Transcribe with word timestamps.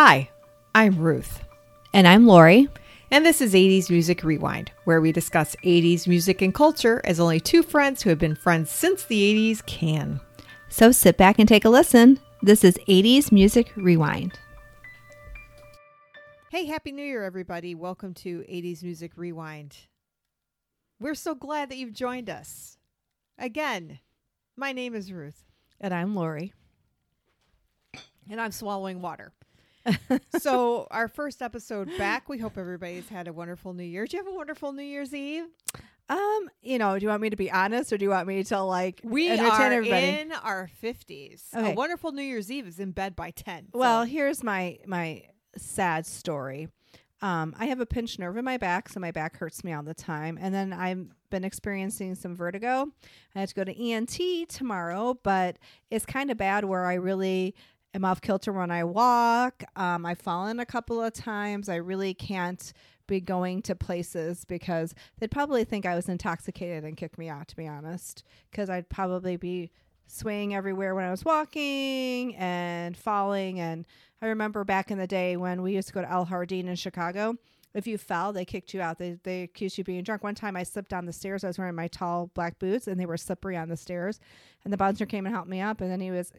Hi, 0.00 0.30
I'm 0.76 0.96
Ruth, 0.96 1.40
And 1.92 2.06
I'm 2.06 2.24
Lori. 2.24 2.68
and 3.10 3.26
this 3.26 3.40
is 3.40 3.52
80s 3.52 3.90
Music 3.90 4.22
Rewind, 4.22 4.70
where 4.84 5.00
we 5.00 5.10
discuss 5.10 5.56
80s 5.64 6.06
music 6.06 6.40
and 6.40 6.54
culture 6.54 7.00
as 7.02 7.18
only 7.18 7.40
two 7.40 7.64
friends 7.64 8.00
who 8.00 8.10
have 8.10 8.18
been 8.20 8.36
friends 8.36 8.70
since 8.70 9.02
the 9.02 9.20
80s 9.20 9.66
can. 9.66 10.20
So 10.68 10.92
sit 10.92 11.16
back 11.16 11.40
and 11.40 11.48
take 11.48 11.64
a 11.64 11.68
listen. 11.68 12.20
This 12.42 12.62
is 12.62 12.78
80s 12.86 13.32
Music 13.32 13.72
Rewind. 13.74 14.38
Hey, 16.52 16.66
Happy 16.66 16.92
New 16.92 17.04
Year, 17.04 17.24
everybody. 17.24 17.74
Welcome 17.74 18.14
to 18.22 18.44
80s 18.48 18.84
Music 18.84 19.10
Rewind. 19.16 19.76
We're 21.00 21.16
so 21.16 21.34
glad 21.34 21.70
that 21.70 21.76
you've 21.76 21.92
joined 21.92 22.30
us. 22.30 22.78
Again, 23.36 23.98
my 24.56 24.70
name 24.70 24.94
is 24.94 25.10
Ruth, 25.10 25.42
And 25.80 25.92
I'm 25.92 26.14
Lori. 26.14 26.52
and 28.30 28.40
I'm 28.40 28.52
swallowing 28.52 29.02
water. 29.02 29.32
so, 30.38 30.86
our 30.90 31.08
first 31.08 31.42
episode 31.42 31.88
back, 31.98 32.28
we 32.28 32.38
hope 32.38 32.58
everybody's 32.58 33.08
had 33.08 33.28
a 33.28 33.32
wonderful 33.32 33.72
New 33.74 33.84
Year. 33.84 34.06
Do 34.06 34.16
you 34.16 34.22
have 34.24 34.32
a 34.32 34.36
wonderful 34.36 34.72
New 34.72 34.82
Year's 34.82 35.14
Eve? 35.14 35.44
Um, 36.10 36.48
you 36.62 36.78
know, 36.78 36.98
do 36.98 37.02
you 37.04 37.08
want 37.10 37.20
me 37.20 37.30
to 37.30 37.36
be 37.36 37.50
honest 37.50 37.92
or 37.92 37.98
do 37.98 38.04
you 38.04 38.10
want 38.10 38.26
me 38.26 38.42
to 38.44 38.60
like 38.62 39.00
We 39.04 39.30
are 39.38 39.62
everybody? 39.72 40.06
in 40.20 40.32
our 40.32 40.70
50s. 40.82 41.54
Okay. 41.54 41.72
A 41.72 41.74
wonderful 41.74 42.12
New 42.12 42.22
Year's 42.22 42.50
Eve 42.50 42.66
is 42.66 42.78
in 42.78 42.92
bed 42.92 43.14
by 43.14 43.30
10. 43.30 43.68
so- 43.72 43.78
Well, 43.78 44.04
here's 44.04 44.42
my 44.42 44.78
my 44.86 45.24
sad 45.56 46.06
story. 46.06 46.68
Um, 47.20 47.54
I 47.58 47.66
have 47.66 47.80
a 47.80 47.86
pinched 47.86 48.20
nerve 48.20 48.36
in 48.36 48.44
my 48.44 48.58
back, 48.58 48.88
so 48.88 49.00
my 49.00 49.10
back 49.10 49.36
hurts 49.36 49.64
me 49.64 49.72
all 49.72 49.82
the 49.82 49.92
time. 49.92 50.38
And 50.40 50.54
then 50.54 50.72
I've 50.72 51.08
been 51.30 51.42
experiencing 51.44 52.14
some 52.14 52.34
vertigo. 52.36 52.86
I 53.34 53.40
have 53.40 53.48
to 53.48 53.54
go 53.56 53.64
to 53.64 53.76
ENT 53.90 54.48
tomorrow, 54.48 55.18
but 55.24 55.58
it's 55.90 56.06
kind 56.06 56.30
of 56.30 56.36
bad 56.38 56.64
where 56.64 56.86
I 56.86 56.94
really 56.94 57.54
am 57.94 58.04
off 58.04 58.20
kilter 58.20 58.52
when 58.52 58.70
I 58.70 58.84
walk. 58.84 59.64
Um, 59.76 60.04
I've 60.04 60.18
fallen 60.18 60.60
a 60.60 60.66
couple 60.66 61.02
of 61.02 61.12
times. 61.12 61.68
I 61.68 61.76
really 61.76 62.14
can't 62.14 62.72
be 63.06 63.20
going 63.20 63.62
to 63.62 63.74
places 63.74 64.44
because 64.44 64.94
they'd 65.18 65.30
probably 65.30 65.64
think 65.64 65.86
I 65.86 65.94
was 65.96 66.08
intoxicated 66.08 66.84
and 66.84 66.96
kick 66.96 67.18
me 67.18 67.28
out, 67.28 67.48
to 67.48 67.56
be 67.56 67.66
honest, 67.66 68.22
because 68.50 68.68
I'd 68.70 68.88
probably 68.88 69.36
be 69.36 69.70
swaying 70.06 70.54
everywhere 70.54 70.94
when 70.94 71.04
I 71.04 71.10
was 71.10 71.24
walking 71.24 72.36
and 72.36 72.96
falling. 72.96 73.60
And 73.60 73.86
I 74.22 74.26
remember 74.26 74.64
back 74.64 74.90
in 74.90 74.98
the 74.98 75.06
day 75.06 75.36
when 75.36 75.62
we 75.62 75.74
used 75.74 75.88
to 75.88 75.94
go 75.94 76.02
to 76.02 76.10
El 76.10 76.26
Hardin 76.26 76.68
in 76.68 76.76
Chicago. 76.76 77.36
If 77.74 77.86
you 77.86 77.98
fell, 77.98 78.32
they 78.32 78.44
kicked 78.44 78.72
you 78.72 78.80
out. 78.80 78.98
They 78.98 79.18
they 79.22 79.42
accused 79.42 79.76
you 79.76 79.82
of 79.82 79.86
being 79.86 80.02
drunk. 80.02 80.24
One 80.24 80.34
time 80.34 80.56
I 80.56 80.62
slipped 80.62 80.88
down 80.88 81.04
the 81.04 81.12
stairs. 81.12 81.44
I 81.44 81.48
was 81.48 81.58
wearing 81.58 81.74
my 81.74 81.88
tall 81.88 82.30
black 82.34 82.58
boots 82.58 82.88
and 82.88 82.98
they 82.98 83.06
were 83.06 83.18
slippery 83.18 83.56
on 83.56 83.68
the 83.68 83.76
stairs. 83.76 84.20
And 84.64 84.72
the 84.72 84.78
bouncer 84.78 85.04
came 85.06 85.26
and 85.26 85.34
helped 85.34 85.50
me 85.50 85.60
up. 85.60 85.80
And 85.80 85.90
then 85.90 86.00
he 86.00 86.10
was 86.10 86.32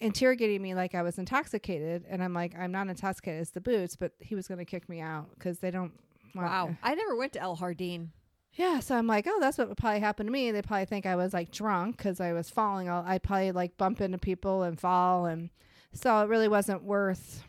interrogating 0.00 0.62
me 0.62 0.74
like 0.74 0.94
I 0.94 1.02
was 1.02 1.18
intoxicated. 1.18 2.04
And 2.08 2.22
I'm 2.22 2.32
like, 2.34 2.54
I'm 2.58 2.72
not 2.72 2.88
intoxicated. 2.88 3.42
It's 3.42 3.50
the 3.50 3.60
boots. 3.60 3.96
But 3.96 4.12
he 4.20 4.34
was 4.34 4.46
going 4.48 4.58
to 4.58 4.64
kick 4.64 4.88
me 4.88 5.00
out 5.00 5.26
because 5.34 5.58
they 5.58 5.70
don't. 5.70 5.92
want- 6.34 6.48
wow. 6.48 6.76
I 6.82 6.94
never 6.94 7.16
went 7.16 7.32
to 7.34 7.40
El 7.40 7.56
Hardin. 7.56 8.12
yeah, 8.54 8.80
so 8.80 8.96
I'm 8.96 9.06
like, 9.06 9.26
oh, 9.28 9.38
that's 9.40 9.58
what 9.58 9.68
would 9.68 9.76
probably 9.76 10.00
happen 10.00 10.26
to 10.26 10.32
me. 10.32 10.50
They 10.50 10.62
probably 10.62 10.84
think 10.86 11.06
I 11.06 11.16
was 11.16 11.32
like 11.32 11.50
drunk 11.50 11.96
because 11.96 12.20
I 12.20 12.32
was 12.32 12.50
falling. 12.50 12.88
I'll, 12.88 13.04
I 13.06 13.18
probably 13.18 13.52
like 13.52 13.76
bump 13.76 14.00
into 14.00 14.18
people 14.18 14.62
and 14.62 14.78
fall, 14.78 15.26
and 15.26 15.50
so 15.92 16.20
it 16.20 16.28
really 16.28 16.48
wasn't 16.48 16.82
worth, 16.82 17.42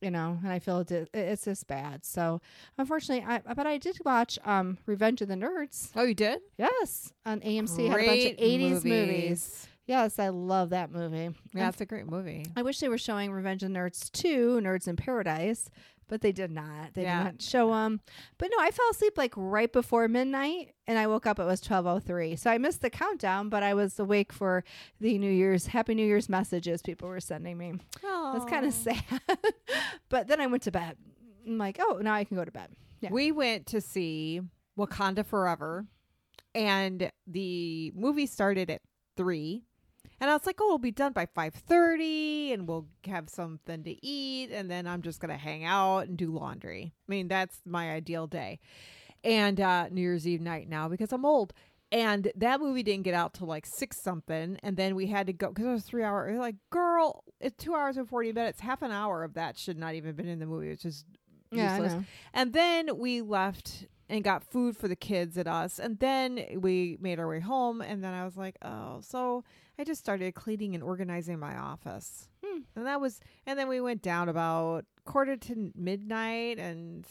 you 0.00 0.10
know. 0.10 0.38
And 0.42 0.52
I 0.52 0.58
feel 0.58 0.80
it, 0.80 0.90
it- 0.90 1.10
it's 1.14 1.44
just 1.44 1.66
bad. 1.66 2.04
So 2.04 2.40
unfortunately, 2.78 3.24
I 3.26 3.40
but 3.54 3.66
I 3.66 3.78
did 3.78 3.98
watch 4.04 4.38
um 4.44 4.78
Revenge 4.86 5.22
of 5.22 5.28
the 5.28 5.34
Nerds. 5.36 5.90
Oh, 5.96 6.04
you 6.04 6.14
did? 6.14 6.40
Yes, 6.58 7.12
on 7.24 7.40
AMC 7.40 7.88
had 7.88 8.00
a 8.00 8.06
bunch 8.06 8.24
of 8.24 8.36
80s 8.36 8.60
movies. 8.70 8.84
movies. 8.84 9.68
Yes, 9.86 10.18
I 10.18 10.28
love 10.30 10.70
that 10.70 10.90
movie. 10.90 11.30
Yeah, 11.54 11.68
it's 11.68 11.80
a 11.80 11.86
great 11.86 12.06
movie. 12.06 12.44
I 12.56 12.62
wish 12.62 12.80
they 12.80 12.88
were 12.88 12.98
showing 12.98 13.30
Revenge 13.32 13.62
of 13.62 13.72
the 13.72 13.78
Nerds 13.78 14.10
2, 14.12 14.60
Nerds 14.60 14.88
in 14.88 14.96
Paradise, 14.96 15.70
but 16.08 16.20
they 16.22 16.32
did 16.32 16.50
not. 16.50 16.94
They 16.94 17.02
Yeah. 17.02 17.18
did 17.18 17.24
not 17.24 17.42
show 17.42 17.70
them. 17.70 18.00
But 18.38 18.50
no, 18.56 18.62
I 18.62 18.70
fell 18.72 18.88
asleep 18.90 19.16
like 19.16 19.32
right 19.36 19.72
before 19.72 20.08
midnight 20.08 20.74
and 20.88 20.98
I 20.98 21.06
woke 21.06 21.24
up 21.26 21.38
it 21.38 21.44
was 21.44 21.60
12:03. 21.60 22.36
So 22.36 22.50
I 22.50 22.58
missed 22.58 22.80
the 22.82 22.90
countdown, 22.90 23.48
but 23.48 23.62
I 23.62 23.74
was 23.74 23.98
awake 23.98 24.32
for 24.32 24.64
the 25.00 25.18
New 25.18 25.30
Year's 25.30 25.66
Happy 25.68 25.94
New 25.94 26.06
Year's 26.06 26.28
messages 26.28 26.82
people 26.82 27.08
were 27.08 27.20
sending 27.20 27.56
me. 27.56 27.74
Oh, 28.04 28.32
That's 28.34 28.50
kind 28.50 28.66
of 28.66 28.72
sad. 28.74 29.04
but 30.08 30.26
then 30.28 30.40
I 30.40 30.46
went 30.46 30.62
to 30.64 30.72
bed. 30.72 30.96
I'm 31.46 31.58
like, 31.58 31.78
"Oh, 31.80 31.98
now 32.02 32.14
I 32.14 32.24
can 32.24 32.36
go 32.36 32.44
to 32.44 32.50
bed." 32.52 32.70
Yeah. 33.00 33.10
We 33.12 33.30
went 33.30 33.66
to 33.66 33.80
see 33.80 34.40
Wakanda 34.76 35.24
Forever, 35.24 35.86
and 36.56 37.10
the 37.26 37.92
movie 37.94 38.26
started 38.26 38.68
at 38.70 38.82
three. 39.16 39.64
And 40.20 40.30
I 40.30 40.34
was 40.34 40.46
like, 40.46 40.58
"Oh, 40.60 40.66
it'll 40.66 40.78
be 40.78 40.90
done 40.90 41.12
by 41.12 41.26
five 41.26 41.54
thirty, 41.54 42.52
and 42.52 42.66
we'll 42.66 42.86
have 43.06 43.28
something 43.28 43.84
to 43.84 44.06
eat, 44.06 44.50
and 44.50 44.70
then 44.70 44.86
I'm 44.86 45.02
just 45.02 45.20
gonna 45.20 45.36
hang 45.36 45.64
out 45.64 46.08
and 46.08 46.16
do 46.16 46.30
laundry." 46.32 46.92
I 47.08 47.10
mean, 47.10 47.28
that's 47.28 47.60
my 47.66 47.90
ideal 47.90 48.26
day. 48.26 48.58
And 49.24 49.60
uh, 49.60 49.88
New 49.90 50.00
Year's 50.00 50.26
Eve 50.26 50.40
night 50.40 50.68
now 50.68 50.88
because 50.88 51.12
I'm 51.12 51.24
old. 51.24 51.52
And 51.92 52.32
that 52.34 52.60
movie 52.60 52.82
didn't 52.82 53.04
get 53.04 53.14
out 53.14 53.34
till 53.34 53.46
like 53.46 53.64
six 53.64 54.02
something, 54.02 54.58
and 54.62 54.76
then 54.76 54.96
we 54.96 55.06
had 55.06 55.28
to 55.28 55.32
go 55.32 55.48
because 55.48 55.66
it 55.66 55.70
was 55.70 55.84
three 55.84 56.02
hours. 56.02 56.36
Like, 56.38 56.56
girl, 56.70 57.22
it's 57.40 57.62
two 57.62 57.74
hours 57.74 57.96
and 57.96 58.08
forty 58.08 58.32
minutes. 58.32 58.60
Half 58.60 58.82
an 58.82 58.90
hour 58.90 59.22
of 59.22 59.34
that 59.34 59.56
should 59.56 59.78
not 59.78 59.94
even 59.94 60.16
been 60.16 60.26
in 60.28 60.40
the 60.40 60.46
movie, 60.46 60.70
It's 60.70 60.82
just 60.82 61.06
Yeah, 61.52 61.76
useless. 61.76 62.04
And 62.34 62.52
then 62.52 62.98
we 62.98 63.20
left 63.22 63.86
and 64.08 64.22
got 64.22 64.44
food 64.44 64.76
for 64.76 64.88
the 64.88 64.96
kids 64.96 65.36
and 65.36 65.48
us. 65.48 65.78
And 65.78 65.98
then 65.98 66.44
we 66.56 66.96
made 67.00 67.18
our 67.18 67.28
way 67.28 67.40
home. 67.40 67.80
And 67.80 68.02
then 68.02 68.14
I 68.14 68.24
was 68.24 68.36
like, 68.36 68.56
oh, 68.62 69.00
so 69.00 69.44
I 69.78 69.84
just 69.84 70.00
started 70.00 70.34
cleaning 70.34 70.74
and 70.74 70.82
organizing 70.82 71.38
my 71.38 71.56
office. 71.56 72.28
Hmm. 72.44 72.60
And 72.74 72.86
that 72.86 73.00
was, 73.00 73.20
and 73.46 73.58
then 73.58 73.68
we 73.68 73.80
went 73.80 74.02
down 74.02 74.28
about 74.28 74.84
quarter 75.04 75.36
to 75.36 75.72
midnight 75.74 76.58
and 76.58 77.06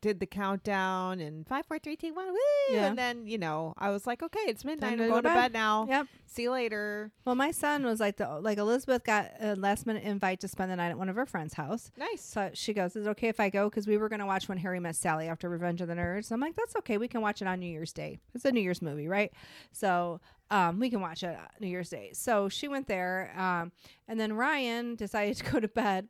did 0.00 0.20
the 0.20 0.26
countdown 0.26 1.20
and 1.20 1.46
five, 1.46 1.66
four, 1.66 1.78
three, 1.78 1.96
two, 1.96 2.14
one, 2.14 2.28
woo! 2.28 2.38
Yeah. 2.70 2.86
And 2.86 2.98
then, 2.98 3.26
you 3.26 3.38
know, 3.38 3.74
I 3.78 3.90
was 3.90 4.06
like, 4.06 4.22
okay, 4.22 4.40
it's 4.46 4.64
midnight. 4.64 4.92
I'm 4.92 4.98
to 4.98 5.08
going 5.08 5.10
go 5.10 5.16
to 5.22 5.28
to 5.28 5.34
bed 5.34 5.52
now. 5.52 5.86
Yep. 5.88 6.06
See 6.26 6.42
you 6.42 6.52
later. 6.52 7.10
Well, 7.24 7.34
my 7.34 7.50
son 7.50 7.84
was 7.84 8.00
like 8.00 8.16
the 8.16 8.38
like 8.40 8.58
Elizabeth 8.58 9.04
got 9.04 9.30
a 9.40 9.56
last 9.56 9.86
minute 9.86 10.04
invite 10.04 10.40
to 10.40 10.48
spend 10.48 10.70
the 10.70 10.76
night 10.76 10.90
at 10.90 10.98
one 10.98 11.08
of 11.08 11.16
her 11.16 11.26
friends' 11.26 11.54
house. 11.54 11.90
Nice. 11.96 12.22
So 12.22 12.50
she 12.54 12.72
goes, 12.72 12.94
"Is 12.96 13.06
it 13.06 13.10
okay 13.10 13.28
if 13.28 13.40
I 13.40 13.50
go?" 13.50 13.68
Because 13.68 13.86
we 13.86 13.96
were 13.96 14.08
going 14.08 14.20
to 14.20 14.26
watch 14.26 14.48
When 14.48 14.58
Harry 14.58 14.78
Met 14.78 14.96
Sally 14.96 15.26
after 15.26 15.48
Revenge 15.48 15.80
of 15.80 15.88
the 15.88 15.94
Nerds. 15.94 16.30
I'm 16.30 16.40
like, 16.40 16.54
"That's 16.54 16.76
okay. 16.76 16.98
We 16.98 17.08
can 17.08 17.20
watch 17.20 17.42
it 17.42 17.48
on 17.48 17.60
New 17.60 17.70
Year's 17.70 17.92
Day. 17.92 18.18
It's 18.34 18.44
a 18.44 18.52
New 18.52 18.60
Year's 18.60 18.82
movie, 18.82 19.08
right?" 19.08 19.32
So 19.72 20.20
um, 20.50 20.78
we 20.78 20.90
can 20.90 21.00
watch 21.00 21.22
it 21.22 21.36
on 21.36 21.48
New 21.60 21.68
Year's 21.68 21.90
Day. 21.90 22.10
So 22.12 22.48
she 22.48 22.68
went 22.68 22.86
there, 22.86 23.32
um, 23.36 23.72
and 24.06 24.20
then 24.20 24.34
Ryan 24.34 24.94
decided 24.94 25.36
to 25.38 25.50
go 25.50 25.60
to 25.60 25.68
bed 25.68 26.08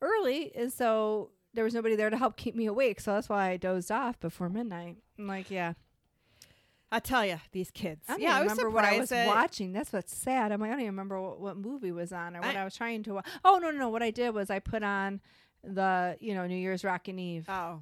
early, 0.00 0.52
and 0.54 0.72
so 0.72 1.30
there 1.54 1.64
was 1.64 1.74
nobody 1.74 1.96
there 1.96 2.10
to 2.10 2.16
help 2.16 2.36
keep 2.36 2.54
me 2.54 2.66
awake. 2.66 3.00
So 3.00 3.12
that's 3.14 3.28
why 3.28 3.50
I 3.50 3.56
dozed 3.56 3.90
off 3.90 4.18
before 4.20 4.48
midnight. 4.48 4.96
I'm 5.18 5.26
like, 5.26 5.50
"Yeah, 5.50 5.72
I 6.90 7.00
tell 7.00 7.24
you, 7.24 7.38
these 7.52 7.70
kids. 7.70 8.04
I 8.08 8.12
don't 8.12 8.22
yeah, 8.22 8.36
I 8.36 8.42
was 8.42 8.52
remember 8.52 8.70
what 8.70 8.84
I 8.84 8.98
was 8.98 9.10
that- 9.10 9.26
watching. 9.26 9.72
That's 9.72 9.92
what's 9.92 10.16
sad. 10.16 10.52
I'm 10.52 10.60
like, 10.60 10.68
I 10.70 10.72
don't 10.72 10.80
even 10.80 10.92
remember 10.92 11.20
what, 11.20 11.40
what 11.40 11.56
movie 11.56 11.92
was 11.92 12.12
on 12.12 12.36
or 12.36 12.40
what 12.40 12.56
I- 12.56 12.60
I, 12.60 12.64
was 12.64 12.76
trying 12.76 13.02
to. 13.04 13.14
watch. 13.14 13.26
oh 13.44 13.58
no, 13.60 13.70
no, 13.70 13.78
no! 13.78 13.88
What 13.90 14.02
I 14.02 14.10
did 14.10 14.34
was 14.34 14.48
I 14.50 14.58
put 14.58 14.82
on 14.82 15.20
the 15.62 16.16
you 16.20 16.34
know 16.34 16.46
New 16.46 16.56
Year's 16.56 16.84
Rockin' 16.84 17.18
Eve, 17.18 17.46
Oh, 17.48 17.80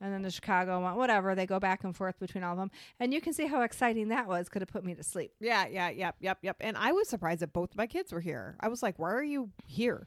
and 0.00 0.12
then 0.12 0.22
the 0.22 0.30
Chicago 0.30 0.80
one, 0.82 0.94
whatever. 0.96 1.34
They 1.34 1.46
go 1.46 1.58
back 1.58 1.82
and 1.82 1.96
forth 1.96 2.18
between 2.20 2.44
all 2.44 2.52
of 2.52 2.58
them, 2.58 2.70
and 3.00 3.12
you 3.14 3.20
can 3.20 3.32
see 3.32 3.46
how 3.46 3.62
exciting 3.62 4.08
that 4.08 4.28
was. 4.28 4.48
Could 4.48 4.62
have 4.62 4.68
put 4.68 4.84
me 4.84 4.94
to 4.94 5.02
sleep. 5.02 5.32
Yeah, 5.40 5.66
yeah, 5.66 5.88
yep, 5.90 6.16
yep, 6.20 6.38
yep. 6.42 6.56
And 6.60 6.76
I 6.76 6.92
was 6.92 7.08
surprised 7.08 7.40
that 7.40 7.52
both 7.52 7.74
my 7.74 7.86
kids 7.86 8.12
were 8.12 8.20
here. 8.20 8.56
I 8.60 8.68
was 8.68 8.82
like, 8.82 8.98
"Why 8.98 9.10
are 9.12 9.22
you 9.24 9.50
here?" 9.66 10.06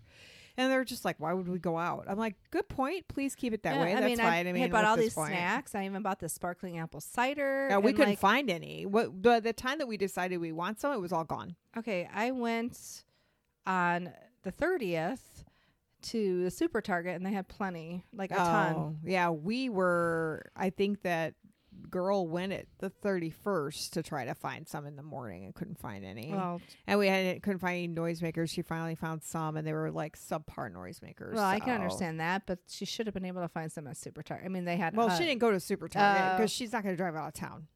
And 0.58 0.72
they're 0.72 0.84
just 0.84 1.06
like, 1.06 1.20
"Why 1.20 1.34
would 1.34 1.48
we 1.48 1.60
go 1.60 1.78
out?" 1.78 2.06
I'm 2.08 2.18
like, 2.18 2.36
"Good 2.50 2.68
point. 2.68 3.08
Please 3.08 3.36
keep 3.36 3.54
it 3.54 3.62
that 3.64 3.76
Yeah, 3.76 3.82
way. 3.82 3.92
I 3.92 3.96
That's 3.96 4.06
mean, 4.06 4.18
fine." 4.18 4.48
I, 4.48 4.50
I, 4.50 4.54
mean, 4.54 4.62
had 4.64 4.72
bought 4.72 4.86
all 4.86 4.98
these 4.98 5.14
point. 5.14 5.30
snacks. 5.30 5.76
I 5.76 5.86
even 5.86 6.02
bought 6.02 6.20
the 6.20 6.30
sparkling 6.30 6.80
apple 6.80 7.00
cider. 7.00 7.68
Yeah, 7.70 7.78
we 7.78 7.94
couldn't 7.94 8.14
like, 8.14 8.20
find 8.20 8.50
any. 8.50 8.86
What 8.86 9.22
the, 9.22 9.40
the 9.40 9.54
time 9.54 9.78
that 9.78 9.88
we 9.88 9.98
decided 9.98 10.38
we 10.38 10.52
want 10.52 10.80
some, 10.80 10.94
it 10.94 11.00
was 11.00 11.14
all 11.14 11.24
gone. 11.24 11.56
Okay, 11.78 12.10
I 12.12 12.32
went 12.32 13.04
on 13.68 14.12
the 14.42 14.52
thirtieth 14.52 15.44
to 16.04 16.44
the 16.44 16.52
Super 16.52 16.82
Target, 16.82 17.16
and 17.16 17.26
they 17.26 17.32
had 17.32 17.48
plenty, 17.48 18.04
like 18.14 18.32
a 18.32 18.36
ton. 18.36 18.76
Oh, 18.76 18.96
yeah, 19.04 19.30
we 19.30 19.70
were. 19.70 20.44
I 20.56 20.72
think 20.72 21.04
that 21.04 21.36
girl 21.90 22.28
went 22.28 22.54
at 22.54 22.66
the 22.80 22.90
31st 22.90 23.92
to 23.92 24.04
try 24.04 24.26
to 24.26 24.34
find 24.34 24.68
some 24.68 24.86
in 24.86 24.96
the 24.96 25.04
morning 25.04 25.46
and 25.46 25.54
couldn't 25.56 25.80
find 25.80 26.04
any. 26.06 26.32
Well, 26.32 26.62
and 26.86 27.00
we 27.00 27.08
had 27.08 27.42
couldn't 27.42 27.60
find 27.60 27.76
any 27.76 27.88
noisemakers. 27.88 28.50
She 28.50 28.62
finally 28.62 28.96
found 28.96 29.24
some, 29.24 29.58
and 29.58 29.66
they 29.66 29.74
were 29.74 29.92
like 29.92 30.18
subpar 30.18 30.72
noisemakers. 30.74 31.34
Well, 31.34 31.44
I 31.44 31.60
can 31.60 31.74
understand 31.76 32.20
that, 32.20 32.44
but 32.46 32.60
she 32.68 32.86
should 32.86 33.08
have 33.08 33.14
been 33.14 33.26
able 33.26 33.42
to 33.42 33.48
find 33.48 33.72
some 33.72 33.88
at 33.88 33.98
Super 33.98 34.24
Target. 34.24 34.46
I 34.46 34.50
mean, 34.50 34.66
they 34.66 34.78
had. 34.78 34.96
Well, 34.96 35.10
uh, 35.10 35.18
she 35.18 35.26
didn't 35.26 35.40
go 35.40 35.52
to 35.52 35.60
Super 35.60 35.88
Target 35.88 36.22
uh, 36.22 36.38
because 36.38 36.52
she's 36.52 36.74
not 36.74 36.84
going 36.84 36.94
to 36.94 36.98
drive 36.98 37.16
out 37.16 37.28
of 37.28 37.34
town. 37.34 37.68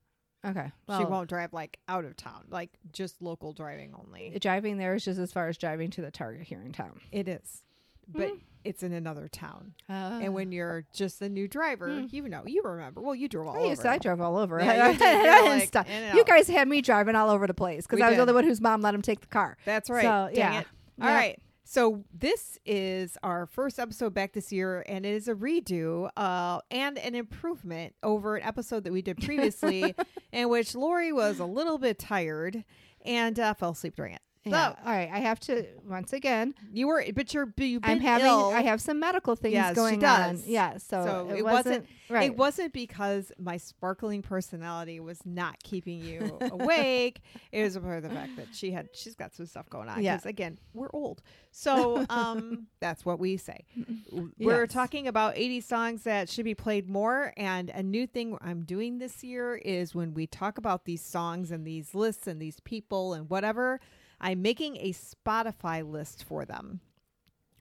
Okay, 0.43 0.71
she 0.97 1.05
won't 1.05 1.29
drive 1.29 1.53
like 1.53 1.77
out 1.87 2.03
of 2.03 2.17
town, 2.17 2.45
like 2.49 2.71
just 2.91 3.21
local 3.21 3.53
driving 3.53 3.93
only. 3.93 4.35
Driving 4.39 4.77
there 4.77 4.95
is 4.95 5.05
just 5.05 5.19
as 5.19 5.31
far 5.31 5.47
as 5.47 5.57
driving 5.57 5.91
to 5.91 6.01
the 6.01 6.09
Target 6.09 6.47
here 6.47 6.63
in 6.63 6.71
town. 6.71 6.99
It 7.11 7.27
is, 7.27 7.61
but 8.07 8.31
it's 8.63 8.83
in 8.83 8.93
another 8.93 9.27
town. 9.27 9.73
Uh, 9.89 10.19
and 10.21 10.33
when 10.35 10.51
you're 10.51 10.85
just 10.93 11.21
a 11.21 11.29
new 11.29 11.47
driver, 11.47 11.87
Mm. 11.87 12.13
you 12.13 12.29
know, 12.29 12.43
you 12.45 12.61
remember. 12.63 13.01
Well, 13.01 13.15
you 13.15 13.27
drove 13.27 13.47
all 13.47 13.57
I 13.57 13.69
used 13.69 13.81
over. 13.81 13.89
to, 13.89 13.93
I 13.93 13.97
drove 13.97 14.21
all 14.21 14.37
over. 14.37 14.59
Yeah, 14.59 14.87
you 14.91 14.97
did. 14.97 15.01
I 15.07 15.13
You're 15.23 15.33
didn't 15.41 15.59
like 15.59 15.67
stop. 15.67 15.87
You 16.13 16.23
guys 16.23 16.47
had 16.47 16.67
me 16.67 16.81
driving 16.81 17.15
all 17.15 17.29
over 17.29 17.47
the 17.47 17.53
place 17.55 17.87
because 17.87 18.01
I 18.01 18.09
was 18.09 18.17
the 18.17 18.21
only 18.21 18.33
one 18.33 18.43
whose 18.43 18.61
mom 18.61 18.81
let 18.81 18.93
him 18.93 19.01
take 19.01 19.21
the 19.21 19.27
car. 19.27 19.57
That's 19.65 19.89
right. 19.89 20.03
So, 20.03 20.29
yeah. 20.33 20.59
it. 20.61 20.67
All 21.01 21.07
Yeah. 21.09 21.15
right. 21.15 21.39
So 21.63 22.03
this 22.13 22.57
is 22.65 23.17
our 23.23 23.45
first 23.45 23.79
episode 23.79 24.13
back 24.13 24.33
this 24.33 24.51
year, 24.51 24.83
and 24.89 25.05
it 25.05 25.13
is 25.13 25.29
a 25.29 25.33
redo 25.33 26.09
uh, 26.17 26.59
and 26.69 26.97
an 26.97 27.15
improvement 27.15 27.95
over 28.03 28.35
an 28.35 28.43
episode 28.43 28.83
that 28.83 28.91
we 28.91 29.01
did 29.01 29.17
previously, 29.23 29.95
in 30.33 30.49
which 30.49 30.75
Lori 30.75 31.13
was 31.13 31.39
a 31.39 31.45
little 31.45 31.77
bit 31.77 31.97
tired 31.97 32.65
and 33.05 33.39
uh, 33.39 33.53
fell 33.53 33.71
asleep 33.71 33.95
during 33.95 34.13
it. 34.13 34.21
Yeah. 34.43 34.69
So 34.71 34.75
All 34.85 34.91
right. 34.95 35.09
I 35.11 35.19
have 35.19 35.39
to 35.41 35.65
once 35.87 36.13
again. 36.13 36.55
you 36.71 36.87
were, 36.87 37.03
but 37.13 37.31
you're, 37.33 37.53
you've 37.57 37.81
been 37.83 37.91
I'm 37.91 37.99
having. 37.99 38.25
ill. 38.27 38.49
I 38.49 38.61
have 38.61 38.81
some 38.81 38.99
medical 38.99 39.35
things 39.35 39.53
Yes, 39.53 39.69
she 39.69 39.75
going 39.75 39.99
does. 39.99 40.41
on. 40.43 40.49
Yeah. 40.49 40.77
So, 40.77 41.05
So 41.05 41.27
it, 41.29 41.39
it 41.39 41.43
wasn't, 41.43 41.65
wasn't- 41.65 41.85
right. 42.09 42.23
It 42.31 42.37
wasn't 42.37 42.73
because 42.73 43.31
my 43.37 43.57
sparkling 43.57 44.21
personality 44.23 44.99
was 44.99 45.19
not 45.25 45.61
keeping 45.63 46.01
you 46.01 46.37
awake. 46.41 47.21
It 47.51 47.63
was 47.63 47.77
part 47.77 47.97
of 47.97 48.03
the 48.03 48.09
fact 48.09 48.35
that 48.37 48.47
she 48.53 48.71
had 48.71 48.89
she's 48.93 49.13
got 49.15 49.33
some 49.35 49.45
stuff 49.45 49.69
going 49.69 49.89
on. 49.89 50.01
Yeah. 50.01 50.15
Because 50.15 50.25
again, 50.25 50.57
we're 50.73 50.89
old, 50.93 51.21
so 51.51 52.05
um, 52.09 52.67
that's 52.79 53.05
what 53.05 53.19
we 53.19 53.37
say. 53.37 53.65
We're 54.39 54.61
Yes. 54.63 54.71
talking 54.73 55.07
about 55.07 55.33
80 55.37 55.61
songs 55.61 56.03
that 56.03 56.29
should 56.29 56.45
be 56.45 56.55
played 56.55 56.89
more, 56.89 57.33
and 57.37 57.69
a 57.69 57.83
new 57.83 58.07
thing 58.07 58.37
I'm 58.41 58.63
doing 58.63 58.97
this 58.99 59.23
year 59.23 59.55
is 59.55 59.93
when 59.93 60.13
we 60.13 60.27
talk 60.27 60.57
about 60.57 60.85
these 60.85 61.01
songs 61.03 61.51
and 61.51 61.65
these 61.67 61.93
lists 61.93 62.25
and 62.27 62.41
these 62.41 62.59
people 62.61 63.13
and 63.13 63.29
whatever, 63.29 63.79
I'm 64.21 64.41
making 64.41 64.77
a 64.77 64.93
Spotify 64.93 65.89
list 65.89 66.23
for 66.23 66.45
them 66.45 66.79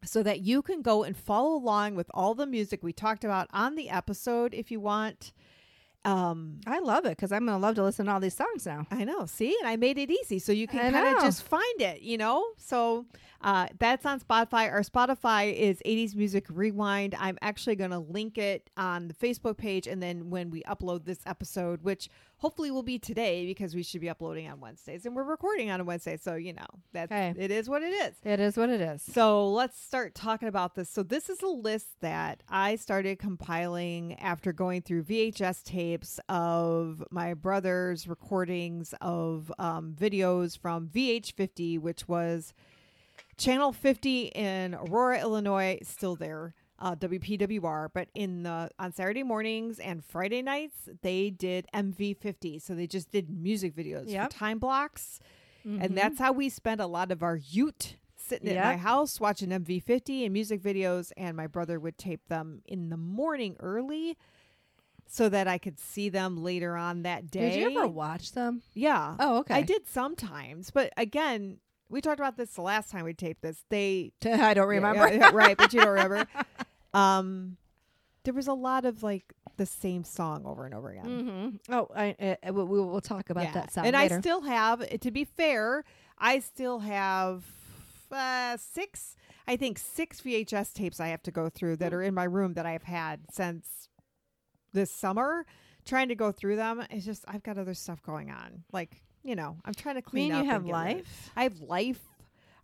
so 0.04 0.22
that 0.22 0.40
you 0.40 0.62
can 0.62 0.82
go 0.82 1.02
and 1.02 1.16
follow 1.16 1.54
along 1.54 1.94
with 1.94 2.10
all 2.14 2.34
the 2.34 2.46
music 2.46 2.82
we 2.82 2.92
talked 2.92 3.24
about 3.24 3.48
on 3.52 3.74
the 3.74 3.90
episode 3.90 4.54
if 4.54 4.70
you 4.70 4.80
want. 4.80 5.32
Um, 6.04 6.60
I 6.66 6.78
love 6.78 7.04
it 7.04 7.10
because 7.10 7.32
I'm 7.32 7.44
gonna 7.44 7.58
love 7.58 7.74
to 7.74 7.82
listen 7.82 8.06
to 8.06 8.12
all 8.12 8.20
these 8.20 8.34
songs 8.36 8.64
now. 8.64 8.86
I 8.90 9.04
know. 9.04 9.26
See, 9.26 9.54
and 9.60 9.68
I 9.68 9.76
made 9.76 9.98
it 9.98 10.10
easy 10.10 10.38
so 10.38 10.52
you 10.52 10.66
can 10.66 10.92
kind 10.92 11.16
of 11.16 11.22
just 11.22 11.42
find 11.42 11.80
it, 11.80 12.00
you 12.00 12.16
know? 12.16 12.44
So 12.56 13.04
uh, 13.42 13.68
that's 13.78 14.04
on 14.04 14.20
Spotify. 14.20 14.70
Our 14.70 14.82
Spotify 14.82 15.54
is 15.54 15.80
80s 15.86 16.14
Music 16.14 16.46
Rewind. 16.50 17.14
I'm 17.18 17.38
actually 17.40 17.76
going 17.76 17.90
to 17.90 17.98
link 17.98 18.36
it 18.36 18.68
on 18.76 19.08
the 19.08 19.14
Facebook 19.14 19.56
page. 19.56 19.86
And 19.86 20.02
then 20.02 20.28
when 20.30 20.50
we 20.50 20.62
upload 20.64 21.04
this 21.06 21.20
episode, 21.26 21.82
which 21.82 22.08
hopefully 22.36 22.70
will 22.70 22.82
be 22.82 22.98
today 22.98 23.44
because 23.46 23.74
we 23.74 23.82
should 23.82 24.00
be 24.00 24.08
uploading 24.08 24.48
on 24.48 24.60
Wednesdays 24.60 25.04
and 25.06 25.14
we're 25.14 25.24
recording 25.24 25.70
on 25.70 25.80
a 25.80 25.84
Wednesday. 25.84 26.16
So, 26.16 26.34
you 26.36 26.52
know, 26.54 26.66
that's, 26.92 27.10
Okay. 27.12 27.34
it 27.36 27.50
is 27.50 27.68
what 27.68 27.82
it 27.82 27.92
is. 27.92 28.14
It 28.24 28.40
is 28.40 28.56
what 28.56 28.68
it 28.70 28.80
is. 28.80 29.02
So 29.02 29.48
let's 29.50 29.80
start 29.80 30.14
talking 30.14 30.48
about 30.48 30.74
this. 30.74 30.88
So 30.90 31.02
this 31.02 31.28
is 31.30 31.40
a 31.42 31.46
list 31.48 31.88
that 32.00 32.42
I 32.48 32.76
started 32.76 33.18
compiling 33.18 34.14
after 34.20 34.52
going 34.52 34.82
through 34.82 35.04
VHS 35.04 35.62
tapes 35.64 36.18
of 36.28 37.02
my 37.10 37.34
brother's 37.34 38.06
recordings 38.08 38.94
of 39.00 39.52
um, 39.58 39.94
videos 39.98 40.58
from 40.58 40.88
VH50, 40.88 41.78
which 41.78 42.08
was 42.08 42.52
Channel 43.40 43.72
50 43.72 44.26
in 44.26 44.74
Aurora, 44.74 45.20
Illinois, 45.20 45.78
still 45.82 46.14
there. 46.14 46.54
Uh, 46.78 46.94
WPWR, 46.94 47.88
but 47.92 48.08
in 48.14 48.42
the 48.42 48.70
on 48.78 48.90
Saturday 48.92 49.22
mornings 49.22 49.78
and 49.78 50.02
Friday 50.02 50.40
nights 50.40 50.88
they 51.02 51.28
did 51.28 51.66
MV50, 51.74 52.58
so 52.62 52.74
they 52.74 52.86
just 52.86 53.10
did 53.10 53.28
music 53.28 53.74
videos 53.76 54.08
Yep. 54.08 54.32
for 54.32 54.38
time 54.38 54.58
blocks, 54.58 55.20
Mhm. 55.66 55.84
and 55.84 55.98
that's 55.98 56.18
how 56.18 56.32
we 56.32 56.48
spent 56.48 56.80
a 56.80 56.86
lot 56.86 57.12
of 57.12 57.22
our 57.22 57.36
Ute 57.36 57.96
sitting 58.16 58.48
at 58.48 58.64
my 58.64 58.76
house 58.78 59.20
watching 59.20 59.50
MV50 59.52 60.24
and 60.24 60.32
music 60.32 60.62
videos. 60.62 61.12
And 61.18 61.36
my 61.36 61.46
brother 61.46 61.78
would 61.78 61.98
tape 61.98 62.28
them 62.28 62.62
in 62.64 62.88
the 62.88 62.96
morning 62.96 63.56
early 63.60 64.16
so 65.06 65.28
that 65.28 65.46
I 65.48 65.58
could 65.58 65.78
see 65.78 66.08
them 66.08 66.42
later 66.42 66.76
on 66.76 67.02
that 67.02 67.30
day. 67.30 67.50
Did 67.50 67.72
you 67.72 67.78
ever 67.78 67.88
watch 67.88 68.32
them? 68.32 68.62
Yeah. 68.72 69.16
Oh, 69.18 69.38
okay. 69.40 69.54
I 69.54 69.62
did 69.62 69.86
sometimes. 69.86 70.70
But 70.70 70.94
again, 70.96 71.58
we 71.90 72.00
talked 72.00 72.20
about 72.20 72.36
this 72.36 72.54
the 72.54 72.62
last 72.62 72.90
time 72.90 73.04
we 73.04 73.12
taped 73.12 73.42
this. 73.42 73.62
They 73.68 74.12
I 74.24 74.54
don't 74.54 74.68
remember. 74.68 75.08
Yeah, 75.08 75.14
yeah, 75.14 75.30
right, 75.32 75.56
but 75.56 75.72
you 75.72 75.80
don't 75.80 75.90
remember. 75.92 76.26
Um 76.92 77.56
there 78.24 78.34
was 78.34 78.48
a 78.48 78.52
lot 78.52 78.84
of 78.84 79.02
like 79.02 79.32
the 79.56 79.66
same 79.66 80.02
song 80.04 80.44
over 80.44 80.64
and 80.64 80.74
over 80.74 80.90
again. 80.90 81.04
Mm-hmm. 81.68 81.72
Oh, 81.74 81.88
I, 81.94 82.36
uh, 82.46 82.52
we, 82.52 82.64
we 82.64 82.80
will 82.80 83.00
talk 83.00 83.30
about 83.30 83.44
Yeah. 83.44 83.52
that 83.52 83.72
song 83.72 83.86
and 83.86 83.94
later. 83.94 84.16
I 84.16 84.20
still 84.20 84.40
have, 84.42 85.00
to 85.00 85.10
be 85.10 85.24
fair, 85.24 85.84
I 86.18 86.38
still 86.40 86.80
have 86.80 87.44
uh, 88.10 88.56
six, 88.56 89.16
I 89.46 89.56
think 89.56 89.78
six 89.78 90.20
VHS 90.22 90.72
tapes 90.72 90.98
I 90.98 91.08
have 91.08 91.22
to 91.24 91.30
go 91.30 91.48
through 91.48 91.76
that 91.76 91.92
are 91.94 92.02
in 92.02 92.14
my 92.14 92.24
room 92.24 92.54
that 92.54 92.66
I've 92.66 92.82
had 92.84 93.20
since 93.30 93.88
this 94.72 94.90
summer. 94.90 95.46
Trying 95.84 96.08
to 96.08 96.14
go 96.14 96.30
through 96.32 96.56
them, 96.56 96.82
it's 96.90 97.04
just 97.06 97.24
I've 97.28 97.42
got 97.42 97.56
other 97.58 97.74
stuff 97.74 98.02
going 98.02 98.30
on. 98.30 98.64
Like 98.72 99.02
you 99.22 99.34
know, 99.36 99.56
I'm 99.64 99.74
trying 99.74 99.96
to 99.96 100.02
clean. 100.02 100.32
I 100.32 100.34
mean, 100.34 100.38
up. 100.40 100.44
you 100.44 100.50
have 100.50 100.66
life. 100.66 101.30
I 101.36 101.42
have 101.44 101.60
life. 101.60 102.00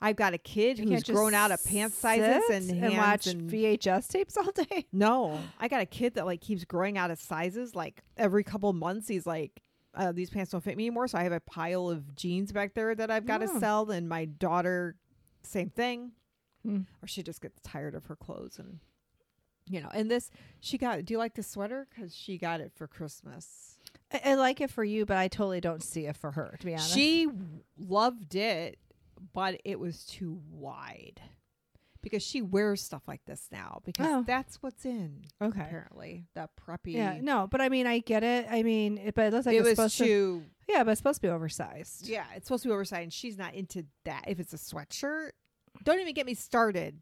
I've 0.00 0.16
got 0.16 0.34
a 0.34 0.38
kid 0.38 0.78
You 0.78 0.88
who's 0.88 1.04
grown 1.04 1.32
out 1.32 1.50
of 1.52 1.64
pants 1.64 1.96
sizes 1.96 2.42
and, 2.50 2.70
and 2.84 2.96
watch 2.98 3.26
and 3.26 3.50
VHS 3.50 4.08
tapes 4.08 4.36
all 4.36 4.50
day. 4.52 4.86
no, 4.92 5.38
I 5.58 5.68
got 5.68 5.80
a 5.80 5.86
kid 5.86 6.14
that 6.14 6.26
like 6.26 6.40
keeps 6.42 6.64
growing 6.64 6.98
out 6.98 7.10
of 7.10 7.18
sizes. 7.18 7.74
Like 7.74 8.02
every 8.16 8.44
couple 8.44 8.70
months, 8.74 9.08
he's 9.08 9.26
like, 9.26 9.62
uh, 9.94 10.12
"These 10.12 10.28
pants 10.28 10.50
don't 10.50 10.62
fit 10.62 10.76
me 10.76 10.84
anymore." 10.84 11.08
So 11.08 11.16
I 11.16 11.22
have 11.22 11.32
a 11.32 11.40
pile 11.40 11.88
of 11.88 12.14
jeans 12.14 12.52
back 12.52 12.74
there 12.74 12.94
that 12.94 13.10
I've 13.10 13.24
got 13.26 13.38
to 13.38 13.48
Oh. 13.50 13.58
sell. 13.58 13.90
And 13.90 14.06
my 14.06 14.26
daughter, 14.26 14.96
same 15.42 15.70
thing, 15.70 16.12
Hmm. 16.62 16.80
or 17.02 17.08
she 17.08 17.22
just 17.22 17.40
gets 17.40 17.58
tired 17.62 17.94
of 17.94 18.04
her 18.06 18.16
clothes 18.16 18.58
and 18.58 18.80
you 19.66 19.80
know. 19.80 19.88
And 19.94 20.10
this, 20.10 20.30
she 20.60 20.76
got. 20.76 21.06
Do 21.06 21.14
you 21.14 21.18
like 21.18 21.34
the 21.36 21.42
sweater? 21.42 21.86
Because 21.88 22.14
she 22.14 22.36
got 22.36 22.60
it 22.60 22.70
for 22.74 22.86
Christmas. 22.86 23.75
I, 24.12 24.20
I 24.24 24.34
like 24.34 24.60
it 24.60 24.70
for 24.70 24.84
you, 24.84 25.04
but 25.06 25.16
I 25.16 25.28
totally 25.28 25.60
don't 25.60 25.82
see 25.82 26.06
it 26.06 26.16
for 26.16 26.30
her. 26.32 26.56
To 26.60 26.66
be 26.66 26.72
honest, 26.74 26.92
She 26.92 27.28
loved 27.78 28.34
it, 28.34 28.78
but 29.32 29.60
it 29.64 29.78
was 29.80 30.04
too 30.04 30.40
wide. 30.50 31.20
Because 32.02 32.22
she 32.22 32.40
wears 32.40 32.80
stuff 32.80 33.02
like 33.08 33.24
this 33.24 33.48
now, 33.50 33.80
because 33.84 34.06
Oh. 34.08 34.22
that's 34.24 34.62
what's 34.62 34.84
in. 34.84 35.24
okay. 35.42 35.60
Apparently, 35.60 36.24
that 36.34 36.50
preppy. 36.54 36.92
Yeah, 36.92 37.18
no, 37.20 37.48
but 37.50 37.60
I 37.60 37.68
mean, 37.68 37.88
I 37.88 37.98
get 37.98 38.22
it. 38.22 38.46
I 38.48 38.62
mean, 38.62 38.96
it, 38.98 39.14
but 39.16 39.26
it 39.26 39.32
looks 39.32 39.44
like 39.46 39.56
it 39.56 39.58
it's 39.58 39.70
was 39.70 39.76
supposed 39.76 39.98
to. 39.98 40.04
too. 40.04 40.44
Yeah, 40.68 40.84
but 40.84 40.92
it's 40.92 41.00
supposed 41.00 41.16
to 41.20 41.26
be 41.26 41.32
oversized. 41.32 42.06
Yeah, 42.08 42.24
it's 42.36 42.46
supposed 42.46 42.62
to 42.62 42.68
be 42.68 42.72
oversized, 42.72 43.02
and 43.02 43.12
she's 43.12 43.36
not 43.36 43.54
into 43.54 43.86
that. 44.04 44.22
If 44.28 44.38
it's 44.38 44.52
a 44.52 44.56
sweatshirt, 44.56 45.30
don't 45.82 45.98
even 45.98 46.14
get 46.14 46.26
me 46.26 46.34
started 46.34 47.00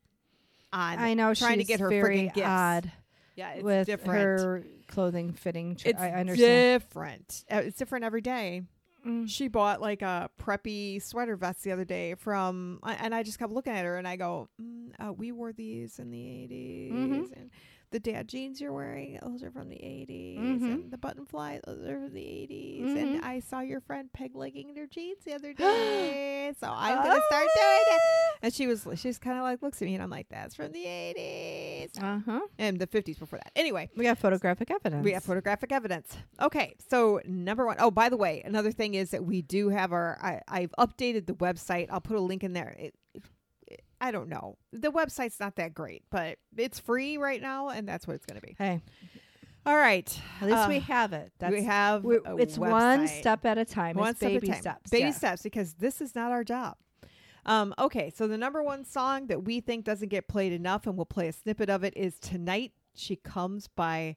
on. 0.73 0.99
I 0.99 1.13
know 1.13 1.35
trying 1.35 1.59
to 1.59 1.65
get 1.65 1.81
her 1.81 1.91
very 1.91 2.21
friggin' 2.31 2.35
gifts. 2.35 2.47
odd 2.49 2.93
Yeah, 3.37 3.51
it's 3.51 3.63
with 3.63 3.87
different. 3.87 4.41
her 4.41 4.65
clothing 4.87 5.33
fitting. 5.33 5.79
It's 5.85 6.01
I 6.01 6.09
I 6.09 6.13
understand. 6.21 6.83
different. 6.83 7.45
Uh, 7.51 7.63
It's 7.65 7.79
different 7.79 8.05
every 8.05 8.21
day. 8.21 8.63
Mm. 9.07 9.29
She 9.29 9.49
bought 9.49 9.81
like 9.83 10.01
a 10.03 10.31
preppy 10.41 11.03
sweater 11.03 11.37
vest 11.37 11.63
the 11.63 11.73
other 11.73 11.85
day 11.85 12.15
from, 12.15 12.81
I- 12.83 12.95
and 12.95 13.15
I 13.15 13.23
just 13.23 13.39
kept 13.39 13.53
looking 13.53 13.75
at 13.75 13.85
her 13.85 13.99
and 13.99 14.09
I 14.09 14.17
go, 14.17 14.49
mm, 14.61 14.93
uh, 14.99 15.13
"We 15.13 15.31
wore 15.31 15.53
these 15.53 15.99
in 15.99 16.11
the 16.11 16.27
80s 16.27 16.93
Mhm. 16.93 17.33
and 17.37 17.51
the 17.95 18.01
dad 18.01 18.27
jeans 18.29 18.61
you're 18.61 18.73
wearing, 18.73 19.19
those 19.23 19.43
are 19.45 19.53
from 19.53 19.69
the 19.69 19.77
80s, 19.77 20.39
Mhm. 20.61 20.73
and 20.75 20.91
the 20.91 20.99
button 20.99 21.25
fly, 21.25 21.61
those 21.65 21.87
are 21.87 22.01
from 22.01 22.13
the 22.13 22.27
80s." 22.27 22.83
Mhm. 22.89 22.97
And 23.03 23.25
I 23.25 23.39
saw 23.39 23.61
your 23.61 23.81
friend 23.81 24.13
peg 24.13 24.35
legging 24.35 24.75
their 24.75 24.89
jeans 24.89 25.23
the 25.25 25.33
other 25.33 25.53
day, 25.55 26.53
so 26.59 26.67
I'm 26.69 26.97
gonna 27.05 27.21
Oh, 27.21 27.27
start 27.31 27.47
doing 27.57 27.85
it. 27.97 28.01
And 28.43 28.53
she 28.53 28.67
was, 28.67 28.87
she's 28.97 29.19
kind 29.19 29.39
of 29.39 29.45
like 29.45 29.63
looks 29.63 29.81
at 29.81 29.87
me 29.87 29.95
and 29.95 30.03
I'm 30.03 30.11
like, 30.11 30.29
"That's 30.29 30.57
from 30.57 30.73
the 30.73 30.85
80s 30.85 31.91
Uh 32.03 32.19
huh. 32.27 32.41
and 32.59 32.79
the 32.81 32.87
50s 32.89 33.19
before 33.19 33.39
that." 33.39 33.53
Anyway. 33.57 33.89
We 33.97 34.07
have 34.07 34.19
photographic 34.19 34.71
evidence. 34.73 35.05
We 35.05 35.13
have 35.13 35.23
photographic 35.25 35.71
evidence. 35.73 36.17
Okay, 36.41 36.75
so 36.91 37.21
number 37.25 37.65
one. 37.65 37.77
Oh, 37.79 37.91
by 37.93 38.09
the 38.09 38.17
way, 38.17 38.43
another 38.45 38.73
thing 38.73 38.95
is 38.95 39.11
that 39.13 39.25
we 39.25 39.41
do 39.43 39.69
have 39.69 39.93
our. 39.93 40.19
I, 40.21 40.41
I've 40.49 40.73
updated 40.79 41.27
the 41.27 41.35
website. 41.35 41.87
I'll 41.91 42.01
put 42.01 42.17
a 42.17 42.21
link 42.21 42.43
in 42.43 42.53
there. 42.55 42.75
It- 42.79 42.95
I 44.05 44.11
don't 44.11 44.29
know. 44.29 44.59
The 44.73 44.91
website's 44.93 45.41
not 45.41 45.57
that 45.57 45.73
great, 45.73 46.03
but 46.11 46.37
it's 46.59 46.79
free 46.79 47.17
right 47.17 47.41
now, 47.41 47.71
and 47.71 47.89
that's 47.89 48.07
what 48.07 48.15
it's 48.17 48.27
going 48.27 48.39
to 48.39 48.47
be. 48.47 48.55
Hey, 48.59 48.83
All 49.65 49.75
right. 49.77 50.07
at 50.43 50.47
least 50.49 50.69
we 50.69 50.77
Uh, 50.77 50.81
have 50.81 51.15
it. 51.15 51.33
That's 51.39 51.53
we 51.55 51.63
have. 51.65 52.05
it's 52.39 52.59
one 52.59 53.09
step 53.09 53.47
at 53.47 53.57
a 53.57 53.65
time. 53.65 53.97
One 53.97 54.11
it's 54.11 54.19
step 54.19 54.31
baby 54.33 54.51
at 54.51 54.51
a 54.51 54.53
time. 54.57 54.61
steps. 54.63 54.91
Baby 54.91 55.05
yeah. 55.05 55.11
steps, 55.13 55.43
because 55.43 55.73
this 55.75 56.03
is 56.03 56.15
not 56.15 56.33
our 56.33 56.45
job. 56.45 56.77
Um, 57.47 57.75
okay, 57.79 58.11
so 58.15 58.27
the 58.29 58.37
number 58.37 58.63
one 58.63 58.85
song 58.85 59.27
that 59.29 59.45
we 59.45 59.61
think 59.61 59.87
doesn't 59.87 60.09
get 60.11 60.29
played 60.29 60.53
enough, 60.53 60.87
and 60.87 60.97
we'll 60.99 61.07
play 61.07 61.29
a 61.29 61.33
snippet 61.33 61.71
of 61.71 61.83
it, 61.83 61.95
is 61.97 62.19
"Tonight 62.19 62.73
She 62.95 63.17
Comes" 63.17 63.69
by 63.69 64.17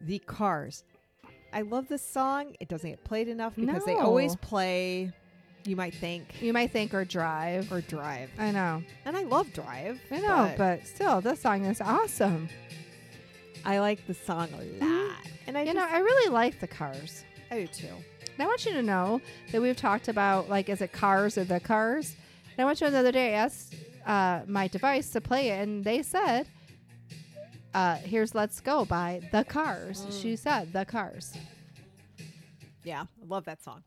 The 0.00 0.20
Cars. 0.20 0.84
I 1.52 1.62
love 1.62 1.88
this 1.88 2.02
song. 2.08 2.54
It 2.60 2.68
doesn't 2.68 2.88
get 2.90 3.02
played 3.04 3.26
enough 3.28 3.56
because 3.56 3.84
they 3.84 3.94
always 3.94 4.36
play. 4.36 5.12
You 5.64 5.76
might 5.76 5.94
think 5.94 6.42
You 6.42 6.52
might 6.52 6.70
think 6.72 6.92
or 6.92 7.04
drive. 7.04 7.72
or 7.72 7.80
Drive, 7.80 8.30
I 8.38 8.50
know. 8.50 8.82
and 9.04 9.16
I 9.16 9.22
love 9.22 9.52
Drive. 9.52 10.00
I 10.10 10.20
know, 10.20 10.52
but, 10.58 10.86
still, 10.86 11.20
this 11.20 11.40
song 11.40 11.64
is 11.64 11.80
awesome. 11.80 12.48
I 13.64 13.78
like 13.78 14.06
the 14.06 14.12
song 14.14 14.48
a 14.52 14.84
lot, 14.84 15.16
and 15.46 15.56
I 15.56 15.62
You 15.62 15.72
know, 15.74 15.86
I 15.90 15.98
really 15.98 16.30
like 16.30 16.60
the 16.60 16.66
cars. 16.66 17.24
I 17.50 17.60
do 17.60 17.66
too. 17.66 17.86
And 17.86 18.42
I 18.42 18.46
want 18.46 18.66
you 18.66 18.72
to 18.72 18.82
know 18.82 19.20
that 19.52 19.62
we've 19.62 19.76
talked 19.76 20.08
about 20.08 20.48
like, 20.50 20.68
is 20.68 20.82
it 20.82 20.92
cars 20.92 21.38
or 21.38 21.44
the 21.44 21.60
cars? 21.60 22.14
And 22.56 22.62
I 22.62 22.64
want 22.64 22.80
you 22.80 22.86
to 22.88 22.90
know 22.90 22.96
the 23.02 23.08
other 23.08 23.12
day 23.12 23.34
I 23.34 23.38
asked 23.38 23.74
uh, 24.06 24.40
my 24.46 24.68
device 24.68 25.10
to 25.10 25.20
play 25.20 25.48
it, 25.50 25.62
and 25.62 25.82
they 25.82 26.02
said, 26.02 26.46
uh, 27.72 27.94
"Here's 27.96 28.34
Let's 28.34 28.60
Go" 28.60 28.84
by 28.84 29.20
the 29.32 29.44
Cars. 29.44 30.04
Mm. 30.04 30.22
She 30.22 30.36
said 30.36 30.72
the 30.72 30.84
Cars. 30.84 31.32
Yeah, 32.82 33.02
I 33.02 33.26
love 33.26 33.44
that 33.46 33.62
song. 33.62 33.82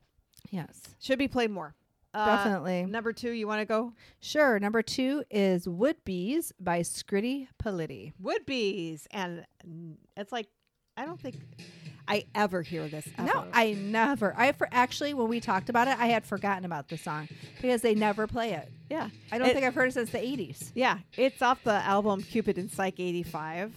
Yes. 0.50 0.80
Should 1.00 1.20
be 1.20 1.28
played 1.28 1.52
more. 1.52 1.74
Uh, 2.14 2.38
Definitely. 2.38 2.86
Number 2.86 3.14
two, 3.14 3.32
you 3.32 3.48
want 3.48 3.62
to 3.62 3.66
go? 3.66 3.94
Sure. 4.22 4.60
Number 4.60 4.82
two 4.82 5.24
is 5.30 5.68
Wood 5.68 5.98
Beez 6.06 6.52
by 6.60 6.80
Scritti 6.82 7.48
Politti. 7.64 8.14
Wood 8.20 8.46
Beez, 8.46 9.08
and 9.12 9.46
it's 10.16 10.32
like 10.32 10.48
I 10.96 11.06
don't 11.06 11.20
think 11.20 11.36
I 12.08 12.26
ever 12.34 12.62
hear 12.64 12.88
this. 12.88 13.06
Ever. 13.20 13.28
No, 13.28 13.46
I 13.54 13.74
never. 13.74 14.34
I 14.36 14.52
for 14.54 14.68
actually 14.72 15.14
when 15.14 15.28
we 15.28 15.40
talked 15.40 15.70
about 15.70 15.88
it, 15.88 16.00
I 16.00 16.08
had 16.08 16.26
forgotten 16.26 16.66
about 16.66 16.88
the 16.88 16.98
song 16.98 17.28
because 17.62 17.82
they 17.82 17.94
never 17.94 18.26
play 18.26 18.54
it. 18.54 18.72
yeah, 18.90 19.10
I 19.32 19.38
don't 19.38 19.50
It- 19.50 19.54
think 19.54 19.66
I've 19.66 19.76
heard 19.76 19.90
it 19.90 19.94
since 19.94 20.10
the 20.10 20.24
eighties. 20.26 20.72
yeah, 20.74 21.00
it's 21.18 21.42
off 21.44 21.64
the 21.64 21.74
album 21.74 22.24
Cupid 22.24 22.58
and 22.58 22.72
Psyche 22.72 23.04
'85. 23.04 23.74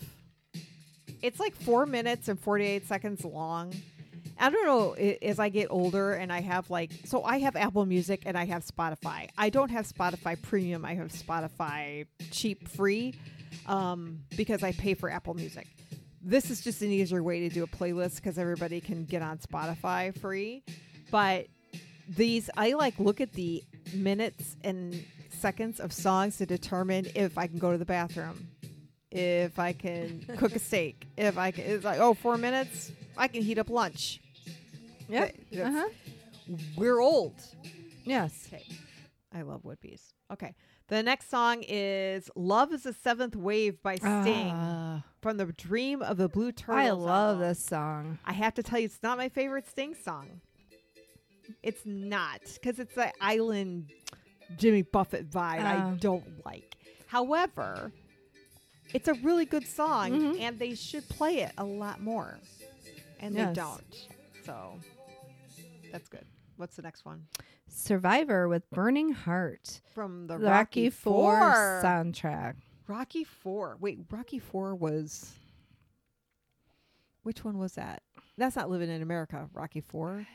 It's 1.20 1.38
like 1.38 1.54
four 1.54 1.84
minutes 1.84 2.28
and 2.28 2.40
48 2.40 2.86
seconds 2.86 3.24
long. 3.26 3.74
I 4.40 4.48
don't 4.48 4.66
know 4.66 4.92
as 5.20 5.38
I 5.38 5.50
get 5.50 5.66
older 5.68 6.14
and 6.14 6.32
I 6.32 6.40
have 6.40 6.70
like 6.70 6.90
so 7.04 7.22
I 7.22 7.38
have 7.40 7.56
Apple 7.56 7.84
Music 7.84 8.22
and 8.24 8.38
I 8.38 8.46
have 8.46 8.64
Spotify. 8.64 9.28
I 9.36 9.50
don't 9.50 9.70
have 9.70 9.86
Spotify 9.86 10.40
Premium. 10.40 10.84
I 10.84 10.94
have 10.94 11.08
Spotify 11.08 12.06
cheap 12.30 12.66
free 12.66 13.14
um, 13.66 14.20
because 14.36 14.62
I 14.62 14.72
pay 14.72 14.94
for 14.94 15.10
Apple 15.10 15.34
Music. 15.34 15.66
This 16.22 16.50
is 16.50 16.62
just 16.62 16.80
an 16.80 16.88
easier 16.88 17.22
way 17.22 17.40
to 17.40 17.50
do 17.50 17.62
a 17.64 17.66
playlist 17.66 18.16
because 18.16 18.38
everybody 18.38 18.80
can 18.80 19.04
get 19.04 19.20
on 19.20 19.38
Spotify 19.38 20.18
free. 20.18 20.62
But 21.10 21.46
these 22.08 22.48
I 22.56 22.72
like 22.72 22.98
look 22.98 23.20
at 23.20 23.34
the 23.34 23.62
minutes 23.92 24.56
and 24.64 25.04
seconds 25.28 25.80
of 25.80 25.92
songs 25.92 26.38
to 26.38 26.46
determine 26.46 27.06
if 27.14 27.36
I 27.36 27.46
can 27.46 27.58
go 27.58 27.72
to 27.72 27.78
the 27.78 27.84
bathroom, 27.84 28.48
if 29.10 29.58
I 29.58 29.74
can 29.74 30.24
cook 30.38 30.56
a 30.56 30.58
steak, 30.58 31.06
if 31.18 31.36
I 31.36 31.50
can. 31.50 31.64
It's 31.64 31.84
like 31.84 32.00
oh, 32.00 32.14
four 32.14 32.38
minutes. 32.38 32.90
I 33.18 33.28
can 33.28 33.42
heat 33.42 33.58
up 33.58 33.68
lunch. 33.68 34.18
Yep. 35.10 35.36
Th- 35.50 35.62
Uh 35.62 35.70
huh. 35.70 35.88
We're 36.76 37.00
old. 37.00 37.34
Yes. 38.04 38.48
Okay. 38.52 38.64
I 39.32 39.42
love 39.42 39.64
Wood 39.64 39.78
Beez. 39.80 40.14
Okay. 40.32 40.54
The 40.88 41.02
next 41.04 41.30
song 41.30 41.62
is 41.68 42.28
Love 42.34 42.72
is 42.72 42.84
a 42.84 42.92
Seventh 42.92 43.36
Wave 43.36 43.80
by 43.82 43.94
Sting 43.96 44.50
Ah, 44.52 45.04
from 45.22 45.36
the 45.36 45.46
Dream 45.46 46.02
of 46.02 46.16
the 46.16 46.28
Blue 46.28 46.50
Turtles. 46.50 46.78
I 46.86 46.90
love 46.90 47.36
album. 47.36 47.48
this 47.48 47.64
song. 47.64 48.18
I 48.24 48.32
have 48.32 48.54
to 48.54 48.62
tell 48.64 48.80
you, 48.80 48.86
it's 48.86 49.02
not 49.02 49.16
my 49.16 49.28
favorite 49.28 49.68
Sting 49.68 49.94
song. 49.94 50.40
It's 51.62 51.82
not 51.84 52.40
because 52.54 52.78
it's 52.80 52.94
the 52.94 53.12
island 53.20 53.90
Jimmy 54.56 54.82
Buffett 54.82 55.30
vibe 55.30 55.60
I 55.64 55.90
Oh. 55.92 55.96
don't 56.00 56.44
like. 56.44 56.76
However, 57.06 57.92
it's 58.92 59.06
a 59.08 59.14
really 59.14 59.44
good 59.44 59.66
song 59.66 60.10
Mhm. 60.12 60.40
and 60.40 60.58
they 60.58 60.74
should 60.74 61.08
play 61.08 61.38
it 61.38 61.52
a 61.58 61.64
lot 61.64 62.00
more. 62.00 62.38
And 63.20 63.34
Yes. 63.34 63.48
they 63.48 63.54
don't. 63.62 64.08
So 64.44 64.80
that's 65.92 66.08
good. 66.08 66.24
What's 66.56 66.76
the 66.76 66.82
next 66.82 67.04
one? 67.04 67.26
Survivor 67.68 68.48
with 68.48 68.68
Burning 68.70 69.12
Heart. 69.12 69.80
From 69.94 70.26
the, 70.26 70.36
The 70.36 70.44
Rocky, 70.44 70.50
Rocky 70.84 70.90
Four. 70.90 71.38
Four 71.38 71.80
soundtrack. 71.82 72.54
Rocky 72.86 73.24
Four. 73.24 73.76
Wait, 73.80 74.00
Rocky 74.10 74.38
Four 74.38 74.74
was. 74.74 75.32
Which 77.22 77.44
one 77.44 77.58
was 77.58 77.74
that? 77.74 78.02
That's 78.36 78.56
not 78.56 78.70
Living 78.70 78.90
in 78.90 79.02
America. 79.02 79.48
Rocky 79.52 79.80
Four. 79.80 80.26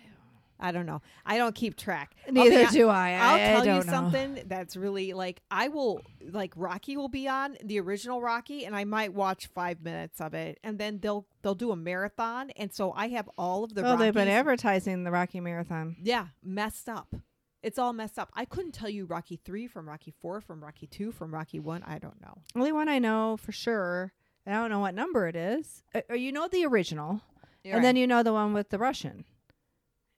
I 0.59 0.71
don't 0.71 0.85
know. 0.85 1.01
I 1.25 1.37
don't 1.37 1.53
keep 1.53 1.75
track. 1.75 2.15
Be 2.25 2.31
Neither 2.31 2.67
do 2.67 2.89
I. 2.89 3.11
I'll 3.11 3.37
tell 3.37 3.57
I 3.57 3.59
you 3.59 3.65
don't 3.65 3.85
know. 3.85 3.91
something 3.91 4.43
that's 4.47 4.75
really 4.77 5.13
like 5.13 5.41
I 5.51 5.67
will 5.67 6.01
like 6.31 6.53
Rocky 6.55 6.97
will 6.97 7.09
be 7.09 7.27
on 7.27 7.57
the 7.63 7.79
original 7.79 8.21
Rocky 8.21 8.65
and 8.65 8.75
I 8.75 8.85
might 8.85 9.13
watch 9.13 9.47
five 9.47 9.81
minutes 9.81 10.21
of 10.21 10.33
it 10.33 10.59
and 10.63 10.79
then 10.79 10.99
they'll 10.99 11.27
they'll 11.41 11.55
do 11.55 11.71
a 11.71 11.75
marathon 11.75 12.51
and 12.51 12.73
so 12.73 12.93
I 12.93 13.09
have 13.09 13.29
all 13.37 13.63
of 13.63 13.73
the 13.73 13.85
oh, 13.85 13.97
they've 13.97 14.13
been 14.13 14.27
advertising 14.27 15.03
the 15.03 15.11
Rocky 15.11 15.39
Marathon. 15.39 15.97
yeah 16.01 16.27
messed 16.43 16.87
up. 16.89 17.15
It's 17.61 17.79
all 17.79 17.93
messed 17.93 18.19
up. 18.19 18.29
I 18.35 18.45
couldn't 18.45 18.73
tell 18.73 18.89
you 18.89 19.05
Rocky 19.05 19.39
three 19.43 19.67
from 19.67 19.89
Rocky 19.89 20.13
four 20.21 20.39
from 20.39 20.63
Rocky 20.63 20.87
two 20.87 21.11
from 21.11 21.33
Rocky 21.33 21.59
one. 21.59 21.83
I 21.83 21.97
don't 21.97 22.21
know. 22.21 22.37
Only 22.55 22.71
one 22.71 22.87
I 22.87 22.99
know 22.99 23.37
for 23.37 23.51
sure, 23.51 24.13
and 24.45 24.55
I 24.55 24.59
don't 24.61 24.69
know 24.69 24.79
what 24.79 24.93
number 24.93 25.27
it 25.27 25.35
is. 25.35 25.81
Uh, 25.93 26.13
you 26.13 26.31
know 26.31 26.47
the 26.47 26.65
original, 26.65 27.21
and 27.63 27.83
then 27.83 27.95
you 27.95 28.05
know 28.05 28.21
the 28.21 28.33
one 28.33 28.53
with 28.53 28.69
the 28.69 28.77
Russian. 28.77 29.25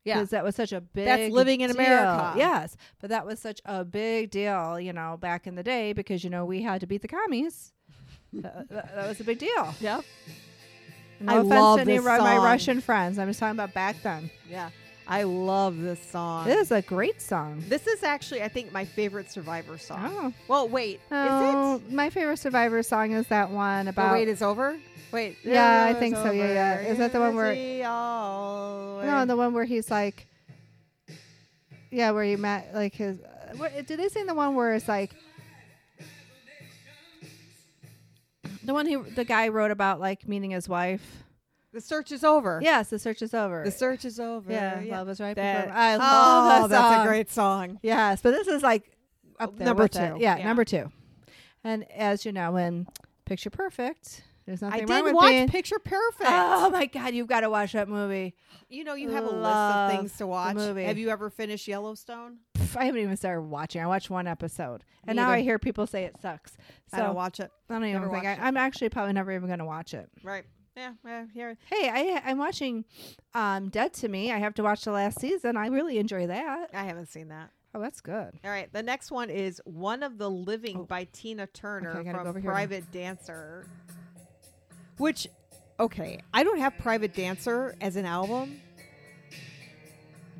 Yeah 0.04 0.16
because 0.16 0.30
that 0.32 0.44
was 0.44 0.56
such 0.56 0.72
a 0.72 0.82
big 0.82 1.06
That's 1.06 1.32
living 1.34 1.62
in 1.62 1.72
deal. 1.72 1.80
America. 1.80 2.34
Yes, 2.38 2.75
but 3.00 3.10
that 3.10 3.25
was 3.25 3.39
such 3.39 3.62
a 3.66 3.84
big 3.86 4.32
deal, 4.32 4.80
you 4.80 4.94
know, 4.94 5.18
back 5.20 5.48
in 5.48 5.56
the 5.56 5.63
day 5.63 5.94
because 5.94 6.24
you 6.24 6.30
know 6.30 6.46
we 6.46 6.62
had 6.62 6.82
to 6.82 6.88
beat 6.88 7.01
the 7.01 7.08
commies. 7.08 7.74
that, 8.34 8.70
that- 8.70 8.96
that 8.96 9.08
was 9.08 9.20
a 9.20 9.24
big 9.24 9.39
deal. 9.39 9.74
Yep. 9.80 10.04
No 11.20 11.34
I 11.34 11.38
offense 11.39 11.75
to 11.77 11.82
any 11.92 11.98
of 11.98 12.04
my. 12.04 12.38
Russian 12.38 12.80
friends. 12.80 13.18
I'm 13.18 13.27
just 13.27 13.39
talking 13.39 13.56
about 13.58 13.74
back 13.74 13.96
then. 14.04 14.30
Yeah. 14.50 14.70
I 15.10 15.24
love 15.24 15.80
this 15.80 16.02
song. 16.12 16.50
It 16.50 16.58
is 16.58 16.72
a 16.72 16.82
great 16.82 17.22
song. 17.22 17.64
This 17.70 17.88
is 17.88 18.04
actually, 18.04 18.44
I 18.44 18.50
think, 18.50 18.72
my 18.74 18.84
favorite 18.84 19.32
Survivor 19.32 19.78
song. 19.78 20.00
Oh, 20.18 20.34
Well, 20.50 20.68
wait. 20.68 21.00
it? 21.10 21.92
my 21.92 22.10
favorite 22.10 22.38
Survivor 22.40 22.84
song 22.84 23.12
is 23.14 23.26
that 23.28 23.50
one 23.50 23.86
The 23.86 23.92
about. 23.92 24.12
wait 24.14 24.28
is 24.28 24.42
over. 24.42 24.78
Wait. 25.14 25.38
Yeah, 25.44 25.86
I 25.86 25.94
think 25.94 26.16
so. 26.16 26.32
Yeah, 26.32 26.52
yeah. 26.52 26.80
Is 26.82 26.98
that 26.98 27.14
the 27.14 27.20
one 27.22 27.36
where- 27.36 27.56
no, 27.56 29.24
the 29.26 29.38
one 29.38 29.54
where 29.54 29.64
he's 29.64 29.90
like, 29.90 30.28
yeah, 31.90 32.12
where 32.12 32.24
he 32.26 32.36
met 32.36 32.72
like 32.74 32.94
his. 32.94 33.22
Uh, 33.22 33.54
what, 33.56 33.88
did 33.88 33.98
they 34.00 34.10
sing 34.10 34.26
the 34.26 34.34
one 34.36 34.56
where 34.56 34.74
it's 34.74 34.90
like? 34.90 35.16
The 38.64 38.74
one 38.74 38.86
he, 38.86 38.98
the 38.98 39.24
guy 39.24 39.48
wrote 39.48 39.72
about 39.72 40.02
like 40.02 40.28
meeting 40.28 40.52
his 40.52 40.68
wife. 40.68 41.24
The 41.74 41.81
search 41.81 42.12
is 42.12 42.24
over. 42.24 42.59
Yes, 42.63 42.89
the 42.89 43.00
search 43.00 43.21
is 43.21 43.33
over. 43.33 43.63
The 43.63 43.71
search 43.71 44.05
is 44.05 44.19
over. 44.19 44.51
yeah, 44.51 44.81
love 44.89 45.09
is 45.09 45.19
right 45.19 45.36
That- 45.36 45.67
before. 45.67 45.77
I 45.79 45.95
oh, 45.95 45.97
love 46.00 46.69
that 46.69 46.79
that's 46.81 47.03
a 47.03 47.07
great 47.07 47.29
song. 47.29 47.79
Yes, 47.81 48.21
but 48.21 48.31
this 48.31 48.47
is 48.47 48.63
like 48.63 48.91
up 49.39 49.51
oh, 49.53 49.57
there 49.57 49.67
Number 49.67 49.88
two, 49.88 50.17
Yeah, 50.19 50.38
yeah. 50.38 50.45
number 50.45 50.65
two. 50.65 50.91
And 51.63 51.89
as 51.91 52.25
you 52.25 52.31
know, 52.31 52.55
in 52.55 52.88
Picture 53.25 53.50
Perfect, 53.50 54.24
there's 54.45 54.62
nothing 54.62 54.75
I 54.75 54.79
wrong 54.79 54.88
didn't 54.88 55.05
with 55.05 55.13
watch 55.15 55.29
being. 55.29 55.50
Picture 55.50 55.79
Perfect. 55.79 56.29
Oh 56.29 56.69
my 56.69 56.86
God, 56.86 57.13
you've 57.13 57.27
got 57.27 57.41
to 57.41 57.50
watch 57.50 57.74
that 57.74 57.89
movie. 57.89 58.36
you 58.69 58.83
know, 58.83 58.93
you 58.93 59.09
have 59.09 59.25
a 59.25 59.29
list 59.29 59.45
of 59.45 59.91
things 59.91 60.17
to 60.17 60.27
watch. 60.27 60.55
movie. 60.55 60.83
Have 60.83 60.97
you 60.97 61.09
ever 61.09 61.29
finished 61.29 61.67
Yellowstone? 61.67 62.38
I 62.75 62.86
haven't 62.86 63.01
even 63.01 63.17
started 63.17 63.41
watching. 63.41 63.81
I 63.81 63.88
watched 63.88 64.09
one 64.09 64.27
episode, 64.27 64.83
and 65.05 65.15
now 65.15 65.29
I 65.29 65.41
hear 65.41 65.59
people 65.59 65.88
say 65.88 66.03
it 66.05 66.15
sucks. 66.21 66.57
So 66.91 66.97
I 66.97 67.00
don't 67.01 67.15
watch 67.15 67.39
it. 67.39 67.51
I 67.69 67.74
don't 67.74 67.86
even 67.86 68.01
Never 68.01 68.13
think 68.13 68.25
I. 68.25 68.38
I'm 68.41 68.57
actually 68.57 68.89
probably 68.89 69.13
never 69.13 69.31
even 69.31 69.47
going 69.47 69.59
to 69.59 69.65
watch 69.65 69.93
it. 69.93 70.09
Right. 70.24 70.45
Yeah. 70.77 70.91
yeah 71.03 71.25
here. 71.34 71.57
Hey, 71.65 71.89
I, 71.89 72.22
I'm 72.24 72.38
watching 72.38 72.86
um, 73.34 73.69
Dead 73.69 73.93
to 73.96 74.07
Me. 74.07 74.31
I 74.31 74.38
have 74.38 74.53
to 74.55 74.63
watch 74.63 74.84
the 74.84 74.91
last 74.91 75.19
season. 75.19 75.57
I 75.57 75.67
really 75.67 75.98
enjoy 75.98 76.27
that. 76.27 76.69
I 76.74 76.84
haven't 76.84 77.07
seen 77.07 77.29
that. 77.29 77.50
Oh, 77.74 77.81
that's 77.81 78.00
good. 78.00 78.39
All 78.43 78.51
right. 78.51 78.72
The 78.72 78.84
next 78.84 79.12
one 79.12 79.29
is 79.29 79.62
One 79.65 80.03
of 80.03 80.17
the 80.17 80.29
Living 80.29 80.77
Oh. 80.81 80.84
by 80.84 81.05
Tina 81.12 81.48
Turner 81.48 81.98
Okay, 81.98 82.10
I 82.10 82.13
gotta 82.13 82.24
go 82.25 82.34
from. 82.34 82.43
Private 82.43 82.91
Dancer. 82.91 83.65
Which, 84.98 85.27
okay, 85.79 86.22
I 86.34 86.43
don't 86.43 86.60
have 86.60 86.77
Private 86.77 87.13
Dancer 87.13 87.75
as 87.81 87.96
an 87.96 88.05
album. 88.05 88.62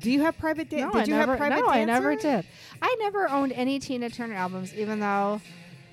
Do 0.00 0.10
you 0.10 0.22
have 0.22 0.38
Private 0.38 0.70
Dancer? 0.70 0.86
no, 0.86 0.92
did 0.92 1.00
I 1.00 1.04
you 1.04 1.10
never, 1.14 1.32
have 1.32 1.38
Private 1.38 1.56
no, 1.56 1.66
Dancer? 1.66 1.80
I 1.80 1.84
never 1.84 2.16
did. 2.16 2.46
I 2.80 2.96
never 3.00 3.28
owned 3.28 3.52
any 3.52 3.78
Tina 3.80 4.08
Turner 4.10 4.34
albums, 4.34 4.72
even 4.74 5.00
though, 5.00 5.40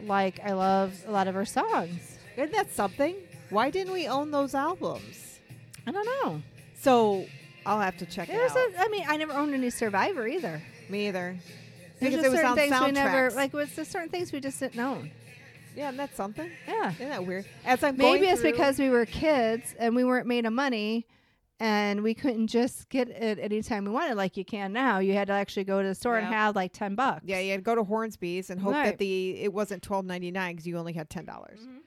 like, 0.04 0.40
I 0.44 0.54
love 0.54 0.96
a 1.08 1.12
lot 1.12 1.28
of 1.28 1.34
her 1.34 1.46
songs. 1.46 2.18
Isn't 2.38 2.52
that 2.54 2.72
something? 2.72 3.16
Why 3.56 3.70
didn't 3.70 3.94
we 3.94 4.08
own 4.08 4.32
those 4.32 4.54
albums? 4.54 5.40
I 5.88 5.92
don't 5.92 6.06
know. 6.06 6.42
So 6.78 7.26
I'll 7.66 7.80
have 7.80 7.98
to 7.98 8.06
check 8.06 8.28
There's 8.28 8.52
it 8.52 8.58
out. 8.76 8.82
a, 8.82 8.86
I 8.86 8.88
mean, 8.90 9.06
I 9.08 9.16
never 9.18 9.32
owned 9.32 9.54
any 9.54 9.70
Survivor 9.70 10.28
either. 10.28 10.62
Me 10.90 11.08
either. 11.08 11.38
There's 12.00 12.12
Because 12.12 12.14
just 12.16 12.26
it 12.26 12.30
was 12.30 12.40
certain 12.40 12.52
on 12.52 12.56
things 12.58 12.82
we 12.82 12.92
never 12.92 13.32
like. 13.32 13.54
Was 13.54 13.74
there's 13.74 13.88
certain 13.88 14.10
things 14.10 14.32
we 14.34 14.42
just 14.42 14.60
didn't 14.60 14.80
own. 14.80 15.10
Yeah, 15.76 15.90
and 15.90 15.98
that's 15.98 16.16
something. 16.16 16.52
Yeah. 16.68 16.92
Isn't 16.92 17.10
that 17.10 17.26
weird? 17.26 17.46
As 17.66 17.82
I'm 17.84 17.96
Maybe 17.96 18.28
it's 18.28 18.42
because 18.42 18.78
we 18.78 18.90
were 18.90 19.06
kids 19.06 19.74
and 19.80 19.96
we 19.96 20.04
weren't 20.04 20.28
made 20.28 20.46
of 20.46 20.54
money 20.54 21.08
and 21.60 22.04
we 22.04 22.14
couldn't 22.14 22.48
just 22.48 22.90
get 22.90 23.10
it 23.10 23.40
anytime 23.40 23.86
we 23.86 23.92
wanted 23.92 24.16
like 24.16 24.36
you 24.36 24.44
can 24.44 24.74
now. 24.74 25.00
You 25.00 25.14
had 25.14 25.28
to 25.28 25.34
actually 25.34 25.64
go 25.64 25.82
to 25.82 25.88
the 25.88 25.96
store 25.96 26.18
and 26.18 26.28
have 26.28 26.56
like 26.56 26.74
10 26.74 26.96
bucks. 26.96 27.22
Yeah, 27.26 27.40
you 27.40 27.52
had 27.52 27.60
to 27.60 27.64
go 27.64 27.76
to 27.76 27.84
Hornsby's 27.84 28.50
and 28.50 28.60
hope 28.60 28.74
that 28.74 28.98
the 28.98 29.42
it 29.42 29.54
wasn't 29.54 29.82
twelve 29.82 30.04
ninety 30.06 30.32
nine 30.32 30.56
because 30.56 30.68
you 30.68 30.78
only 30.78 30.94
had 30.94 31.10
ten 31.10 31.26
dollars. 31.26 31.60
Mhm. 31.62 31.80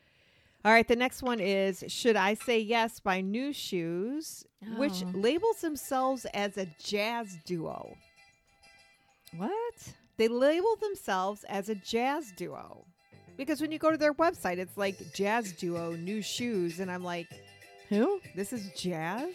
All 0.69 0.75
right, 0.75 0.87
the 0.87 0.97
next 0.97 1.23
one 1.23 1.41
is 1.41 1.83
"Should 1.89 2.15
I 2.15 2.35
Say 2.35 2.59
Yes" 2.59 3.01
by 3.01 3.23
Nu 3.23 3.55
Shooz, 3.55 4.45
which 4.77 5.03
Oh. 5.03 5.11
labels 5.15 5.63
themselves 5.63 6.27
as 6.35 6.59
a 6.59 6.67
jazz 6.79 7.39
duo. 7.47 7.97
What? 9.35 9.95
They 10.19 10.29
label 10.29 10.77
themselves 10.77 11.45
as 11.45 11.71
a 11.71 11.75
jazz 11.75 12.33
duo 12.33 12.85
because 13.39 13.63
when 13.63 13.73
you 13.73 13.79
go 13.79 13.91
to 13.91 13.97
their 13.97 14.13
website, 14.13 14.59
it's 14.59 14.77
like 14.77 15.15
jazz 15.15 15.53
duo 15.53 15.93
Nu 15.93 16.21
Shooz, 16.21 16.81
and 16.81 16.91
I'm 16.91 17.03
like, 17.03 17.29
Who? 17.89 18.21
this 18.35 18.53
is 18.53 18.71
jazz. 18.77 19.33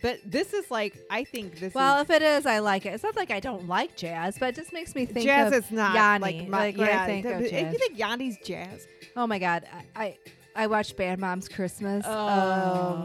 But 0.00 0.20
this 0.24 0.52
is 0.52 0.70
like, 0.70 0.96
I 1.10 1.24
think 1.24 1.54
this 1.54 1.70
is 1.70 1.74
Well, 1.74 2.00
if 2.02 2.10
it 2.10 2.22
is, 2.22 2.46
I 2.46 2.60
like 2.60 2.86
it. 2.86 2.90
It's 2.90 3.02
not 3.02 3.16
like 3.16 3.32
I 3.32 3.40
don't 3.40 3.66
like 3.66 3.96
jazz, 3.96 4.38
but 4.38 4.50
it 4.50 4.54
just 4.54 4.72
makes 4.72 4.94
me 4.94 5.06
think 5.06 5.26
jazz 5.26 5.52
of 5.52 5.64
is 5.64 5.70
not 5.72 5.94
Yanni, 5.96 6.20
like 6.22 6.48
my 6.48 6.58
like 6.58 6.76
when 6.76 6.86
I 6.86 6.90
yeah. 6.90 7.06
think 7.06 7.26
of 7.26 7.40
th-. 7.40 7.72
You 7.72 7.78
think 7.78 7.98
Yanni's 7.98 8.36
jazz? 8.44 8.86
Oh 9.16 9.26
my 9.26 9.38
god, 9.38 9.64
I 9.96 10.04
I, 10.04 10.18
I 10.56 10.66
watched 10.66 10.96
Bad 10.96 11.18
Mom's 11.18 11.48
Christmas. 11.48 12.04
Oh, 12.08 12.28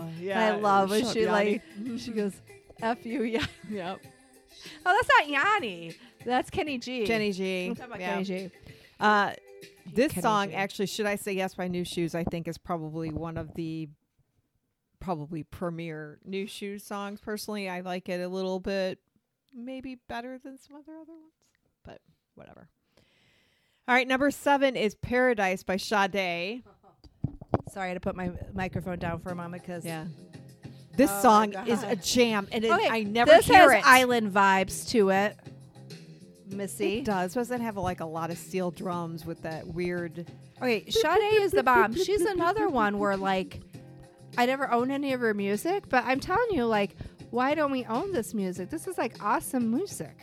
um, 0.04 0.14
yeah, 0.20 0.54
I 0.54 0.56
love 0.58 0.90
when 0.90 1.06
she 1.06 1.28
like 1.28 1.62
she 1.98 2.12
goes, 2.16 2.34
"F 2.82 3.06
you, 3.06 3.24
yeah." 3.24 3.46
Yep. 3.70 4.00
Oh, 4.86 4.98
that's 4.98 5.10
not 5.18 5.30
Yanni. 5.30 5.96
That's 6.26 6.50
Kenny 6.50 6.78
G. 6.78 7.06
Kenny 7.06 7.32
G. 7.32 7.68
I'm 7.68 7.76
talking 7.76 7.92
about 7.92 8.00
Yeah. 8.02 8.10
Kenny 8.14 8.24
G. 8.26 8.52
Uh, 9.00 9.34
this 9.94 10.12
Kenny 10.12 10.22
song 10.22 10.50
G. 10.50 10.56
actually, 10.56 10.86
should 10.88 11.06
I 11.06 11.16
say 11.16 11.34
yes 11.34 11.56
by 11.56 11.68
Nu 11.68 11.84
Shooz? 11.84 12.14
I 12.16 12.24
think 12.24 12.48
is 12.48 12.58
probably 12.58 13.12
one 13.12 13.38
of 13.38 13.54
the 13.54 13.90
probably 15.00 15.44
premier 15.44 16.20
Nu 16.26 16.46
Shooz 16.46 16.82
songs. 16.82 17.22
Personally, 17.22 17.70
I 17.70 17.82
like 17.82 18.10
it 18.10 18.20
a 18.20 18.28
little 18.28 18.60
bit, 18.60 19.00
maybe 19.56 19.96
better 20.08 20.38
than 20.38 20.58
some 20.58 20.76
other 20.76 20.98
other 20.98 21.14
ones, 21.14 21.34
but 21.86 22.02
whatever. 22.36 22.68
All 23.90 23.96
right, 23.96 24.08
number 24.08 24.30
seven 24.30 24.76
is 24.76 24.94
"Paradise" 24.94 25.64
by 25.64 25.78
Sade. 25.78 26.62
Sorry, 27.72 27.86
I 27.86 27.88
had 27.88 27.96
to 27.96 28.00
put 28.00 28.16
my 28.16 28.30
microphone 28.54 29.00
down 29.00 29.20
for 29.20 29.32
a 29.32 29.36
moment 29.36 29.64
because 29.64 29.84
Yeah, 29.84 30.06
this 30.96 31.10
Oh 31.12 31.22
song 31.24 31.56
is 31.68 31.82
a 31.82 31.96
jam, 31.96 32.48
and 32.52 32.64
it, 32.64 32.72
Okay, 32.72 32.88
I 32.88 33.02
never 33.02 33.32
this 33.32 33.48
hear 33.48 33.72
has 33.72 33.84
it. 33.84 33.88
island 33.88 34.32
vibes 34.32 34.88
to 34.90 35.10
it. 35.10 35.36
Missy. 36.52 37.00
It 37.00 37.06
does. 37.06 37.34
Doesn't 37.34 37.62
have 37.62 37.78
like 37.78 38.00
a 38.00 38.06
lot 38.06 38.30
of 38.30 38.38
steel 38.38 38.70
drums 38.70 39.26
with 39.26 39.42
that 39.42 39.66
weird. 39.66 40.30
Okay, 40.62 40.88
Sade 40.88 41.42
is 41.42 41.52
the 41.52 41.64
bomb. 41.64 41.96
She's 41.96 42.22
another 42.22 42.70
one 42.70 43.00
where 43.00 43.18
like 43.18 43.60
I 44.38 44.46
never 44.46 44.70
own 44.70 44.92
any 44.92 45.14
of 45.14 45.20
her 45.22 45.34
music, 45.34 45.90
but 45.90 46.04
I'm 46.06 46.20
telling 46.20 46.52
you, 46.52 46.66
like, 46.68 46.96
why 47.32 47.56
don't 47.56 47.72
we 47.72 47.86
own 47.86 48.12
this 48.12 48.36
music? 48.36 48.70
This 48.70 48.86
is 48.86 49.00
like 49.00 49.16
awesome 49.24 49.72
music. 49.72 50.16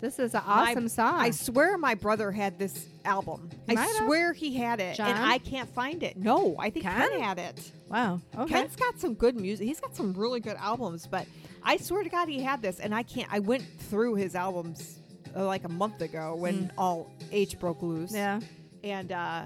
This 0.00 0.18
is 0.18 0.34
an 0.34 0.42
My- 0.46 0.70
awesome 0.70 0.88
song. 0.88 1.14
I 1.18 1.30
swear 1.30 1.76
my 1.76 1.94
brother 1.94 2.30
had 2.30 2.58
this 2.58 2.86
album. 3.04 3.50
I 3.68 3.74
Might 3.74 3.82
have. 3.82 3.96
swear 4.06 4.32
he 4.32 4.54
had 4.54 4.78
it, 4.80 4.96
John? 4.96 5.10
and 5.10 5.18
I 5.24 5.38
can't 5.38 5.68
find 5.74 6.02
it. 6.02 6.16
No, 6.16 6.54
I 6.58 6.70
think 6.70 6.84
Ken, 6.84 7.10
Ken? 7.10 7.20
had 7.20 7.38
it. 7.38 7.72
wow. 7.88 8.20
Okay. 8.38 8.54
Ken's 8.54 8.76
got 8.76 8.98
some 9.00 9.14
good 9.14 9.34
music. 9.36 9.66
He's 9.66 9.80
got 9.80 9.96
some 9.96 10.12
really 10.14 10.38
good 10.40 10.56
albums, 10.56 11.06
but 11.08 11.26
I 11.64 11.78
swear 11.78 12.04
to 12.04 12.08
God 12.08 12.28
he 12.28 12.40
had 12.40 12.62
this, 12.62 12.78
and 12.78 12.94
I 12.94 13.02
can't. 13.02 13.28
I 13.32 13.40
went 13.40 13.64
through 13.90 14.14
his 14.14 14.34
albums 14.36 14.98
uh, 15.36 15.44
like 15.44 15.64
a 15.64 15.68
month 15.68 16.00
ago 16.00 16.36
when 16.36 16.70
all 16.78 17.10
H 17.32 17.58
broke 17.58 17.82
loose. 17.82 18.12
Mm. 18.12 18.14
yeah. 18.14 18.40
and 18.84 19.10
uh, 19.12 19.42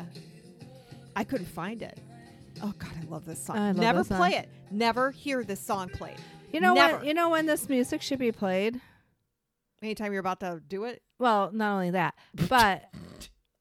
I 1.17 1.25
couldn't 1.25 1.47
find 1.49 1.83
it. 1.83 1.99
Oh 2.63 2.75
God, 2.79 2.91
I 3.01 3.07
love 3.11 3.25
this 3.25 3.43
song. 3.43 3.57
I 3.57 3.69
love 3.69 3.77
Never 3.79 3.99
this 4.01 4.09
song. 4.09 4.19
play 4.19 4.35
it. 4.35 4.49
Never 4.71 5.11
hear 5.11 5.43
this 5.45 5.61
song 5.61 5.89
played. 5.89 6.17
You 6.53 6.61
know 6.61 6.75
Never. 6.75 6.99
what? 6.99 7.07
You 7.07 7.15
know 7.15 7.31
when 7.31 7.47
this 7.47 7.69
music 7.69 8.03
should 8.03 8.19
be 8.19 8.31
played? 8.33 8.81
Anytime 9.83 10.13
you're 10.13 10.21
about 10.21 10.41
to 10.41 10.63
do 10.67 10.85
it, 10.85 11.03
Well, 11.19 11.51
not 11.53 11.73
only 11.75 11.91
that, 11.91 12.15
but 12.49 12.85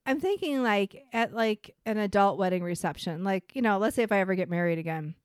I'm 0.05 0.19
thinking 0.19 0.61
like 0.63 1.03
at 1.13 1.33
like 1.33 1.75
an 1.85 1.97
adult 1.97 2.37
wedding 2.37 2.63
reception. 2.63 3.23
Like, 3.23 3.55
you 3.55 3.61
know, 3.61 3.77
let's 3.77 3.95
say 3.95 4.03
if 4.03 4.11
I 4.11 4.19
ever 4.19 4.35
get 4.35 4.49
married 4.49 4.79
again. 4.79 5.15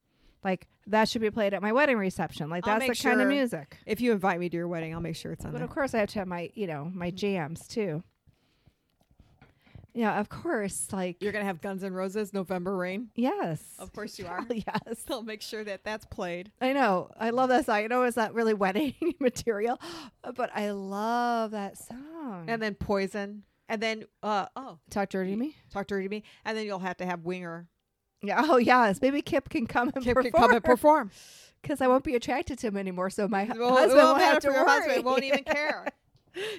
Like 0.45 0.69
that 0.87 1.09
should 1.09 1.23
be 1.23 1.31
played 1.31 1.55
at 1.55 1.62
my 1.62 1.73
wedding 1.73 1.97
reception. 1.99 2.49
Like 2.49 2.67
I'll 2.69 2.75
that's 2.79 2.85
the 2.85 2.91
make 2.91 3.03
kind 3.03 3.21
of 3.21 3.29
music. 3.29 3.79
if 3.85 4.00
you 4.00 4.12
invite 4.12 4.38
me 4.38 4.49
to 4.49 4.57
your 4.57 4.69
wedding, 4.69 4.95
I'll 4.95 5.00
make 5.00 5.17
sure 5.17 5.33
it's 5.33 5.45
on 5.45 5.50
But 5.50 5.59
there. 5.59 5.65
of 5.65 5.71
course 5.75 5.93
I 5.93 5.99
have 5.99 6.09
to 6.11 6.19
have 6.21 6.29
my, 6.29 6.50
you 6.55 6.67
know, 6.69 6.91
my 6.95 7.11
jams 7.11 7.67
too. 7.67 8.05
Yeah, 9.99 10.21
of 10.21 10.29
course. 10.29 10.88
Like 10.93 11.23
You're 11.23 11.33
gonna 11.33 11.47
have 11.47 11.62
Guns 11.62 11.83
N' 11.83 11.95
Roses, 11.95 12.35
November 12.35 12.76
Rain. 12.76 13.09
yes. 13.15 13.62
Of 13.79 13.93
course 13.95 14.19
you 14.19 14.26
are. 14.29 14.45
yes. 14.50 15.05
I'll 15.11 15.23
make 15.23 15.41
sure 15.41 15.65
that 15.65 15.85
that's 15.85 16.05
played. 16.05 16.53
I 16.61 16.73
know. 16.75 17.11
I 17.19 17.31
love 17.31 17.49
that 17.49 17.65
song. 17.67 17.76
I 17.76 17.87
know 17.87 18.03
it's 18.03 18.17
not 18.17 18.35
really 18.35 18.53
wedding 18.65 18.95
material, 19.21 19.81
but 20.37 20.50
I 20.55 20.71
love 20.73 21.53
that 21.53 21.79
song. 21.79 22.45
And 22.49 22.61
then 22.61 22.75
Poison. 22.75 23.43
And 23.69 23.83
then 23.83 24.05
uh 24.23 24.47
oh, 24.55 24.79
talk 24.91 25.09
dirty 25.09 25.31
to 25.33 25.37
me. 25.37 25.57
talk 25.73 25.87
dirty 25.87 26.05
to 26.05 26.11
me. 26.11 26.23
And 26.45 26.57
then 26.57 26.67
you'll 26.67 26.79
have 26.79 26.99
to 26.99 27.07
have 27.07 27.25
Winger. 27.25 27.67
Yeah. 28.23 28.43
Oh 28.47 28.59
yes. 28.59 29.00
Maybe 29.00 29.23
Kip 29.23 29.49
can 29.49 29.67
come 29.67 29.91
and 29.95 30.05
Kip 30.05 30.15
perform. 30.15 30.33
can 30.33 30.41
come 30.43 30.53
and 30.53 30.62
perform. 30.65 31.11
because 31.62 31.81
I 31.81 31.87
won't 31.88 32.05
be 32.05 32.15
attracted 32.17 32.59
to 32.61 32.67
him 32.69 32.76
anymore. 32.76 33.09
So 33.11 33.26
my 33.29 33.45
Well, 33.57 33.75
husband 33.75 34.03
won't 34.03 34.21
have 34.21 34.41
to 34.41 34.49
your 34.53 34.65
worry. 34.65 34.81
husband. 34.83 35.05
Won't 35.05 35.25
even 35.25 35.43
care. 35.45 35.88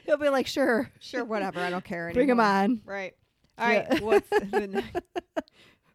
He'll 0.07 0.17
be 0.17 0.29
like, 0.29 0.47
sure, 0.47 0.89
Sure, 0.99 1.23
whatever. 1.23 1.59
I 1.59 1.69
don't 1.69 1.83
care 1.85 2.09
bring 2.11 2.27
him 2.29 2.39
on. 2.39 2.81
Right. 2.83 3.13
All 3.57 3.67
right. 3.67 4.01
What's 4.01 4.29
the 4.51 4.67
next? 4.67 4.97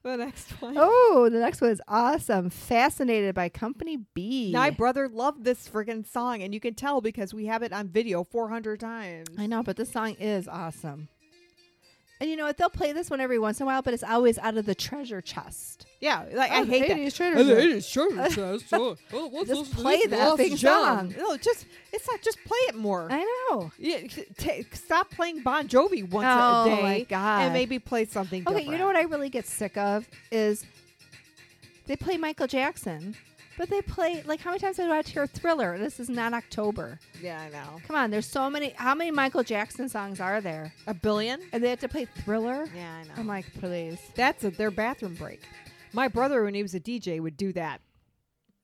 The 0.04 0.16
next 0.16 0.50
one. 0.60 0.74
Oh, 0.76 1.28
the 1.30 1.38
next 1.38 1.60
one 1.60 1.70
is 1.70 1.80
awesome. 1.86 2.50
Fascinated 2.50 3.36
by 3.36 3.48
Company 3.48 3.98
B. 4.14 4.50
My 4.52 4.70
brother 4.70 5.08
loved 5.08 5.44
this 5.44 5.68
friggin' 5.68 6.04
song, 6.04 6.42
and 6.42 6.52
you 6.52 6.58
can 6.58 6.74
tell 6.74 7.00
because 7.00 7.32
we 7.32 7.46
have 7.46 7.62
it 7.62 7.72
on 7.72 7.86
video 7.86 8.24
400 8.24 8.80
times. 8.80 9.28
I 9.38 9.46
know, 9.46 9.62
but 9.62 9.76
this 9.76 9.92
song 9.92 10.16
is 10.18 10.48
awesome. 10.48 11.06
And 12.22 12.30
you 12.30 12.36
know 12.36 12.44
what? 12.44 12.56
They'll 12.56 12.70
play 12.70 12.92
this 12.92 13.10
one 13.10 13.20
every 13.20 13.40
once 13.40 13.58
in 13.58 13.64
a 13.64 13.66
while, 13.66 13.82
but 13.82 13.94
it's 13.94 14.04
always 14.04 14.38
out 14.38 14.56
of 14.56 14.64
the 14.64 14.76
treasure 14.76 15.20
chest. 15.20 15.86
Yeah, 16.00 16.24
like 16.32 16.52
I 16.52 16.60
Oh, 16.60 16.64
hate 16.64 16.86
that. 16.86 16.96
80s 16.96 17.16
treasure 17.16 17.80
chest. 17.80 18.70
Just 19.44 19.48
Just 19.48 19.72
play 19.74 20.06
that 20.06 20.36
thing 20.36 20.56
song. 20.56 21.12
No, 21.18 21.36
just 21.36 21.66
it's 21.92 22.06
not. 22.08 22.22
Just 22.22 22.38
play 22.44 22.58
it 22.68 22.76
more. 22.76 23.08
I 23.10 23.24
know. 23.50 23.72
Yeah, 23.76 24.06
t- 24.38 24.64
stop 24.72 25.10
playing 25.10 25.42
Bon 25.42 25.66
Jovi 25.66 26.08
once 26.08 26.28
Oh, 26.30 26.62
a 26.72 26.76
day, 26.76 26.82
my 26.82 27.00
God. 27.02 27.42
and 27.42 27.52
maybe 27.52 27.80
play 27.80 28.04
something. 28.04 28.42
Okay, 28.42 28.50
different. 28.58 28.68
you 28.70 28.78
know 28.78 28.86
what 28.86 28.94
I 28.94 29.02
really 29.02 29.28
get 29.28 29.44
sick 29.48 29.76
of 29.76 30.08
is 30.30 30.64
they 31.88 31.96
play 31.96 32.18
Michael 32.18 32.46
Jackson, 32.46 33.16
but 33.58 33.68
they 33.68 33.82
play 33.82 34.22
like 34.26 34.40
how 34.40 34.50
many 34.50 34.60
times 34.60 34.76
do 34.76 34.90
I 34.90 35.02
hear 35.02 35.26
Thriller? 35.26 35.78
This 35.78 36.00
is 36.00 36.08
not 36.08 36.32
October. 36.32 36.98
Yeah, 37.20 37.40
I 37.40 37.48
know. 37.50 37.80
Come 37.86 37.96
on, 37.96 38.10
there's 38.10 38.26
so 38.26 38.48
many. 38.50 38.70
How 38.70 38.94
many 38.94 39.10
Michael 39.10 39.42
Jackson 39.42 39.88
songs 39.88 40.20
are 40.20 40.40
there? 40.40 40.72
A 40.86 40.94
billion. 40.94 41.40
And 41.52 41.62
they 41.62 41.70
have 41.70 41.80
to 41.80 41.88
play 41.88 42.06
Thriller. 42.24 42.68
Yeah, 42.74 43.00
I 43.00 43.02
know. 43.04 43.14
I'm 43.16 43.26
like, 43.26 43.52
please. 43.60 43.98
That's 44.14 44.44
a, 44.44 44.50
their 44.50 44.70
bathroom 44.70 45.14
break. 45.14 45.42
My 45.92 46.08
brother, 46.08 46.42
when 46.44 46.54
he 46.54 46.62
was 46.62 46.74
a 46.74 46.80
DJ, 46.80 47.20
would 47.20 47.36
do 47.36 47.52
that. 47.52 47.80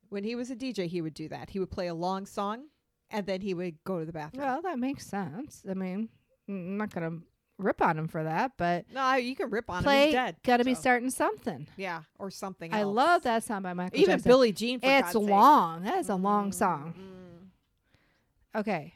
When 0.08 0.24
he 0.24 0.34
was 0.34 0.50
a 0.50 0.56
DJ, 0.56 0.86
he 0.86 1.02
would 1.02 1.14
do 1.14 1.28
that. 1.28 1.50
He 1.50 1.58
would 1.58 1.70
play 1.70 1.88
a 1.88 1.94
long 1.94 2.24
song, 2.24 2.64
and 3.10 3.26
then 3.26 3.42
he 3.42 3.52
would 3.52 3.76
go 3.84 3.98
to 4.00 4.06
the 4.06 4.12
bathroom. 4.12 4.44
Well, 4.44 4.62
that 4.62 4.78
makes 4.78 5.06
sense. 5.06 5.62
I 5.68 5.74
mean, 5.74 6.08
I'm 6.48 6.78
not 6.78 6.90
gonna 6.90 7.18
rip 7.58 7.82
on 7.82 7.98
him 7.98 8.08
for 8.08 8.24
that, 8.24 8.52
but 8.56 8.86
no, 8.92 9.14
you 9.14 9.36
can 9.36 9.50
rip 9.50 9.68
on 9.68 9.84
him. 9.84 9.90
He's 9.90 10.12
dead. 10.12 10.36
got 10.44 10.58
to 10.58 10.64
be 10.64 10.74
starting 10.74 11.10
something. 11.10 11.66
Yeah, 11.76 12.02
or 12.18 12.30
something. 12.30 12.72
I 12.72 12.80
else. 12.80 12.94
love 12.94 13.22
that 13.22 13.44
song 13.44 13.62
by 13.62 13.72
Michael 13.74 13.98
Even 13.98 14.14
Jackson. 14.14 14.28
Billie 14.30 14.52
Jean. 14.52 14.80
For 14.80 14.86
it's 14.86 15.12
God's 15.12 15.24
sake. 15.26 15.30
long. 15.30 15.82
That 15.82 15.98
is 15.98 16.08
a 16.08 16.14
long 16.14 16.52
song. 16.52 16.94
Mm. 16.96 18.60
Okay. 18.60 18.94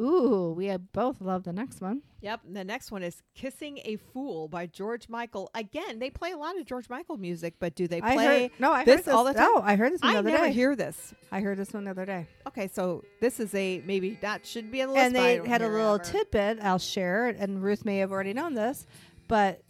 Ooh, 0.00 0.54
we 0.56 0.74
both 0.92 1.20
love 1.20 1.44
the 1.44 1.52
next 1.52 1.80
one. 1.82 2.00
Yep. 2.22 2.40
The 2.52 2.64
next 2.64 2.90
one 2.90 3.02
is 3.02 3.22
"Kissing 3.34 3.80
a 3.84 3.96
Fool" 3.96 4.48
by 4.48 4.66
George 4.66 5.08
Michael. 5.08 5.50
Again, 5.54 5.98
they 5.98 6.08
play 6.10 6.30
a 6.32 6.38
lot 6.38 6.58
of 6.58 6.64
George 6.64 6.88
Michael 6.88 7.16
music, 7.18 7.54
but 7.58 7.74
do 7.74 7.86
they 7.86 8.00
I 8.02 8.14
play? 8.14 8.42
heard 8.44 8.50
no, 8.58 8.72
I 8.72 8.84
this 8.84 8.96
heard 8.96 9.04
this 9.06 9.14
all 9.14 9.24
the 9.24 9.34
time? 9.34 9.42
No, 9.42 9.60
I 9.62 9.76
heard 9.76 9.92
this 9.92 10.00
one 10.00 10.12
the 10.12 10.16
I 10.16 10.18
other 10.20 10.30
never 10.30 10.46
day. 10.46 10.52
hear 10.52 10.74
this. 10.74 11.12
I 11.30 11.40
heard 11.40 11.58
this 11.58 11.72
one 11.72 11.84
the 11.84 11.90
other 11.90 12.06
day. 12.06 12.26
Okay, 12.46 12.68
so 12.72 13.04
this 13.20 13.40
is 13.40 13.54
a 13.54 13.82
maybe 13.86 14.18
that 14.22 14.46
should 14.46 14.70
be 14.70 14.80
on 14.82 14.88
the 14.88 14.94
list. 14.94 15.06
and 15.06 15.14
they 15.16 15.36
had 15.48 15.60
a 15.62 15.68
little 15.68 15.94
ever. 15.96 16.04
tidbit 16.04 16.60
I'll 16.62 16.78
share, 16.78 17.28
and 17.28 17.62
Ruth 17.62 17.84
may 17.84 17.98
have 17.98 18.10
already 18.10 18.32
known 18.32 18.54
this, 18.54 18.86
but 19.28 19.62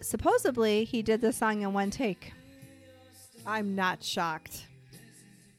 supposedly 0.00 0.84
he 0.84 1.02
did 1.02 1.20
this 1.20 1.36
song 1.36 1.62
in 1.62 1.72
one 1.72 1.90
take. 1.90 2.32
I'm 3.46 3.74
not 3.74 4.04
shocked. 4.04 4.66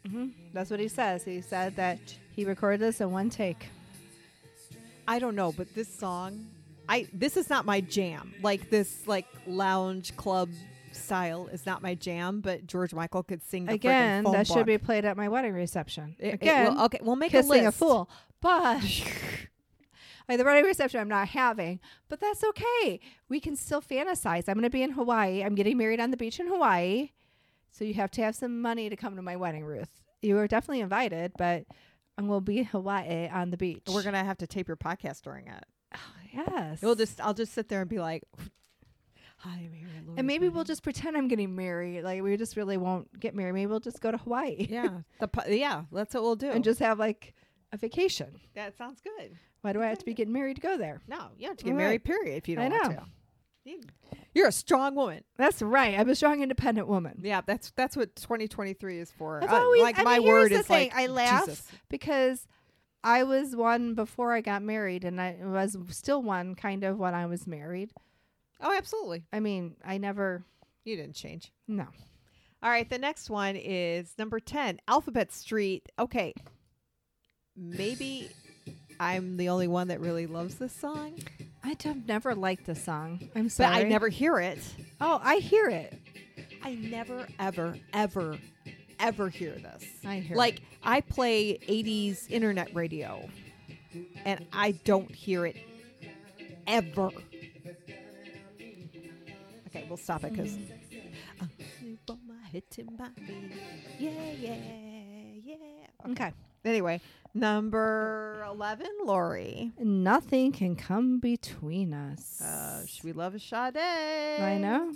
hmm 0.09 0.27
That's 0.53 0.69
what 0.71 0.79
he 0.79 0.88
says. 0.88 1.23
He 1.25 1.41
said 1.41 1.75
that 1.75 1.99
he 2.36 2.45
recorded 2.45 2.79
this 2.79 3.01
in 3.01 3.12
one 3.12 3.29
take. 3.29 3.67
I 5.08 5.20
don't 5.20 5.36
know, 5.36 5.52
but 5.52 5.74
this 5.76 5.94
song, 5.94 6.48
I 6.88 7.08
this 7.13 7.38
is 7.38 7.50
not 7.50 7.66
my 7.66 7.82
jam. 7.82 8.34
Like 8.42 8.70
this, 8.70 9.08
like 9.08 9.28
lounge 9.46 10.16
club 10.16 10.50
style 10.92 11.48
is 11.48 11.66
not 11.66 11.82
my 11.82 11.96
jam. 11.96 12.42
But 12.42 12.68
George 12.68 12.94
Michael 12.94 13.24
could 13.24 13.44
sing 13.44 13.66
the 13.66 13.74
Again, 13.74 14.24
that 14.26 14.48
should 14.48 14.66
be 14.66 14.78
played 14.78 15.06
at 15.06 15.18
my 15.18 15.28
wedding 15.30 15.54
reception. 15.54 16.16
It- 16.20 16.28
it 16.28 16.34
Again, 16.36 16.76
will- 16.76 16.84
okay, 16.86 17.00
we'll 17.02 17.16
make 17.16 17.32
kissing 17.32 17.66
a 17.66 17.70
a, 17.70 17.72
fool, 17.72 18.10
but 18.42 18.82
like 20.30 20.38
the 20.38 20.44
wedding 20.44 20.66
reception, 20.66 21.00
I'm 21.00 21.10
not 21.10 21.30
having. 21.30 21.80
But 22.10 22.20
that's 22.20 22.44
okay. 22.44 23.00
We 23.30 23.39
can 23.39 23.56
still 23.56 23.82
fantasize. 23.82 24.48
I'm 24.48 24.56
going 24.56 24.63
to 24.63 24.70
be 24.70 24.84
in 24.84 24.92
Hawaii. 24.92 25.44
I'm 25.44 25.56
getting 25.56 25.78
married 25.78 26.00
on 26.00 26.12
the 26.12 26.18
beach 26.18 26.39
in 26.39 26.48
Hawaii, 26.48 27.12
so 27.72 27.84
you 27.84 27.94
have 27.96 28.12
to 28.12 28.22
have 28.22 28.36
some 28.36 28.62
money 28.62 28.89
to 28.89 28.96
come 28.96 29.16
to 29.16 29.22
my 29.22 29.36
wedding, 29.36 29.66
Ruth. 29.66 30.02
You 30.22 30.38
are 30.38 30.48
definitely 30.48 30.80
invited, 30.80 31.34
but 31.38 31.66
I'm 32.17 32.28
to 32.28 32.41
be 32.41 32.60
in 32.60 32.65
Hawaii 32.65 33.28
on 33.30 33.49
the 33.49 33.58
beach. 33.58 33.84
We're 33.88 34.04
gonna 34.04 34.23
have 34.23 34.38
to 34.39 34.47
tape 34.47 34.67
your 34.67 34.78
podcast 34.78 35.21
during 35.21 35.47
it. 35.47 35.63
Oh, 35.95 35.99
yes. 36.34 36.82
We'll 36.82 36.95
just, 36.95 37.19
I'll 37.21 37.34
just 37.34 37.54
sit 37.54 37.69
there 37.69 37.82
and 37.82 37.89
be 37.89 37.99
like, 37.99 38.23
"Hi, 39.38 39.52
I'm 39.65 39.73
here." 39.73 39.88
at 39.97 40.17
and 40.17 40.28
maybe 40.28 40.49
we'll 40.49 40.63
just 40.63 40.84
pretend 40.84 41.17
I'm 41.17 41.28
getting 41.28 41.56
married. 41.56 42.04
Like 42.04 42.21
we 42.21 42.36
just 42.38 42.56
really 42.56 42.78
won't 42.78 43.19
get 43.19 43.36
married. 43.36 43.54
Maybe 43.54 43.65
we'll 43.67 43.80
just 43.80 44.02
go 44.02 44.12
to 44.12 44.17
Hawaii. 44.17 44.67
yeah, 44.69 44.99
the 45.19 45.30
yeah, 45.58 45.84
that's 45.91 46.13
what 46.13 46.23
we'll 46.23 46.36
do. 46.36 46.49
and 46.52 46.63
just 46.63 46.80
have 46.80 46.99
like 46.99 47.34
a 47.71 47.78
vacation. 47.78 48.39
that 48.56 48.78
sounds 48.78 49.02
good. 49.02 49.32
Why 49.62 49.73
do 49.73 49.82
I 49.82 49.88
have 49.88 49.97
to 49.99 50.06
be 50.06 50.13
getting 50.13 50.34
married 50.34 50.58
to 50.58 50.62
go 50.62 50.78
there? 50.78 51.02
No, 51.08 51.30
you 51.38 51.47
have 51.47 51.58
to 51.58 51.63
get 51.63 51.71
All 51.71 51.78
right. 51.78 51.84
married. 51.84 52.04
Period. 52.04 52.38
If 52.38 52.47
you 52.49 52.56
don't 52.58 52.69
want 52.71 52.84
know. 52.84 52.89
to. 52.97 53.06
You, 53.65 53.80
you're 54.34 54.47
a 54.47 54.52
strong 54.52 54.95
woman. 54.95 55.23
That's 55.38 55.62
right. 55.62 55.97
I'm 55.97 56.10
a 56.10 56.15
strong, 56.15 56.41
independent 56.41 56.88
woman. 56.88 57.19
Yeah, 57.23 57.41
that's 57.45 57.71
that's 57.76 57.95
what 57.95 58.15
2023 58.15 58.99
is 58.99 59.12
for. 59.12 59.39
That's 59.39 59.54
Uh, 59.54 59.58
always- 59.58 59.82
like 59.82 59.99
I 59.99 60.04
my 60.04 60.19
mean, 60.19 60.28
word 60.28 60.52
is 60.52 60.67
thing. 60.67 60.89
like 60.89 60.95
I 60.95 61.08
laugh 61.08 61.45
Jesus. 61.45 61.67
because 61.89 62.47
I 63.04 63.23
was 63.23 63.56
one 63.56 63.95
before 63.95 64.34
I 64.34 64.41
got 64.41 64.62
married, 64.62 65.04
and 65.06 65.19
I 65.21 65.38
was 65.43 65.78
still 65.89 66.21
one 66.21 66.56
kind 66.56 66.84
of 66.84 66.97
when 66.97 67.13
I 67.13 67.26
was 67.26 67.47
married. 67.47 67.91
Oh, 68.62 68.76
absolutely. 68.76 69.26
I 69.34 69.39
mean, 69.39 69.76
I 69.84 69.97
never. 69.97 70.43
You 70.86 70.95
didn't 70.97 71.15
change. 71.15 71.52
No. 71.67 71.88
All 72.62 72.69
right, 72.69 72.89
the 72.89 72.97
next 72.97 73.30
one 73.30 73.56
is 73.58 74.13
number 74.17 74.39
10, 74.39 74.80
Alphabet 74.88 75.32
Street. 75.34 75.89
Okay. 75.99 76.34
maybe 77.56 78.30
I'm 78.99 79.38
the 79.38 79.49
only 79.49 79.67
one 79.67 79.89
that 79.89 79.99
really 79.99 80.28
loves 80.28 80.56
this 80.56 80.73
song, 80.73 81.19
I 81.63 81.76
have 81.84 82.06
never 82.08 82.36
liked 82.36 82.65
the 82.65 82.76
song. 82.76 83.30
I'm 83.36 83.49
sorry. 83.49 83.71
but. 83.71 83.86
I 83.86 83.89
never 83.89 84.10
hear 84.10 84.39
it. 84.39 84.60
Oh, 84.99 85.21
I 85.23 85.38
hear 85.38 85.69
it. 85.69 85.97
I 86.62 86.76
never, 86.76 87.28
ever, 87.39 87.78
ever, 87.93 88.38
ever 88.99 89.30
hear 89.30 89.52
this. 89.54 89.86
I 90.06 90.17
hear 90.17 90.36
like 90.36 90.62
I 90.84 91.02
play 91.02 91.58
80s 91.67 92.30
internet 92.30 92.73
radio, 92.73 93.30
and 94.26 94.45
I 94.52 94.71
don't 94.71 95.13
hear 95.13 95.45
it 95.45 95.58
ever. 96.67 97.10
Okay, 99.67 99.86
we'll 99.88 99.97
stop 99.97 100.23
it 100.23 100.32
because. 100.32 100.56
Yeah, 103.99 104.12
yeah, 104.39 104.56
yeah. 105.43 105.56
it. 105.56 106.12
Okay. 106.12 106.34
Anyway, 106.65 107.02
number 107.34 108.45
11, 108.49 108.88
Lori. 109.06 109.71
Nothing 109.80 110.52
can 110.52 110.76
come 110.76 111.19
between 111.19 111.93
us. 111.93 112.41
Uh, 112.41 112.86
should 112.86 113.04
we 113.04 113.12
love 113.12 113.36
a 113.36 113.39
Sade? 113.39 113.78
I 113.78 114.58
know. 114.58 114.93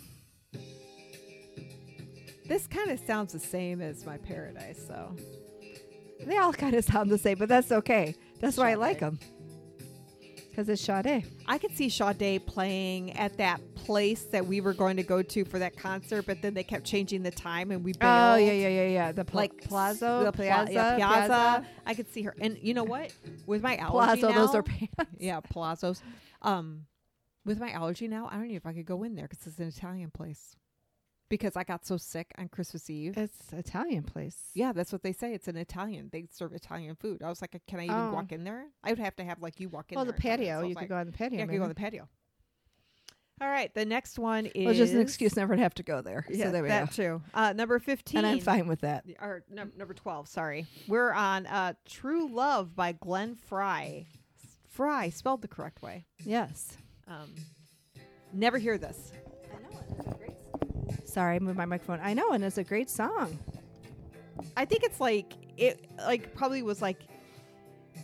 This 2.48 2.66
kind 2.68 2.90
of 2.92 3.00
sounds 3.06 3.34
the 3.34 3.40
same 3.40 3.82
as 3.82 4.06
my 4.06 4.18
Paradise, 4.18 4.82
so. 4.88 5.16
They 6.26 6.38
all 6.38 6.54
kind 6.54 6.76
of 6.76 6.86
sound 6.86 7.10
the 7.10 7.18
same, 7.18 7.38
but 7.38 7.50
that's 7.50 7.72
okay. 7.72 8.16
That's 8.40 8.58
why 8.58 8.72
I 8.72 8.76
like 8.76 9.00
them. 9.00 9.20
Because 10.58 10.70
it's 10.70 10.82
Sade. 10.82 11.24
I 11.46 11.60
could 11.60 11.78
see 11.78 11.88
Sade 11.88 12.44
playing 12.48 13.16
at 13.16 13.38
that 13.38 13.62
place 13.76 14.24
that 14.32 14.44
we 14.44 14.60
were 14.60 14.74
going 14.74 14.98
to 14.98 15.04
go 15.04 15.22
to 15.22 15.46
for 15.46 15.60
that 15.60 15.78
concert, 15.78 16.26
but 16.26 16.42
then 16.42 16.56
they 16.56 16.64
kept 16.64 16.84
changing 16.84 17.22
the 17.22 17.30
time 17.30 17.70
and 17.70 17.84
we 17.84 17.94
bailed. 17.94 18.12
Oh 18.12 18.36
yeah, 18.38 18.54
yeah, 18.54 18.68
yeah, 18.68 18.88
yeah. 18.88 19.12
The 19.12 19.24
pla- 19.24 19.42
Like 19.42 19.62
Plaza, 19.66 20.24
the 20.26 20.32
pla- 20.32 20.46
Plaza, 20.46 20.74
yeah, 20.74 20.98
Piazza. 20.98 21.28
Piazza, 21.28 21.66
I 21.86 21.94
could 21.94 22.12
see 22.12 22.24
her, 22.24 22.34
and 22.42 22.58
you 22.60 22.74
know 22.74 22.86
what? 22.86 23.14
With 23.46 23.62
my 23.62 23.76
allergy 23.78 24.22
Plaza. 24.22 24.36
now, 24.36 24.46
Those 24.48 24.56
are 24.56 24.64
pants. 24.64 24.96
yeah, 25.20 25.42
Palazzos. 25.42 26.02
Um, 26.42 26.88
with 27.46 27.60
my 27.60 27.70
allergy 27.70 28.08
now, 28.08 28.28
I 28.32 28.38
don't 28.38 28.48
know 28.50 28.56
if 28.56 28.66
I 28.66 28.74
could 28.74 28.88
go 28.88 29.04
in 29.04 29.14
there 29.14 29.28
because 29.30 29.46
it's 29.46 29.60
an 29.60 29.68
Italian 29.68 30.10
place. 30.10 30.56
Because 31.30 31.58
I 31.58 31.64
got 31.66 31.86
so 31.86 31.98
sick 31.98 32.32
on 32.38 32.48
Christmas 32.48 32.90
Eve. 32.90 33.18
It's 33.18 33.52
Italian 33.52 34.04
place. 34.04 34.38
Yeah, 34.54 34.72
that's 34.72 34.94
what 34.94 35.04
they 35.04 35.12
say. 35.12 35.34
It's 35.34 35.48
an 35.50 35.58
Italian. 35.58 36.10
They 36.12 36.28
serve 36.32 36.54
Italian 36.54 36.96
food. 36.96 37.22
I 37.22 37.28
was 37.28 37.42
like, 37.42 37.60
can 37.68 37.80
I 37.82 37.84
even 37.84 37.96
Oh. 37.96 38.12
walk 38.14 38.32
in 38.32 38.46
there? 38.46 38.66
I 38.84 38.90
would 38.92 39.00
have 39.00 39.16
to 39.18 39.24
have 39.26 39.42
like 39.42 39.60
you 39.60 39.68
walk 39.68 39.92
in 39.92 39.98
Well, 39.98 40.06
there. 40.06 40.14
the 40.14 40.22
patio. 40.22 40.60
So 40.60 40.62
you 40.62 40.68
was 40.70 40.76
could 40.76 40.82
like, 40.84 40.90
go 40.90 40.96
on 40.96 41.06
the 41.06 41.12
patio. 41.12 41.38
Yeah, 41.40 41.44
I 41.44 41.48
could 41.48 41.58
go 41.58 41.64
on 41.64 41.70
the 41.70 41.76
patio. 41.76 42.08
All 43.40 43.48
right, 43.50 43.72
the 43.76 43.86
next 43.86 44.18
one 44.18 44.48
is 44.48 44.66
Well, 44.66 44.74
just 44.74 44.94
an 44.94 45.02
excuse 45.02 45.36
never 45.36 45.56
to 45.56 45.62
have 45.62 45.76
to 45.76 45.84
go 45.84 46.02
there. 46.02 46.26
Yeah, 46.30 46.46
so 46.46 46.52
there 46.54 46.64
we 46.64 46.70
that 46.70 46.90
go. 46.90 46.96
too. 46.96 47.22
Uh, 47.36 47.54
number 47.54 47.78
fifteen, 47.78 48.18
And 48.20 48.26
I'm 48.28 48.40
fine 48.40 48.68
with 48.68 48.82
that. 48.82 49.06
Or 49.22 49.44
num- 49.50 49.74
number 49.78 49.94
twelve. 49.94 50.28
Sorry, 50.28 50.66
we're 50.88 51.12
on 51.12 51.46
uh, 51.46 51.74
"True 51.86 52.28
Love" 52.34 52.76
by 52.76 52.94
Glenn 52.94 53.36
Frey. 53.36 54.08
Frey 54.68 55.12
spelled 55.12 55.44
the 55.44 55.48
correct 55.48 55.84
way. 55.84 56.06
Yes. 56.24 56.78
Um, 57.08 57.36
never 58.34 58.58
hear 58.58 58.78
this. 58.80 59.12
Sorry, 61.06 61.36
I 61.36 61.40
moved 61.40 61.58
my 61.58 61.66
microphone. 61.66 62.00
I 62.02 62.14
know, 62.14 62.32
and 62.32 62.44
it's 62.44 62.58
a 62.58 62.64
great 62.64 62.90
song. 62.90 63.38
I 64.56 64.66
think 64.66 64.84
it's 64.84 65.00
like 65.00 65.34
it 65.58 65.86
like 65.98 66.36
probably 66.36 66.62
was 66.62 66.82
like 66.82 67.08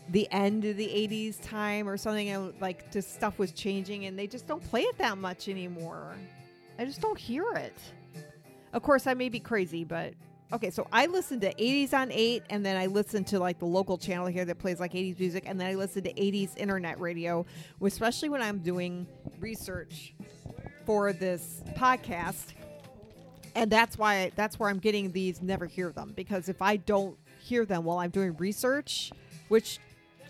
the 0.09 0.27
end 0.31 0.65
of 0.65 0.77
the 0.77 0.87
80s 0.87 1.41
time 1.41 1.87
or 1.87 1.97
something 1.97 2.29
and 2.29 2.53
like 2.59 2.91
just 2.91 3.13
stuff 3.13 3.39
was 3.39 3.51
changing 3.51 4.05
and 4.05 4.17
they 4.17 4.27
just 4.27 4.47
don't 4.47 4.63
play 4.69 4.81
it 4.81 4.97
that 4.97 5.17
much 5.17 5.47
anymore. 5.47 6.15
I 6.77 6.85
just 6.85 7.01
don't 7.01 7.17
hear 7.17 7.45
it. 7.55 7.75
Of 8.73 8.81
course 8.81 9.07
I 9.07 9.13
may 9.13 9.29
be 9.29 9.39
crazy, 9.39 9.83
but 9.83 10.13
okay, 10.51 10.71
so 10.71 10.87
I 10.91 11.05
listen 11.05 11.39
to 11.41 11.53
80s 11.53 11.93
on 11.93 12.11
8 12.11 12.43
and 12.49 12.65
then 12.65 12.75
I 12.75 12.87
listen 12.87 13.23
to 13.25 13.39
like 13.39 13.59
the 13.59 13.65
local 13.65 13.97
channel 13.97 14.25
here 14.25 14.45
that 14.45 14.57
plays 14.57 14.79
like 14.79 14.93
80s 14.93 15.19
music 15.19 15.43
and 15.45 15.59
then 15.59 15.67
I 15.67 15.75
listen 15.75 16.03
to 16.03 16.13
80s 16.13 16.57
internet 16.57 16.99
radio, 16.99 17.45
especially 17.81 18.29
when 18.29 18.41
I'm 18.41 18.59
doing 18.59 19.07
research 19.39 20.15
for 20.85 21.13
this 21.13 21.63
podcast 21.75 22.53
and 23.55 23.71
that's 23.71 23.97
why 23.97 24.31
that's 24.35 24.59
where 24.59 24.69
I'm 24.69 24.79
getting 24.79 25.11
these 25.11 25.41
never 25.41 25.65
hear 25.65 25.91
them 25.91 26.13
because 26.15 26.49
if 26.49 26.61
I 26.61 26.77
don't 26.77 27.17
hear 27.41 27.65
them 27.65 27.83
while 27.83 27.99
I'm 27.99 28.09
doing 28.09 28.35
research, 28.37 29.11
which 29.49 29.79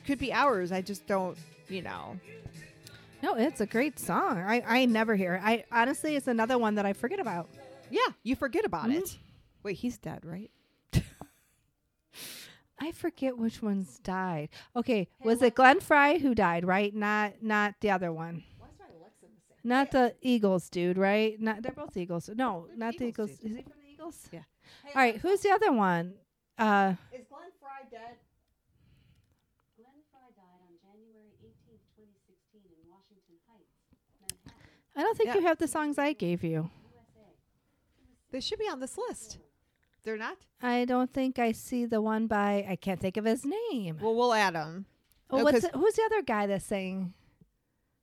could 0.05 0.19
be 0.19 0.33
hours, 0.33 0.71
I 0.71 0.81
just 0.81 1.05
don't, 1.07 1.37
you 1.69 1.81
know. 1.81 2.19
No, 3.21 3.35
it's 3.35 3.61
a 3.61 3.65
great 3.65 3.99
song. 3.99 4.37
I, 4.39 4.61
I 4.67 4.85
never 4.85 5.15
hear 5.15 5.35
it. 5.35 5.41
I 5.43 5.63
honestly, 5.71 6.15
it's 6.15 6.27
another 6.27 6.57
one 6.57 6.75
that 6.75 6.85
I 6.85 6.91
forget 6.93 7.19
about. 7.19 7.49
Yeah, 7.89 8.01
you 8.23 8.35
forget 8.35 8.65
about 8.65 8.87
Mhm. 8.87 8.97
it. 8.97 9.17
Wait, 9.63 9.77
he's 9.77 9.97
dead, 9.97 10.25
right? 10.25 10.51
I 12.79 12.91
forget 12.91 13.37
which 13.37 13.61
ones 13.61 13.99
died. 14.03 14.49
Okay, 14.75 15.07
was 15.23 15.41
it 15.41 15.55
Glenn 15.55 15.79
Frey 15.79 16.19
who 16.19 16.35
died? 16.35 16.65
Right, 16.65 16.93
not 16.93 17.41
not 17.41 17.75
the 17.79 17.91
other 17.91 18.11
one. 18.11 18.43
Not 19.63 19.91
the 19.91 20.15
Eagles 20.21 20.69
dude, 20.69 20.97
right? 20.97 21.39
Not 21.39 21.61
they're 21.61 21.71
both 21.71 21.95
Eagles. 21.95 22.29
No, 22.35 22.65
They're 22.67 22.75
the 22.75 22.79
not 22.79 22.97
the 22.97 23.05
Eagles 23.05 23.29
Eagles. 23.31 23.39
dude. 23.39 23.51
Is 23.51 23.57
he 23.57 23.63
from 23.63 23.73
the 23.81 23.89
Eagles? 23.91 24.29
Yeah. 24.31 24.39
All 24.87 24.91
right, 24.95 25.17
who's 25.17 25.41
the 25.41 25.51
other 25.51 25.71
one? 25.71 26.13
Uh, 26.57 26.93
Is 27.13 27.25
Glenn 27.29 27.49
Frey 27.61 27.87
dead? 27.89 28.17
Glenn 29.77 30.03
Frey 30.11 30.29
died 30.35 30.61
on 30.67 30.75
January 30.83 31.31
18, 31.41 31.79
2016 31.95 32.61
in 32.65 32.91
Washington 32.91 33.35
Heights, 33.47 33.71
Manhattan, 34.19 34.51
I 34.95 35.01
don't 35.01 35.17
think 35.17 35.27
Yeah. 35.29 35.35
you 35.35 35.41
have 35.47 35.57
the 35.57 35.67
songs 35.67 35.97
I 35.97 36.13
gave 36.13 36.43
you. 36.43 36.69
They 38.31 38.41
should 38.41 38.59
be 38.59 38.67
on 38.67 38.79
this 38.79 38.97
list. 38.97 39.37
They're 40.03 40.17
not. 40.17 40.37
I 40.61 40.85
don't 40.85 41.11
think 41.13 41.37
I 41.39 41.51
see 41.51 41.85
the 41.85 42.01
one 42.01 42.25
by. 42.27 42.65
I 42.67 42.75
can't 42.75 42.99
think 42.99 43.15
of 43.15 43.25
his 43.25 43.45
name. 43.45 43.99
Well, 44.01 44.15
we'll 44.15 44.33
add 44.33 44.55
them. 44.55 44.85
Oh, 45.29 45.37
no, 45.37 45.43
what's 45.43 45.61
'cause- 45.61 45.71
the, 45.71 45.77
who's 45.77 45.93
the 45.95 46.03
other 46.03 46.21
guy 46.21 46.47
that's 46.47 46.65
saying? 46.65 47.13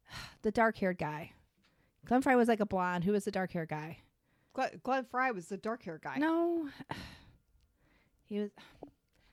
The 0.42 0.51
dark 0.51 0.77
haired 0.79 0.99
guy. 0.99 1.33
Glenn 2.07 2.23
Frey 2.23 2.37
was 2.37 2.49
like 2.49 2.61
a 2.61 2.67
blonde. 2.67 3.05
Who 3.05 3.13
was 3.13 3.25
the 3.25 3.31
dark 3.31 3.53
hair 3.53 3.67
guy? 3.67 3.99
Glenn, 4.53 4.81
Glenn 4.83 5.05
Frey 5.05 5.31
was 5.33 5.47
the 5.47 5.57
dark 5.57 5.83
hair 5.85 6.01
guy. 6.03 6.17
No, 6.19 6.69
he 8.29 8.41
was. 8.41 8.51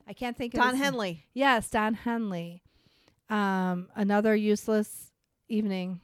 I 0.08 0.14
can't 0.14 0.38
think 0.38 0.54
of 0.54 0.60
Don 0.62 0.76
his- 0.76 0.84
Henley. 0.84 1.26
Yes, 1.34 1.70
Don 1.70 1.94
Henley. 1.94 2.64
Um, 3.30 3.90
another 3.96 4.36
useless 4.36 5.12
evening. 5.50 6.00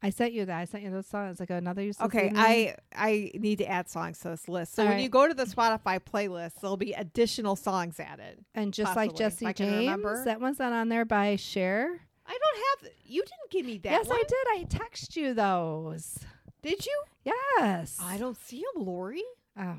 I 0.00 0.10
sent 0.10 0.32
you 0.32 0.44
that. 0.46 0.56
I 0.56 0.64
sent 0.64 0.84
you 0.84 0.90
those 0.90 1.06
songs. 1.08 1.40
Like 1.40 1.50
another 1.50 1.82
useless. 1.82 2.06
Okay, 2.06 2.26
evening. 2.26 2.40
I 2.42 2.74
I 2.94 3.30
need 3.34 3.58
to 3.58 3.66
add 3.66 3.90
songs 3.90 4.20
to 4.20 4.28
this 4.28 4.48
list. 4.48 4.74
So 4.74 4.82
All 4.82 4.88
when 4.88 4.96
right. 4.98 5.02
you 5.02 5.08
go 5.08 5.26
to 5.26 5.34
the 5.34 5.44
Spotify 5.44 5.98
playlist, 5.98 6.60
there'll 6.60 6.76
be 6.76 6.92
additional 6.92 7.56
songs 7.56 7.98
added. 7.98 8.44
and 8.54 8.72
just 8.72 8.94
like 8.94 9.10
possibly, 9.10 9.26
if 9.26 9.32
Jesse 9.32 9.46
I 9.46 9.52
can 9.52 9.66
James, 9.68 9.78
remember. 9.80 10.24
that 10.24 10.40
one's 10.40 10.60
not 10.60 10.72
on 10.72 10.88
there 10.88 11.04
by 11.04 11.34
Cher. 11.36 12.00
I 12.28 12.32
don't 12.38 12.82
have. 12.84 12.92
You 13.04 13.22
didn't 13.22 13.50
give 13.50 13.66
me 13.66 13.78
that. 13.78 13.90
yes, 13.90 14.06
one. 14.06 14.18
I 14.18 14.22
did. 14.28 14.46
I 14.60 14.62
text 14.68 15.16
you 15.16 15.34
those. 15.34 16.18
Did 16.62 16.84
you? 16.84 17.02
Yes. 17.24 17.98
I 18.02 18.18
don't 18.18 18.36
see 18.36 18.62
them, 18.74 18.84
Lori. 18.84 19.22
Oh. 19.58 19.76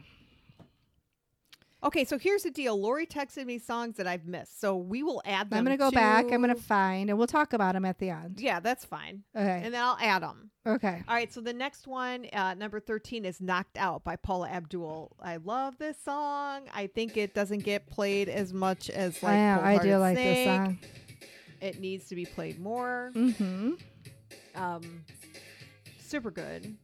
Okay, 1.81 2.03
so 2.03 2.17
here's 2.17 2.43
the 2.43 2.51
deal. 2.51 2.79
Lori 2.79 3.05
texted 3.05 3.45
me 3.45 3.57
songs 3.57 3.95
that 3.95 4.05
I've 4.05 4.25
missed, 4.25 4.59
so 4.59 4.75
we 4.75 5.01
will 5.01 5.21
add 5.25 5.49
them. 5.49 5.59
I'm 5.59 5.63
gonna 5.63 5.77
go 5.77 5.91
back. 5.91 6.25
I'm 6.29 6.41
gonna 6.41 6.53
find, 6.55 7.09
and 7.09 7.17
we'll 7.17 7.25
talk 7.27 7.53
about 7.53 7.73
them 7.73 7.85
at 7.85 7.99
the 7.99 8.09
end. 8.09 8.37
Yeah, 8.37 8.59
that's 8.59 8.83
fine, 8.83 9.23
Okay. 9.33 9.61
and 9.63 9.73
then 9.73 9.81
I'll 9.81 9.97
add 10.01 10.21
them. 10.21 10.51
okay. 10.67 11.03
All 11.07 11.15
right, 11.15 11.31
so 11.31 11.39
the 11.39 11.53
next 11.53 11.87
one, 11.87 12.25
uh, 12.33 12.53
number 12.55 12.81
13, 12.81 13.23
is 13.23 13.39
Knocked 13.39 13.77
Out 13.77 14.03
by 14.03 14.17
Paula 14.17 14.49
Abdul. 14.49 15.15
I 15.21 15.37
love 15.37 15.77
this 15.77 15.95
song. 16.03 16.63
I 16.73 16.87
think 16.87 17.15
it 17.15 17.33
doesn't 17.33 17.63
get 17.63 17.87
played 17.87 18.27
as 18.27 18.51
much 18.51 18.89
as 18.89 19.23
like 19.23 19.35
I, 19.37 19.75
I 19.75 19.77
do 19.77 19.95
like 19.99 20.17
this 20.17 20.45
song. 20.47 20.79
It 21.61 21.79
needs 21.79 22.07
to 22.09 22.15
be 22.15 22.25
played 22.25 22.59
more. 22.59 23.11
Mm-hmm. 23.15 23.73
Um, 24.55 25.05
super 25.99 26.31
good. 26.31 26.75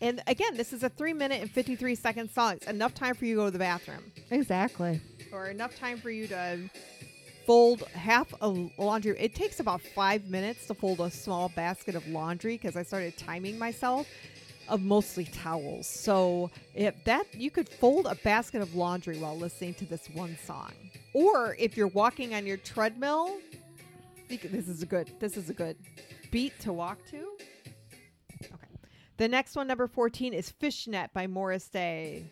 And 0.00 0.22
again, 0.26 0.56
this 0.56 0.72
is 0.72 0.82
a 0.82 0.88
three 0.88 1.12
minute 1.12 1.42
and 1.42 1.50
53 1.50 1.94
second 1.94 2.30
song. 2.30 2.54
It's 2.54 2.66
enough 2.66 2.94
time 2.94 3.14
for 3.14 3.26
you 3.26 3.34
to 3.34 3.40
go 3.40 3.44
to 3.46 3.50
the 3.50 3.58
bathroom 3.58 4.02
Exactly. 4.30 5.00
or 5.32 5.48
enough 5.48 5.76
time 5.76 5.98
for 5.98 6.10
you 6.10 6.26
to 6.28 6.58
fold 7.46 7.82
half 7.88 8.32
a 8.40 8.48
laundry. 8.78 9.14
It 9.18 9.34
takes 9.34 9.60
about 9.60 9.82
five 9.82 10.28
minutes 10.30 10.66
to 10.68 10.74
fold 10.74 11.00
a 11.00 11.10
small 11.10 11.50
basket 11.50 11.94
of 11.94 12.06
laundry 12.08 12.54
because 12.56 12.76
I 12.76 12.82
started 12.82 13.16
timing 13.18 13.58
myself 13.58 14.06
of 14.68 14.80
mostly 14.82 15.24
towels. 15.24 15.86
So 15.86 16.50
if 16.74 16.94
that 17.04 17.26
you 17.34 17.50
could 17.50 17.68
fold 17.68 18.06
a 18.06 18.14
basket 18.14 18.62
of 18.62 18.74
laundry 18.74 19.18
while 19.18 19.36
listening 19.36 19.74
to 19.74 19.84
this 19.84 20.08
one 20.14 20.36
song, 20.46 20.72
or 21.12 21.56
if 21.58 21.76
you're 21.76 21.88
walking 21.88 22.34
on 22.34 22.46
your 22.46 22.56
treadmill, 22.56 23.36
this 24.38 24.68
is 24.68 24.82
a 24.82 24.86
good. 24.86 25.10
This 25.20 25.36
is 25.36 25.50
a 25.50 25.54
good 25.54 25.76
beat 26.30 26.58
to 26.60 26.72
walk 26.72 26.98
to. 27.10 27.26
Okay. 28.42 28.54
The 29.16 29.28
next 29.28 29.56
one, 29.56 29.66
number 29.66 29.86
14, 29.86 30.32
is 30.32 30.50
Fishnet 30.50 31.12
by 31.12 31.26
Morris 31.26 31.68
Day, 31.68 32.24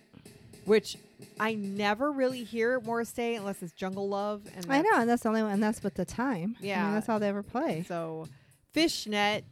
which 0.64 0.96
I 1.38 1.54
never 1.54 2.10
really 2.12 2.44
hear 2.44 2.80
Morris 2.80 3.12
Day 3.12 3.34
unless 3.34 3.62
it's 3.62 3.72
Jungle 3.72 4.08
Love. 4.08 4.42
And 4.56 4.64
I 4.70 4.78
know, 4.78 4.82
that's- 4.82 5.00
and 5.00 5.10
that's 5.10 5.22
the 5.24 5.28
only 5.28 5.42
one. 5.42 5.52
And 5.52 5.62
that's 5.62 5.82
with 5.82 5.94
the 5.94 6.04
time. 6.04 6.56
I 6.60 6.64
Yeah. 6.64 6.84
mean, 6.84 6.94
that's 6.94 7.08
all 7.08 7.18
they 7.18 7.28
ever 7.28 7.42
play. 7.42 7.84
So, 7.86 8.26
Fishnet, 8.72 9.44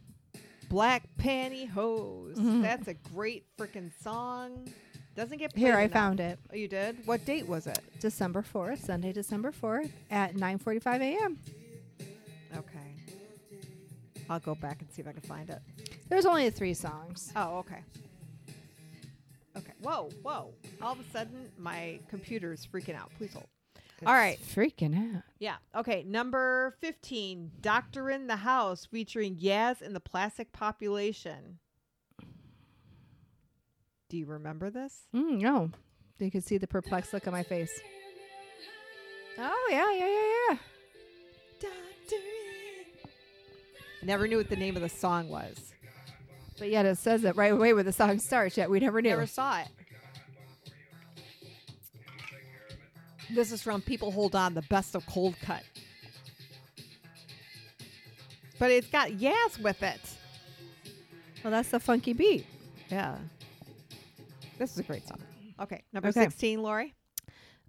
Black 0.69 1.05
Pantyhose. 1.19 2.37
Mhm. 2.37 2.63
That's 2.63 2.89
a 2.89 2.95
great 2.95 3.45
freaking 3.57 3.91
song. 4.03 4.69
Doesn't 5.15 5.39
get 5.39 5.53
played. 5.55 5.63
Here, 5.63 5.77
I 5.77 5.83
enough. 5.83 5.93
found 5.93 6.21
it. 6.21 6.39
Oh, 6.53 6.57
you 6.57 6.69
did? 6.69 7.07
What 7.07 7.25
date 7.25 7.49
was 7.49 7.67
it? 7.67 7.79
December 8.01 8.43
4th, 8.43 8.85
Sunday, 8.85 9.13
December 9.13 9.51
4th 9.51 9.91
at 10.11 10.37
9:45 10.37 11.01
a.m. 11.01 11.39
Okay. 14.27 14.33
I'll 14.35 14.41
go 14.41 14.55
back 14.55 14.81
and 14.81 14.91
see 14.91 15.03
if 15.03 15.09
I 15.09 15.13
can 15.13 15.23
find 15.23 15.49
it. 15.51 15.61
There's 16.09 16.27
only 16.27 16.51
three 16.51 16.75
songs. 16.75 17.33
Oh, 17.37 17.59
okay. 17.59 17.83
Okay. 19.57 19.73
Whoa, 19.81 20.11
whoa. 20.23 20.53
All 20.83 20.93
of 20.93 21.01
a 21.01 21.05
sudden, 21.13 21.49
my 21.59 22.01
computer's 22.09 22.67
freaking 22.67 22.97
out. 22.97 23.11
Please 23.17 23.33
hold. 23.33 23.47
All 24.05 24.13
right. 24.13 24.39
freaking 24.43 25.17
out. 25.17 25.23
Yeah. 25.39 25.57
Okay. 25.75 26.05
Number 26.07 26.75
15, 26.81 27.53
Doctor 27.63 28.11
in 28.11 28.27
the 28.27 28.37
House 28.37 28.85
featuring 28.85 29.37
Yazz 29.37 29.81
and 29.81 29.95
the 29.97 30.01
Plastic 30.01 30.53
Population. 30.53 31.59
Do 34.09 34.17
you 34.19 34.27
remember 34.27 34.71
this? 34.71 35.09
Mm, 35.15 35.41
no, 35.41 35.71
you 36.19 36.31
can 36.31 36.41
see 36.41 36.59
the 36.59 36.67
perplexed 36.67 37.13
look 37.13 37.27
on 37.27 37.33
my 37.33 37.43
face. 37.43 37.73
Oh 39.39 39.69
yeah, 39.71 39.93
yeah, 39.93 40.07
yeah, 40.07 40.51
yeah. 40.51 40.59
Doctor 41.61 42.23
Never 44.03 44.29
knew 44.29 44.37
what 44.37 44.49
the 44.49 44.57
name 44.57 44.77
of 44.77 44.83
the 44.83 44.89
song 44.89 45.29
was. 45.29 45.73
But 46.59 46.71
yet 46.71 46.87
it 46.87 46.97
says 46.99 47.25
it 47.25 47.37
right 47.37 47.53
away 47.53 47.73
where 47.75 47.83
the 47.83 47.93
song 47.93 48.19
starts. 48.19 48.57
Yet 48.57 48.71
we 48.71 48.81
never 48.81 49.03
knew. 49.03 49.11
Never 49.11 49.27
saw 49.27 49.61
it. 49.61 49.69
This 53.35 53.51
is 53.51 53.61
from 53.63 53.83
People 53.83 54.13
Hold 54.13 54.37
On, 54.37 54.55
the 54.55 54.63
best 54.63 54.95
of 54.95 55.05
Coldcut. 55.07 55.63
But 58.59 58.71
it's 58.71 58.87
got 58.89 59.11
Yazz 59.11 59.61
with 59.61 59.83
it. 59.83 60.01
Well, 61.43 61.51
that's 61.51 61.69
the 61.71 61.81
funky 61.81 62.13
beat. 62.13 62.47
Yeah. 62.89 63.19
This 64.59 64.73
is 64.73 64.79
a 64.79 64.83
great 64.85 65.07
song. 65.07 65.19
Okay, 65.61 65.83
number 65.93 66.09
Okay. 66.09 66.23
16, 66.25 66.63
Lori. 66.63 66.95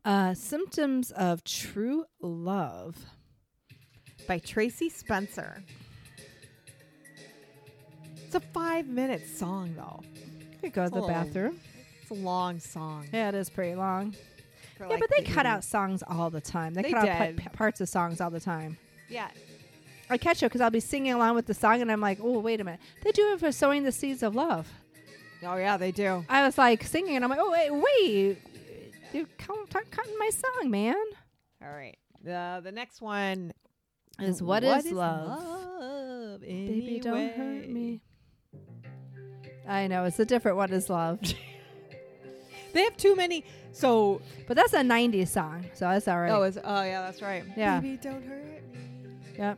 Uh, 0.06 0.34
Symptoms 0.34 1.12
of 1.12 1.44
True 1.44 2.06
Love. 2.22 2.96
by 4.28 4.40
Tracie 4.40 4.90
Spencer. 4.90 5.64
It's 8.28 8.36
a 8.36 8.40
five 8.42 8.88
minute 8.88 9.26
song, 9.38 9.74
though. 9.78 10.02
You 10.52 10.60
could 10.70 10.74
go 10.74 10.84
to 10.86 10.90
the 10.90 11.02
bathroom. 11.08 11.60
It's 12.02 12.12
a 12.12 12.14
long 12.14 12.60
song. 12.60 13.08
Yeah, 13.14 13.30
it 13.30 13.36
is 13.36 13.50
pretty 13.50 13.76
long. 13.76 14.14
for, 14.78 14.84
yeah, 14.84 14.90
like, 14.90 15.00
but 15.00 15.10
they 15.18 15.24
the 15.24 15.32
cut 15.32 15.46
80s. 15.46 15.50
out 15.50 15.64
songs 15.64 16.04
all 16.08 16.30
the 16.30 16.42
time. 16.42 16.74
They, 16.74 16.82
They 16.84 16.92
cut 16.92 17.08
out 17.08 17.28
did. 17.36 17.38
pa- 17.38 17.50
parts 17.52 17.80
of 17.82 17.88
songs 17.90 18.20
all 18.22 18.30
the 18.30 18.40
time. 18.42 18.78
Yeah. 19.10 19.30
I 20.10 20.18
catch 20.18 20.44
it 20.44 20.48
because 20.48 20.60
I'll 20.62 20.70
be 20.70 20.80
singing 20.82 21.14
along 21.14 21.36
with 21.36 21.46
the 21.48 21.54
song, 21.54 21.82
and 21.82 21.92
I'm 21.92 22.00
like, 22.02 22.20
"Oh, 22.22 22.40
wait 22.40 22.62
a 22.62 22.64
minute! 22.64 22.80
They 23.04 23.12
do 23.12 23.34
it 23.34 23.40
for 23.42 23.52
sowing 23.52 23.84
the 23.84 23.92
seeds 23.92 24.24
of 24.24 24.36
love." 24.36 24.70
Oh, 25.44 25.56
yeah, 25.58 25.76
they 25.78 25.92
do. 25.92 26.24
I 26.30 26.46
was 26.46 26.58
like 26.58 26.84
singing, 26.84 27.16
and 27.18 27.24
I'm 27.26 27.30
like, 27.30 27.40
"Oh, 27.42 27.52
wait, 27.52 27.72
wait! 27.72 28.38
You're 29.14 29.26
cut- 29.38 29.70
cut- 29.70 29.90
cutting 29.92 30.18
my 30.18 30.30
song, 30.30 30.70
man." 30.72 30.96
All 31.62 31.70
right. 31.70 31.98
The 32.24 32.62
the 32.64 32.72
next 32.72 33.02
one 33.02 33.52
Is 34.20 34.42
what 34.42 34.64
is 34.64 34.92
love? 34.92 35.28
love 35.44 36.42
Baby, 36.42 37.00
don't 37.04 37.32
hurt 37.34 37.68
me. 37.70 38.02
I 39.68 39.88
know 39.88 40.06
it's 40.06 40.20
a 40.20 40.26
different 40.26 40.58
one 40.58 40.72
is 40.72 40.90
Love," 40.90 41.20
They 42.74 42.84
have 42.84 42.98
too 42.98 43.16
many. 43.16 43.44
So, 43.72 44.22
but 44.48 44.56
that's 44.56 44.74
a 44.74 44.78
'90s 44.80 45.28
song, 45.30 45.66
so 45.74 45.86
that's 45.90 46.08
all 46.08 46.20
right. 46.20 46.32
oh, 46.32 46.44
it's, 46.44 46.58
oh, 46.64 46.84
yeah, 46.84 47.02
that's 47.02 47.22
right. 47.22 47.44
Yeah. 47.56 47.80
Baby, 47.80 47.98
don't 48.02 48.24
hurt 48.26 48.44
me. 48.44 48.60
yep. 49.38 49.58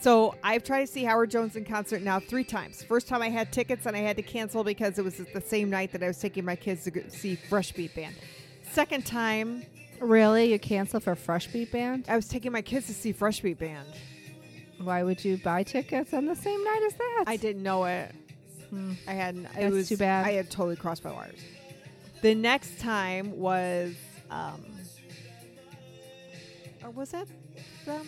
So 0.00 0.34
I've 0.42 0.64
tried 0.64 0.80
to 0.82 0.86
see 0.86 1.04
Howard 1.04 1.30
Jones 1.30 1.56
in 1.56 1.64
concert 1.64 2.00
now 2.00 2.20
three 2.20 2.44
times. 2.44 2.82
First 2.82 3.06
time 3.06 3.20
I 3.20 3.28
had 3.28 3.52
tickets 3.52 3.84
and 3.84 3.94
I 3.94 3.98
had 3.98 4.16
to 4.16 4.22
cancel 4.22 4.64
because 4.64 4.98
it 4.98 5.04
was 5.04 5.18
the 5.18 5.40
same 5.42 5.68
night 5.68 5.92
that 5.92 6.02
I 6.02 6.06
was 6.06 6.18
taking 6.18 6.44
my 6.44 6.56
kids 6.56 6.84
to 6.84 6.90
go 6.90 7.02
see 7.08 7.34
Fresh 7.34 7.72
Beat 7.72 7.94
Band. 7.94 8.14
Second 8.72 9.04
time, 9.04 9.62
Really, 10.00 10.50
you 10.52 10.58
cancel 10.58 10.98
for 10.98 11.14
Fresh 11.14 11.48
Beat 11.48 11.70
Band? 11.70 12.06
I 12.08 12.16
was 12.16 12.26
taking 12.26 12.52
my 12.52 12.62
kids 12.62 12.86
to 12.86 12.94
see 12.94 13.12
Fresh 13.12 13.40
Beat 13.40 13.58
Band. 13.58 13.86
Why 14.78 15.02
would 15.02 15.22
you 15.22 15.36
buy 15.36 15.62
tickets 15.62 16.14
on 16.14 16.24
the 16.24 16.34
same 16.34 16.64
night 16.64 16.82
as 16.86 16.94
that? 16.94 17.24
I 17.26 17.36
didn't 17.36 17.62
know 17.62 17.84
it. 17.84 18.14
Hmm. 18.70 18.92
I 19.06 19.12
hadn't. 19.12 19.46
It 19.46 19.54
That's 19.54 19.72
was 19.72 19.88
too 19.88 19.96
bad. 19.96 20.26
I 20.26 20.32
had 20.32 20.50
totally 20.50 20.76
crossed 20.76 21.04
my 21.04 21.12
wires. 21.12 21.38
The 22.22 22.34
next 22.34 22.78
time 22.78 23.38
was, 23.38 23.94
um, 24.30 24.64
or 26.84 26.90
was 26.90 27.10
that 27.10 27.26
them? 27.84 28.06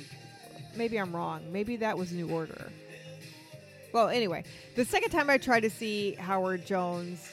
Maybe 0.76 0.98
I'm 0.98 1.14
wrong. 1.14 1.52
Maybe 1.52 1.76
that 1.76 1.96
was 1.98 2.12
New 2.12 2.30
Order. 2.30 2.72
Well, 3.92 4.08
anyway, 4.08 4.44
the 4.74 4.84
second 4.84 5.10
time 5.10 5.28
I 5.28 5.36
tried 5.38 5.60
to 5.60 5.70
see 5.70 6.14
Howard 6.14 6.64
Jones, 6.64 7.28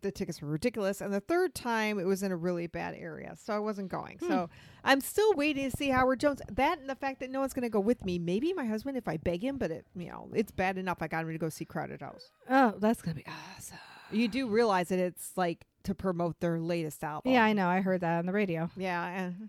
the 0.00 0.10
tickets 0.10 0.42
were 0.42 0.48
ridiculous, 0.48 1.00
and 1.00 1.12
the 1.12 1.20
third 1.20 1.54
time 1.54 1.98
it 2.00 2.04
was 2.04 2.22
in 2.22 2.32
a 2.32 2.36
really 2.36 2.66
bad 2.66 2.94
area, 2.96 3.36
so 3.40 3.52
I 3.52 3.58
wasn't 3.58 3.90
going. 3.90 4.18
So 4.18 4.50
I'm 4.84 5.00
still 5.00 5.32
waiting 5.32 5.70
to 5.70 5.76
see 5.76 5.88
Howard 5.88 6.20
Jones. 6.20 6.42
That 6.52 6.78
and 6.78 6.88
the 6.90 6.94
fact 6.94 7.20
that 7.20 7.30
no 7.30 7.40
one's 7.40 7.54
going 7.54 7.62
to 7.62 7.68
go 7.70 7.80
with 7.80 8.04
me. 8.04 8.18
Maybe 8.18 8.52
my 8.52 8.66
husband 8.66 8.96
if 8.98 9.08
I 9.08 9.16
beg 9.16 9.42
him, 9.42 9.56
but 9.56 9.70
it 9.70 9.86
you 9.96 10.08
know 10.08 10.28
it's 10.34 10.50
bad 10.52 10.76
enough. 10.78 10.98
I 11.00 11.08
got 11.08 11.22
him 11.24 11.32
to 11.32 11.38
go 11.38 11.48
see 11.48 11.64
Crowded 11.64 12.00
House. 12.02 12.30
Oh, 12.50 12.74
that's 12.78 13.00
gonna 13.02 13.14
be 13.16 13.24
awesome. 13.56 13.78
You 14.10 14.28
do 14.28 14.46
realize 14.48 14.88
that 14.88 14.98
it's 14.98 15.32
like 15.36 15.64
to 15.84 15.94
promote 15.94 16.38
their 16.40 16.60
latest 16.60 17.02
album. 17.02 17.32
Yeah, 17.32 17.42
I 17.44 17.52
know. 17.54 17.66
I 17.68 17.80
heard 17.80 18.02
that 18.02 18.18
on 18.18 18.26
the 18.26 18.32
radio. 18.32 18.70
yeah. 18.76 19.04
and- 19.06 19.48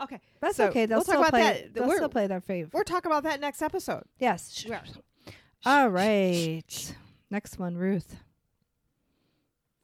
okay, 0.00 0.20
That's 0.40 0.56
So, 0.56 0.66
okay. 0.68 0.86
They'll 0.86 0.98
we'll 0.98 1.04
talk 1.04 1.16
about 1.18 1.30
play. 1.30 1.42
that. 1.42 1.74
They'll 1.74 1.84
We're- 1.86 1.96
still 1.98 2.08
play 2.08 2.26
their 2.26 2.40
favorite. 2.40 2.74
we're 2.74 2.82
talking 2.84 3.10
about 3.10 3.22
that 3.22 3.40
next 3.40 3.62
episode. 3.62 4.02
Yes. 4.18 4.64
Yeah. 4.68 4.80
All 5.64 5.88
right. 5.88 6.94
Next 7.30 7.58
one, 7.58 7.76
Ruth. 7.76 8.16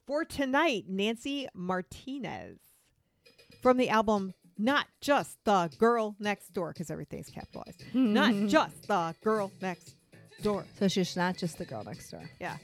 For 0.05 0.25
tonight, 0.25 0.85
Nancy 0.87 1.47
Martinez 1.53 2.57
from 3.61 3.77
the 3.77 3.89
album 3.89 4.33
Not 4.59 4.87
Just 4.99 5.37
the 5.45 5.71
Girl 5.77 6.17
Next 6.19 6.53
Door, 6.53 6.73
because 6.73 6.91
everything's 6.91 7.29
capitalized. 7.29 7.81
Not 7.93 8.33
mm-hmm. 8.33 8.47
just 8.49 8.87
the 8.89 9.15
girl 9.23 9.51
next 9.61 9.95
door. 10.43 10.65
So 10.77 10.89
she's 10.89 11.15
not 11.15 11.37
just 11.37 11.57
the 11.57 11.65
girl 11.65 11.83
next 11.85 12.11
door. 12.11 12.29
Yeah. 12.41 12.57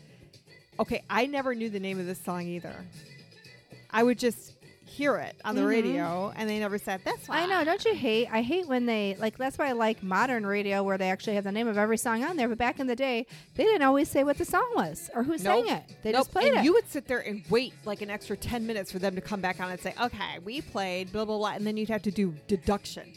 Okay, 0.77 1.03
I 1.09 1.25
never 1.25 1.55
knew 1.55 1.69
the 1.69 1.79
name 1.79 1.97
of 1.97 2.05
this 2.05 2.19
song 2.19 2.41
either. 2.43 2.75
I 3.91 4.03
would 4.03 4.19
just 4.19 4.54
hear 4.85 5.17
it 5.17 5.35
on 5.43 5.55
the 5.55 5.61
Mhm. 5.61 5.67
radio, 5.67 6.33
and 6.35 6.49
they 6.49 6.59
never 6.59 6.77
said 6.77 7.01
that's. 7.03 7.27
Why. 7.27 7.41
I 7.41 7.45
know. 7.47 7.63
Don't 7.63 7.83
you 7.85 7.93
hate? 7.95 8.27
I 8.31 8.41
hate 8.41 8.67
when 8.67 8.85
they 8.85 9.15
like. 9.19 9.37
That's 9.37 9.57
why 9.57 9.67
I 9.69 9.71
like 9.73 10.01
modern 10.03 10.45
radio 10.45 10.83
where 10.83 10.97
they 10.97 11.09
actually 11.09 11.35
have 11.35 11.43
the 11.43 11.51
name 11.51 11.67
of 11.67 11.77
every 11.77 11.97
song 11.97 12.23
on 12.23 12.37
there. 12.37 12.47
But 12.47 12.57
back 12.57 12.79
in 12.79 12.87
the 12.87 12.95
day, 12.95 13.25
they 13.55 13.63
didn't 13.63 13.81
always 13.81 14.09
say 14.09 14.23
what 14.23 14.37
the 14.37 14.45
song 14.45 14.67
was 14.75 15.09
or 15.15 15.23
who 15.23 15.37
sang 15.37 15.67
it. 15.67 15.83
They 16.03 16.11
Nope. 16.11 16.19
just 16.19 16.31
played 16.31 16.49
and 16.49 16.57
it. 16.59 16.63
You 16.63 16.73
would 16.73 16.89
sit 16.89 17.07
there 17.07 17.19
and 17.19 17.43
wait 17.49 17.73
like 17.85 18.01
an 18.01 18.09
extra 18.09 18.37
10 18.37 18.65
minutes 18.67 18.91
for 18.91 18.99
them 18.99 19.15
to 19.15 19.21
come 19.21 19.41
back 19.41 19.59
on 19.59 19.69
and 19.71 19.79
say, 19.79 19.93
okay, 20.01 20.39
we 20.43 20.61
played 20.61 21.11
blah, 21.11 21.25
blah, 21.25 21.37
blah. 21.37 21.51
And 21.53 21.65
then 21.65 21.77
you'd 21.77 21.89
have 21.89 22.03
to 22.03 22.11
do 22.11 22.33
deduction. 22.47 23.11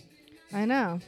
I 0.53 0.65
know. 0.65 1.01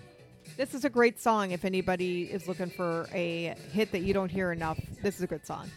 This 0.56 0.74
is 0.74 0.84
a 0.84 0.90
great 0.90 1.18
song 1.20 1.52
if 1.52 1.64
anybody 1.64 2.24
is 2.24 2.46
looking 2.48 2.70
for 2.70 3.08
a 3.14 3.54
hit 3.72 3.92
that 3.92 4.00
you 4.00 4.12
don't 4.12 4.30
hear 4.30 4.52
enough. 4.52 4.78
This 5.02 5.16
is 5.16 5.22
a 5.22 5.26
good 5.26 5.46
song. 5.46 5.70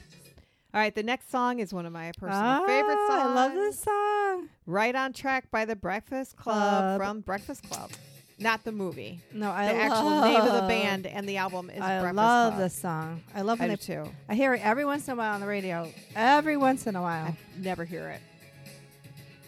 All 0.74 0.80
right, 0.80 0.94
the 0.96 1.04
next 1.04 1.30
song 1.30 1.60
is 1.60 1.72
one 1.74 1.86
of 1.86 1.94
my 1.94 2.12
personal 2.18 2.42
Ah, 2.42 2.64
favorite 2.66 2.96
songs. 3.08 3.22
I 3.22 3.34
love 3.34 3.54
this 3.54 3.80
song. 3.84 4.50
Right 4.66 4.96
on 4.96 5.14
Track 5.14 5.52
by 5.52 5.66
the 5.66 5.76
Breakfast 5.76 6.36
Club 6.36 6.56
Club. 6.56 7.00
from 7.00 7.22
Breakfast 7.22 7.70
Club. 7.70 7.92
Not 8.40 8.64
the 8.64 8.72
movie. 8.72 9.20
No, 9.32 9.52
I 9.52 9.68
the 9.68 9.74
love 9.74 9.82
actual 9.92 10.22
name 10.22 10.42
of 10.42 10.62
the 10.62 10.68
band 10.68 11.06
and 11.06 11.30
the 11.30 11.38
album 11.38 11.70
is 11.70 11.76
Breakfast 11.78 11.88
Club. 11.88 12.00
I 12.00 12.02
Breakfast 12.02 12.16
love 12.18 12.54
Club. 12.54 12.64
this 12.64 12.74
song. 12.76 13.24
I 13.36 13.42
love 13.42 13.62
I 13.62 13.68
when 13.68 13.76
do 13.78 13.86
they. 13.86 13.94
too. 14.04 14.10
I 14.28 14.34
hear 14.34 14.54
it 14.56 14.66
every 14.66 14.86
once 14.86 15.08
in 15.08 15.14
a 15.14 15.16
while 15.16 15.36
on 15.36 15.42
the 15.42 15.48
radio. 15.48 15.92
Every 16.16 16.58
once 16.58 16.88
in 16.88 16.96
a 16.96 17.02
while. 17.04 17.28
I 17.28 17.38
never 17.60 17.86
hear 17.86 18.10
it. 18.10 18.22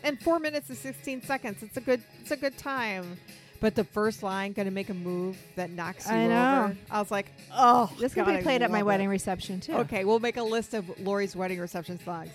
And 0.03 0.19
four 0.21 0.37
minutes 0.39 0.69
and 0.69 0.77
sixteen 0.77 1.23
seconds. 1.23 1.63
It's 1.63 1.77
a 1.77 1.81
good. 1.81 2.03
It's 2.21 2.29
a 2.29 2.37
good 2.37 2.55
time. 2.59 3.17
But 3.61 3.73
the 3.75 3.83
first 3.83 4.21
line, 4.21 4.51
"Gonna 4.53 4.69
make 4.71 4.89
a 4.89 4.93
move 4.93 5.37
that 5.55 5.69
knocks 5.71 6.05
you 6.07 6.13
I 6.13 6.27
know. 6.27 6.63
over." 6.65 6.77
I 6.91 6.99
was 6.99 7.09
like, 7.09 7.31
"Oh, 7.51 7.91
This 7.99 8.13
could 8.13 8.25
be 8.25 8.33
I 8.33 8.41
played 8.41 8.61
at 8.61 8.69
my 8.69 8.79
love 8.79 8.87
wedding 8.87 9.07
reception 9.09 9.59
too. 9.59 9.73
Okay, 9.73 10.03
we'll 10.05 10.19
make 10.19 10.37
a 10.37 10.43
list 10.43 10.73
of 10.73 10.99
Lori's 10.99 11.35
wedding 11.35 11.59
reception 11.59 11.99
songs. 12.03 12.29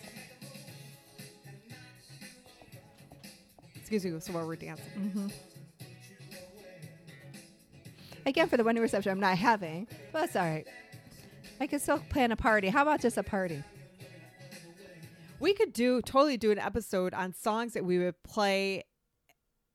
Excuse 3.77 4.05
me, 4.05 4.21
so 4.21 4.33
while 4.33 4.47
we're 4.47 4.57
dancing. 4.57 4.87
hmm 4.95 5.27
Again, 8.27 8.49
for 8.49 8.57
the 8.57 8.65
wedding 8.65 8.83
reception, 8.83 9.11
I'm 9.13 9.19
not 9.21 9.37
having, 9.39 9.89
but 10.13 10.21
that's 10.21 10.37
all 10.37 10.45
right. 10.45 10.67
I 11.59 11.67
could 11.67 11.81
still 11.81 11.99
plan 12.11 12.33
a 12.33 12.37
party. 12.37 12.69
How 12.69 12.83
about 12.83 13.01
just 13.01 13.17
a 13.17 13.23
party? 13.23 13.63
We 15.41 15.55
could 15.55 15.73
do 15.73 16.03
totally 16.03 16.37
do 16.37 16.51
an 16.51 16.59
episode 16.59 17.15
on 17.15 17.33
songs 17.33 17.73
that 17.73 17.85
we 17.85 17.99
would 17.99 18.23
play 18.23 18.85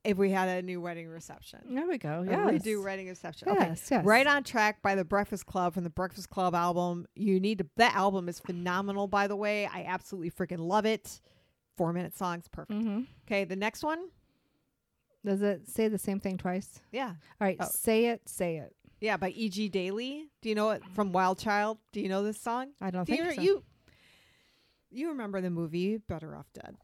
if 0.06 0.16
we 0.16 0.30
had 0.30 0.48
a 0.48 0.62
new 0.62 0.80
wedding 0.80 1.08
reception. 1.08 1.60
There 1.68 1.86
we 1.86 1.98
go. 1.98 2.24
Yeah, 2.28 2.46
we 2.50 2.58
do 2.58 2.82
wedding 2.82 3.08
reception. 3.08 3.48
Okay. 3.48 3.66
Yes, 3.68 3.88
yes. 3.90 4.04
Right 4.04 4.26
on 4.26 4.44
track 4.44 4.80
by 4.82 4.94
the 4.94 5.04
Breakfast 5.04 5.46
Club 5.46 5.74
from 5.74 5.84
the 5.84 5.90
Breakfast 5.90 6.30
Club 6.30 6.54
album. 6.54 7.06
You 7.14 7.40
need 7.40 7.58
to. 7.58 7.66
That 7.76 7.94
album 7.94 8.28
is 8.28 8.38
phenomenal, 8.40 9.08
by 9.08 9.26
the 9.26 9.36
way. 9.36 9.66
I 9.66 9.84
absolutely 9.84 10.30
freaking 10.30 10.60
love 10.60 10.86
it. 10.86 11.20
Four 11.76 11.92
minute 11.92 12.16
songs, 12.16 12.48
perfect. 12.48 12.78
Mm-hmm. 12.80 13.00
Okay, 13.26 13.44
the 13.44 13.56
next 13.56 13.82
one. 13.82 14.08
Does 15.24 15.42
it 15.42 15.68
say 15.68 15.88
the 15.88 15.98
same 15.98 16.20
thing 16.20 16.38
twice? 16.38 16.80
Yeah, 16.92 17.08
All 17.08 17.14
right. 17.40 17.56
Oh. 17.58 17.66
Say 17.68 18.06
it. 18.06 18.28
Say 18.28 18.58
it. 18.58 18.74
yeah, 19.00 19.16
by 19.16 19.30
E.G. 19.30 19.68
Daily. 19.70 20.26
Do 20.40 20.48
you 20.48 20.54
know 20.54 20.70
it 20.70 20.82
from 20.94 21.10
Wild 21.12 21.38
Child? 21.38 21.78
Do 21.92 22.00
you 22.00 22.08
know 22.08 22.22
this 22.22 22.40
song? 22.40 22.68
I 22.80 22.90
don't 22.92 23.04
Do 23.06 23.14
you, 23.14 23.24
think 23.24 23.34
so. 23.34 23.42
you 23.42 23.64
you 24.90 25.08
remember 25.08 25.40
the 25.40 25.50
movie 25.50 25.98
Better 25.98 26.36
Off 26.36 26.46
Dead? 26.54 26.76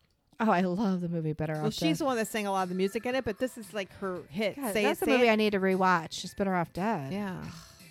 Oh, 0.44 0.50
I 0.50 0.62
love 0.62 1.00
the 1.02 1.08
movie 1.08 1.32
Better 1.32 1.52
Well, 1.54 1.66
Off 1.66 1.72
she's 1.74 1.80
Dead. 1.80 1.96
the 1.98 2.04
one 2.06 2.16
that 2.16 2.26
sang 2.26 2.46
a 2.46 2.50
lot 2.52 2.64
of 2.64 2.68
the 2.68 2.74
music 2.74 3.06
in 3.06 3.14
it, 3.14 3.24
but 3.24 3.38
this 3.38 3.56
is 3.56 3.72
like 3.72 3.92
her 3.98 4.18
hit. 4.28 4.56
God, 4.56 4.72
say 4.72 4.82
that's 4.82 5.00
it, 5.00 5.04
say 5.04 5.10
movie 5.12 5.28
it. 5.28 5.30
I 5.30 5.36
need 5.36 5.50
to 5.52 5.60
rewatch. 5.60 6.08
She's 6.12 6.34
Better 6.34 6.54
Off 6.54 6.72
Dead. 6.72 7.12
Yeah. 7.12 7.40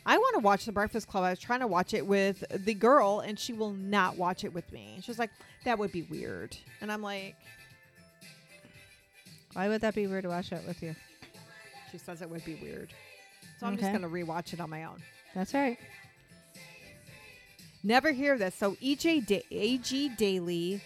I 0.05 0.17
want 0.17 0.33
to 0.35 0.39
watch 0.39 0.65
The 0.65 0.71
Breakfast 0.71 1.07
Club. 1.07 1.23
I 1.23 1.29
was 1.29 1.39
trying 1.39 1.59
to 1.61 1.67
watch 1.67 1.93
it 1.93 2.05
with 2.05 2.43
the 2.65 2.73
girl, 2.73 3.19
and 3.19 3.37
she 3.39 3.53
will 3.53 3.71
not 3.71 4.17
watch 4.17 4.43
it 4.43 4.51
with 4.53 4.71
me. 4.71 4.99
She's 5.03 5.19
like, 5.19 5.29
that 5.63 5.77
would 5.79 5.91
be 5.91 6.01
weird. 6.01 6.57
And 6.81 6.91
I'm 6.91 7.01
like, 7.03 7.35
Why 9.53 9.67
would 9.69 9.81
that 9.81 9.95
be 9.95 10.07
weird 10.07 10.23
to 10.23 10.29
watch 10.29 10.51
it 10.51 10.61
with 10.67 10.81
you? 10.81 10.95
she 11.91 11.97
says 11.97 12.21
it 12.21 12.29
would 12.29 12.43
be 12.45 12.55
weird. 12.55 12.93
So 13.59 13.67
I'm 13.67 13.73
just 13.77 13.89
Okay. 13.89 13.97
going 13.97 14.09
to 14.09 14.25
rewatch 14.25 14.53
it 14.53 14.59
on 14.59 14.69
my 14.69 14.85
own. 14.85 15.01
That's 15.35 15.53
right. 15.53 15.77
Never 17.83 18.11
hear 18.11 18.37
this. 18.37 18.55
So 18.55 18.73
EJ 18.81 19.25
da- 19.25 19.45
AG 19.51 20.09
Daly 20.17 20.81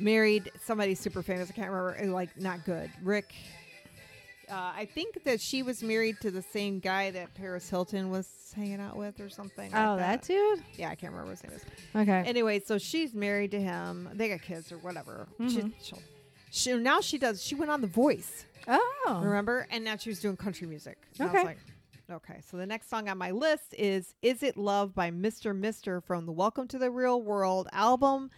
married 0.00 0.50
somebody 0.64 0.94
super 0.94 1.22
famous. 1.22 1.48
I 1.50 1.52
can't 1.52 1.70
remember. 1.70 2.12
Like 2.12 2.36
not 2.40 2.64
good. 2.64 2.90
Rick. 3.02 3.34
Uh, 4.50 4.72
I 4.74 4.86
think 4.86 5.24
that 5.24 5.42
she 5.42 5.62
was 5.62 5.82
married 5.82 6.20
to 6.22 6.30
the 6.30 6.40
same 6.40 6.78
guy 6.78 7.10
that 7.10 7.34
Paris 7.34 7.68
Hilton 7.68 8.08
was 8.10 8.54
hanging 8.56 8.80
out 8.80 8.96
with, 8.96 9.20
or 9.20 9.28
something. 9.28 9.70
like 9.70 9.86
oh, 9.86 9.96
that 9.98 10.22
dude. 10.22 10.62
Yeah, 10.74 10.88
I 10.88 10.94
can't 10.94 11.12
remember 11.12 11.32
what 11.32 11.40
his 11.40 11.44
name 11.44 11.52
is. 11.52 11.64
Okay. 11.94 12.22
Anyway, 12.26 12.60
so 12.60 12.78
she's 12.78 13.12
married 13.14 13.50
to 13.50 13.60
him. 13.60 14.08
They 14.14 14.30
got 14.30 14.40
kids 14.40 14.72
or 14.72 14.78
whatever. 14.78 15.28
Mhm. 15.38 15.50
She, 15.50 15.84
she'll, 15.84 16.02
she 16.50 16.72
now 16.78 17.02
she 17.02 17.18
does. 17.18 17.42
She 17.42 17.54
went 17.54 17.70
on 17.70 17.82
The 17.82 17.86
Voice. 17.88 18.46
oh. 18.66 19.20
Remember? 19.22 19.66
And 19.70 19.84
now 19.84 19.96
she 19.96 20.08
was 20.08 20.18
doing 20.18 20.36
country 20.38 20.66
music. 20.66 20.96
And 21.18 21.28
I 21.28 21.30
Okay. 21.30 21.38
was 21.40 21.46
like, 21.46 21.58
okay. 22.10 22.40
So 22.50 22.56
the 22.56 22.64
next 22.66 22.88
song 22.88 23.06
on 23.10 23.18
my 23.18 23.32
list 23.32 23.74
is 23.76 24.14
Is 24.22 24.42
It 24.42 24.56
Love 24.56 24.94
by 24.94 25.10
Mr. 25.10 25.54
Mister 25.54 26.00
from 26.00 26.24
the 26.24 26.32
Welcome 26.32 26.68
to 26.68 26.78
the 26.78 26.90
Real 26.90 27.20
World 27.20 27.68
album. 27.72 28.30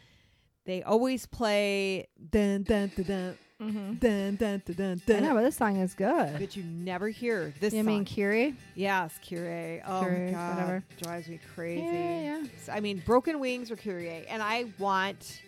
They 0.66 0.82
always 0.82 1.26
play 1.26 2.08
dun 2.30 2.62
dun 2.64 2.90
dun 2.96 3.04
dun 3.06 3.38
Mm-hmm. 3.60 3.92
dun 3.96 4.36
dun 4.36 4.62
dun 4.74 5.02
dun. 5.06 5.16
I 5.18 5.20
know, 5.20 5.34
but 5.34 5.42
this 5.42 5.56
song 5.56 5.76
is 5.76 5.92
good. 5.92 6.38
But 6.38 6.56
you 6.56 6.62
never 6.62 7.10
hear 7.10 7.52
this 7.60 7.74
You 7.74 7.80
song. 7.80 7.86
mean 7.86 8.04
Curie? 8.06 8.54
yes, 8.74 9.18
Kyrie. 9.28 9.82
Oh 9.86 10.00
my 10.00 10.30
god, 10.32 10.54
whatever. 10.56 10.84
drives 11.02 11.28
me 11.28 11.38
crazy. 11.54 11.82
Yeah, 11.84 12.20
yeah. 12.40 12.42
So, 12.64 12.72
I 12.72 12.80
mean, 12.80 13.02
Broken 13.04 13.38
Wings 13.38 13.70
or 13.70 13.76
Kyrie, 13.76 14.24
and 14.30 14.42
I 14.42 14.64
want 14.78 15.42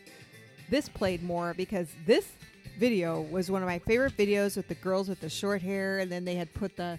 this 0.68 0.90
played 0.90 1.22
more 1.22 1.54
because 1.54 1.88
this 2.04 2.28
video 2.78 3.22
was 3.22 3.50
one 3.50 3.62
of 3.62 3.66
my 3.66 3.78
favorite 3.78 4.14
videos 4.18 4.58
with 4.58 4.68
the 4.68 4.74
girls 4.74 5.08
with 5.08 5.20
the 5.22 5.30
short 5.30 5.62
hair, 5.62 5.98
and 6.00 6.12
then 6.12 6.26
they 6.26 6.34
had 6.34 6.52
put 6.52 6.76
the 6.76 6.98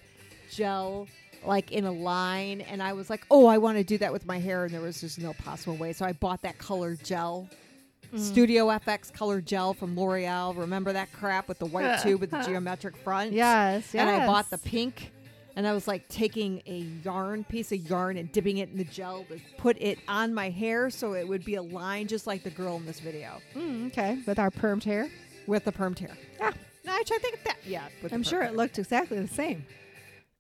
gel 0.52 1.08
like 1.46 1.72
in 1.72 1.86
a 1.86 1.92
line, 1.92 2.62
and 2.62 2.82
I 2.82 2.94
was 2.94 3.12
like, 3.12 3.24
oh, 3.30 3.46
I 3.46 3.60
want 3.60 3.78
to 3.78 3.84
do 3.84 4.00
that 4.00 4.12
with 4.12 4.26
my 4.26 4.40
hair, 4.40 4.66
and 4.66 4.74
there 4.74 4.82
was 4.82 5.00
just 5.02 5.20
no 5.20 5.34
possible 5.34 5.76
way. 5.76 5.94
So 5.94 6.06
I 6.06 6.14
bought 6.14 6.42
that 6.42 6.58
color 6.58 6.96
gel. 6.96 7.48
Studio 8.16 8.68
FX 8.68 9.12
color 9.14 9.42
gel 9.42 9.74
from 9.74 9.96
L'Oreal. 9.98 10.56
Remember 10.58 10.94
that 10.94 11.12
crap 11.14 11.48
with 11.48 11.60
the 11.60 11.66
white 11.66 12.00
tube 12.04 12.22
with 12.22 12.32
the 12.32 12.42
geometric 12.42 12.96
front? 12.98 13.32
Yes, 13.34 13.94
yes. 13.94 13.96
And 13.96 14.10
I 14.10 14.26
bought 14.28 14.50
the 14.50 14.58
pink, 14.60 15.12
and 15.56 15.66
I 15.68 15.74
was 15.74 15.88
like 15.88 16.08
taking 16.10 16.62
a 16.68 16.80
yarn 17.04 17.44
piece 17.44 17.72
of 17.72 17.80
yarn 17.90 18.18
and 18.18 18.32
dipping 18.32 18.58
it 18.58 18.70
in 18.70 18.78
the 18.78 18.84
gel 18.84 19.26
to 19.30 19.40
put 19.58 19.78
it 19.82 20.00
on 20.08 20.34
my 20.34 20.50
hair 20.50 20.90
so 20.90 21.14
it 21.14 21.28
would 21.28 21.44
be 21.44 21.56
a 21.56 21.62
line 21.64 22.08
just 22.08 22.28
like 22.28 22.44
the 22.44 22.50
girl 22.52 22.76
in 22.78 22.86
this 22.86 23.00
video 23.00 23.40
Mm, 23.56 23.88
okay, 23.88 24.20
with 24.28 24.38
our 24.40 24.52
permed 24.52 24.84
hair. 24.84 25.10
with 25.48 25.66
the 25.66 25.72
permed 25.72 26.00
hair. 26.00 26.16
Yeah, 26.40 26.52
No, 26.86 26.92
actually, 26.94 27.18
I 27.18 27.20
think 27.20 27.44
that 27.46 27.58
yeah. 27.66 27.88
I'm 28.12 28.24
sure 28.24 28.42
hair. 28.44 28.52
it 28.52 28.56
looked 28.56 28.78
exactly 28.80 29.20
the 29.20 29.28
same. 29.28 29.66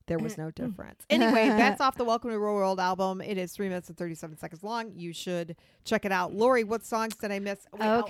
There 0.07 0.19
was 0.19 0.37
no 0.37 0.51
difference. 0.51 1.05
Anyway, 1.09 1.47
that's 1.47 1.79
off 1.79 1.95
the 1.95 2.03
Welcome 2.03 2.31
to 2.31 2.39
Real 2.39 2.55
World 2.55 2.79
album. 2.79 3.21
It 3.21 3.37
is 3.37 3.51
three 3.53 3.69
minutes 3.69 3.87
and 3.89 3.97
thirty 3.97 4.15
seven 4.15 4.37
seconds 4.37 4.63
long. 4.63 4.91
You 4.95 5.13
should 5.13 5.55
check 5.85 6.05
it 6.05 6.11
out. 6.11 6.33
Lori, 6.33 6.63
what 6.63 6.85
songs 6.85 7.15
did 7.15 7.31
I 7.31 7.39
miss? 7.39 7.59
Wait, 7.71 7.81
I'll 7.81 7.99
add 7.99 8.05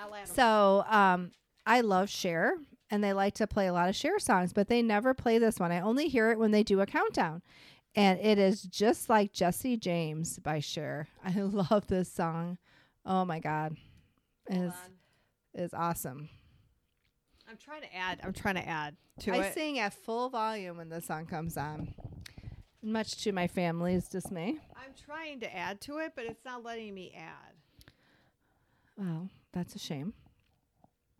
I'll 0.00 0.14
'em. 0.14 0.26
So, 0.26 0.84
um, 0.88 1.32
I 1.66 1.80
love 1.82 2.08
Cher, 2.08 2.56
and 2.90 3.02
they 3.04 3.12
like 3.12 3.34
to 3.34 3.46
play 3.46 3.66
a 3.66 3.72
lot 3.72 3.88
of 3.88 3.96
Cher 3.96 4.18
songs, 4.18 4.52
but 4.52 4.68
they 4.68 4.80
never 4.82 5.12
play 5.14 5.38
this 5.38 5.58
one. 5.58 5.72
I 5.72 5.80
only 5.80 6.08
hear 6.08 6.30
it 6.30 6.38
when 6.38 6.52
they 6.52 6.62
do 6.62 6.80
a 6.80 6.86
countdown, 6.86 7.42
and 7.94 8.18
it 8.20 8.38
is 8.38 8.62
just 8.62 9.08
like 9.10 9.32
Jesse 9.32 9.76
James 9.76 10.38
by 10.38 10.60
Cher. 10.60 11.08
I 11.24 11.32
love 11.40 11.86
this 11.88 12.10
song. 12.10 12.58
Oh 13.04 13.24
my 13.24 13.40
god, 13.40 13.76
it 14.48 14.56
is 14.56 14.72
is 15.54 15.74
awesome. 15.74 16.28
I'm 17.48 17.56
trying 17.56 17.82
to 17.82 17.94
add. 17.94 18.20
I'm 18.24 18.32
trying 18.32 18.56
to 18.56 18.66
add 18.68 18.96
to 19.20 19.32
I 19.32 19.36
it. 19.36 19.40
I 19.40 19.50
sing 19.52 19.78
at 19.78 19.92
full 19.94 20.28
volume 20.28 20.76
when 20.78 20.88
the 20.88 21.00
song 21.00 21.26
comes 21.26 21.56
on, 21.56 21.94
much 22.82 23.22
to 23.24 23.32
my 23.32 23.46
family's 23.46 24.08
dismay. 24.08 24.56
I'm 24.76 24.92
trying 25.04 25.40
to 25.40 25.56
add 25.56 25.80
to 25.82 25.98
it, 25.98 26.12
but 26.16 26.24
it's 26.24 26.44
not 26.44 26.64
letting 26.64 26.94
me 26.94 27.14
add. 27.16 27.54
Well, 28.98 29.28
that's 29.52 29.74
a 29.74 29.78
shame. 29.78 30.14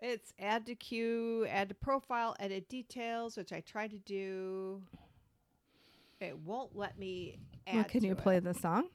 It's 0.01 0.33
add 0.39 0.67
to 0.67 0.75
queue, 0.75 1.47
add 1.49 1.69
to 1.71 1.75
profile, 1.75 2.37
edit 2.39 2.69
details, 2.69 3.37
which 3.37 3.53
I 3.53 3.61
tried 3.61 3.91
to 3.93 3.99
do. 3.99 4.83
It 6.21 6.39
won't 6.39 6.77
let 6.77 6.99
me 6.99 7.39
add. 7.67 7.75
well, 7.77 7.85
can 7.85 8.01
to 8.01 8.07
you 8.07 8.13
it. 8.13 8.19
play 8.19 8.39
the 8.41 8.55
song? 8.55 8.89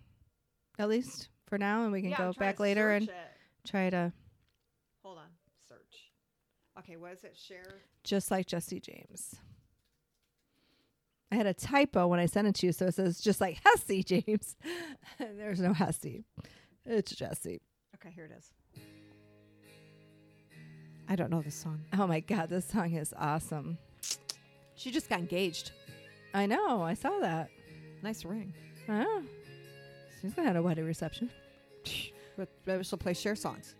At 0.80 0.89
least 0.89 1.30
for 1.48 1.58
now, 1.58 1.84
and 1.84 1.91
we 1.91 2.02
can 2.02 2.12
Yeah, 2.12 2.17
go 2.17 2.34
back 2.34 2.60
later 2.60 2.91
and 2.91 3.08
it. 3.10 3.15
try 3.65 3.89
to 3.89 3.98
Hold 3.98 4.06
on, 4.06 4.12
search. 4.12 4.20
Okay, 6.79 6.95
what 6.95 7.12
is 7.13 7.23
it? 7.23 7.38
Cher. 7.38 7.63
just 8.03 8.31
like 8.31 8.47
Jesse 8.47 8.79
James. 8.79 9.36
I 11.31 11.36
had 11.36 11.45
a 11.45 11.53
typo 11.53 12.07
when 12.07 12.19
I 12.19 12.25
sent 12.25 12.47
it 12.47 12.55
to 12.55 12.65
you, 12.67 12.71
so 12.73 12.88
it 12.88 12.95
says 12.95 13.21
just 13.21 13.39
like 13.39 13.60
Hesse 13.65 14.03
James. 14.03 14.55
There's 15.19 15.60
no 15.62 15.73
Hesse. 15.73 16.23
It's 16.86 17.15
Jesse. 17.15 17.62
Okay, 17.95 18.12
here 18.13 18.25
it 18.25 18.31
is. 18.38 18.51
I 21.07 21.15
don't 21.15 21.29
know 21.29 21.41
this 21.41 21.55
song. 21.55 21.81
Oh 21.97 22.07
my 22.07 22.21
god, 22.21 22.49
this 22.49 22.65
song 22.65 22.93
is 22.93 23.13
awesome. 23.17 23.77
She 24.75 24.91
just 24.91 25.10
got 25.10 25.19
engaged. 25.19 25.71
I 26.34 26.45
know, 26.45 26.81
I 26.81 26.93
saw 26.93 27.19
that. 27.19 27.49
Nice 28.01 28.25
ring. 28.25 28.53
Oh. 28.89 29.21
She's 30.21 30.34
gonna 30.34 30.47
have 30.47 30.57
a 30.57 30.62
wedding 30.62 30.86
reception. 30.86 31.29
But 32.38 32.49
maybe 32.65 32.84
she'll 32.84 32.97
play 32.97 33.13
Cher 33.13 33.36
songs. 33.36 33.75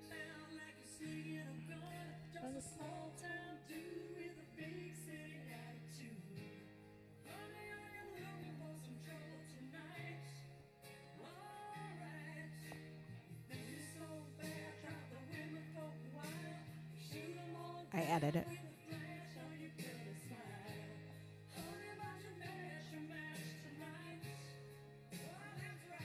I 18.12 18.16
added 18.16 18.36
it. 18.36 18.48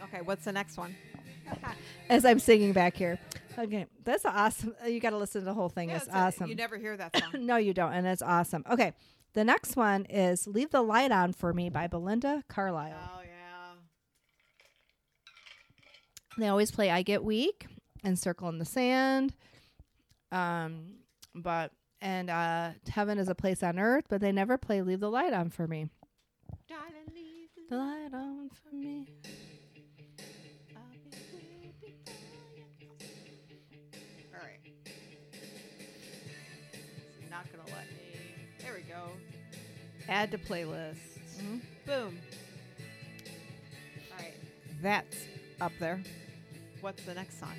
Okay, 0.05 0.21
what's 0.23 0.45
the 0.45 0.53
next 0.53 0.77
one? 0.77 0.95
As 2.09 2.25
I'm 2.25 2.39
singing 2.39 2.73
back 2.73 2.97
here. 2.97 3.19
Okay, 3.59 3.87
that's 4.05 4.25
awesome. 4.25 4.75
Uh, 4.85 4.89
You 4.89 5.01
got 5.01 5.11
to 5.11 5.17
listen 5.17 5.41
to 5.41 5.45
the 5.45 5.55
whole 5.55 5.69
thing. 5.69 5.89
Yeah, 5.89 5.97
it's 5.97 6.07
it's 6.07 6.15
a- 6.15 6.19
awesome. 6.19 6.49
you 6.51 6.55
never 6.55 6.77
hear 6.77 6.97
that 6.97 7.17
song. 7.17 7.31
no, 7.47 7.57
you 7.57 7.73
don't, 7.73 7.93
and 7.93 8.07
it's 8.07 8.23
awesome. 8.23 8.63
Okay, 8.71 8.93
the 9.33 9.45
next 9.45 9.77
one 9.77 10.05
is 10.07 10.47
"Leave 10.47 10.71
the 10.71 10.83
Light 10.83 11.11
On 11.13 11.33
for 11.33 11.53
Me" 11.55 11.71
by 11.71 11.87
Belinda 11.87 12.43
Carlisle. 12.49 12.95
oh 13.17 13.21
yeah. 13.23 13.75
They 16.39 16.49
always 16.49 16.71
play 16.71 16.91
"I 16.91 17.03
Get 17.03 17.25
Weak" 17.25 17.67
and 18.05 18.19
"Circle 18.19 18.49
in 18.51 18.59
the 18.59 18.65
Sand," 18.67 19.33
um, 20.31 20.97
but 21.35 21.73
and 22.07 22.31
uh, 22.31 22.71
"Heaven 22.89 23.19
is 23.19 23.29
a 23.29 23.35
Place 23.35 23.63
on 23.65 23.79
Earth," 23.81 24.05
but 24.09 24.21
they 24.21 24.31
never 24.31 24.57
play 24.57 24.81
"Leave 24.81 25.01
the 25.01 25.11
Light 25.11 25.33
On 25.33 25.51
for 25.51 25.67
Me." 25.67 25.89
Darling, 26.69 27.11
leave 27.15 27.49
the 27.69 27.77
light 27.77 28.11
on 28.15 28.49
for 28.51 28.75
me. 28.75 29.09
I'll 30.77 30.83
be 30.93 31.17
here 31.17 31.73
before 31.81 32.51
you. 32.55 32.65
All 34.33 34.41
right. 34.41 34.61
It's 37.21 37.31
not 37.31 37.45
gonna 37.51 37.65
let 37.77 37.91
me. 37.91 38.37
There 38.61 38.75
we 38.75 38.83
go. 38.83 39.11
Add 40.09 40.31
to 40.31 40.39
playlist. 40.39 41.19
Mhm. 41.39 41.61
Boom. 41.87 42.19
All 44.13 44.19
right. 44.19 44.35
That's 44.81 45.17
up 45.61 45.73
there. 45.81 46.01
What's 46.81 47.03
the 47.05 47.15
next 47.15 47.41
song? 47.41 47.55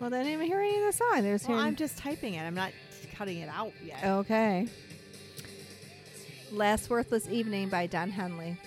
Well, 0.00 0.10
they 0.10 0.18
didn't 0.18 0.32
even 0.34 0.46
hear 0.46 0.60
any 0.60 0.76
of 0.78 0.84
the 0.84 0.92
song. 0.92 1.22
There's 1.22 1.46
Well, 1.48 1.58
I'm 1.58 1.76
just 1.76 1.96
typing 1.96 2.34
it. 2.34 2.42
I'm 2.42 2.54
not 2.54 2.72
cutting 3.16 3.38
it 3.38 3.48
out 3.48 3.72
yet. 3.82 4.04
okay. 4.04 4.68
"Last 6.52 6.90
Worthless 6.90 7.28
Evening" 7.28 7.68
by 7.68 7.86
Don 7.86 8.10
Henley. 8.10 8.58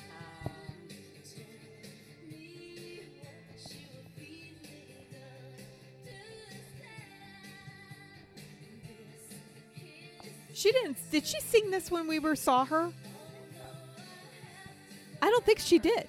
She 10.54 10.72
didn't. 10.74 10.98
Did 11.10 11.26
she 11.26 11.40
sing 11.40 11.72
this 11.72 11.90
when 11.90 12.08
we 12.08 12.20
were 12.20 12.36
saw 12.36 12.66
her? 12.66 12.92
I 15.22 15.30
don't 15.30 15.46
think 15.46 15.60
she 15.60 15.80
did. 15.80 16.08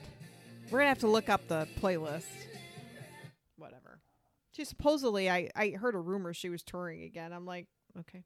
We're 0.71 0.79
gonna 0.79 0.89
have 0.89 0.99
to 1.01 1.09
look 1.09 1.29
up 1.29 1.47
the 1.47 1.69
playlist. 1.81 2.25
Whatever. 3.57 4.01
She 4.53 4.65
supposedly, 4.65 5.31
I 5.31 5.51
I 5.55 5.71
heard 5.71 5.95
a 5.95 5.99
rumor 6.01 6.33
she 6.35 6.49
was 6.49 6.63
touring 6.65 7.03
again. 7.03 7.33
I'm 7.33 7.45
like, 7.47 7.69
okay, 7.99 8.23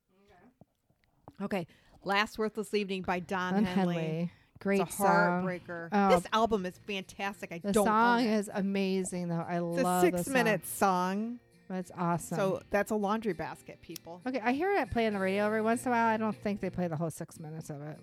okay. 1.43 1.67
Last 2.05 2.39
worthless 2.39 2.75
evening 2.75 3.03
by 3.03 3.21
Don 3.21 3.55
Don 3.55 3.65
Henley. 3.65 3.95
Henley. 3.95 4.33
Great 4.61 4.81
it's 4.83 4.95
a 4.95 4.97
song. 4.99 5.07
heartbreaker. 5.45 5.89
Oh. 5.91 6.11
This 6.15 6.27
album 6.33 6.65
is 6.67 6.79
fantastic. 6.87 7.51
I 7.51 7.59
The 7.59 7.73
don't 7.73 7.87
song 7.87 8.21
own 8.21 8.27
it. 8.27 8.39
is 8.39 8.51
amazing, 8.53 9.29
though. 9.29 9.45
I 9.47 9.55
It's 9.57 9.61
a 9.61 9.83
love 9.83 10.03
the 10.03 10.19
six-minute 10.19 10.67
song. 10.67 11.41
That's 11.69 11.91
awesome. 11.99 12.37
So 12.37 12.63
that's 12.71 12.91
a 12.91 12.95
laundry 12.95 13.33
basket, 13.33 13.81
people. 13.81 14.21
okay, 14.27 14.41
I 14.45 14.53
hear 14.53 14.71
it 14.77 14.91
play 14.91 15.07
on 15.07 15.15
the 15.15 15.19
radio 15.19 15.47
every 15.47 15.63
once 15.63 15.83
in 15.83 15.89
a 15.89 15.91
while. 15.95 16.07
I 16.07 16.17
don't 16.19 16.37
think 16.37 16.61
they 16.61 16.69
play 16.71 16.89
the 16.89 16.97
whole 16.97 17.11
six 17.11 17.41
minutes 17.41 17.71
of 17.71 17.81
it. 17.83 17.99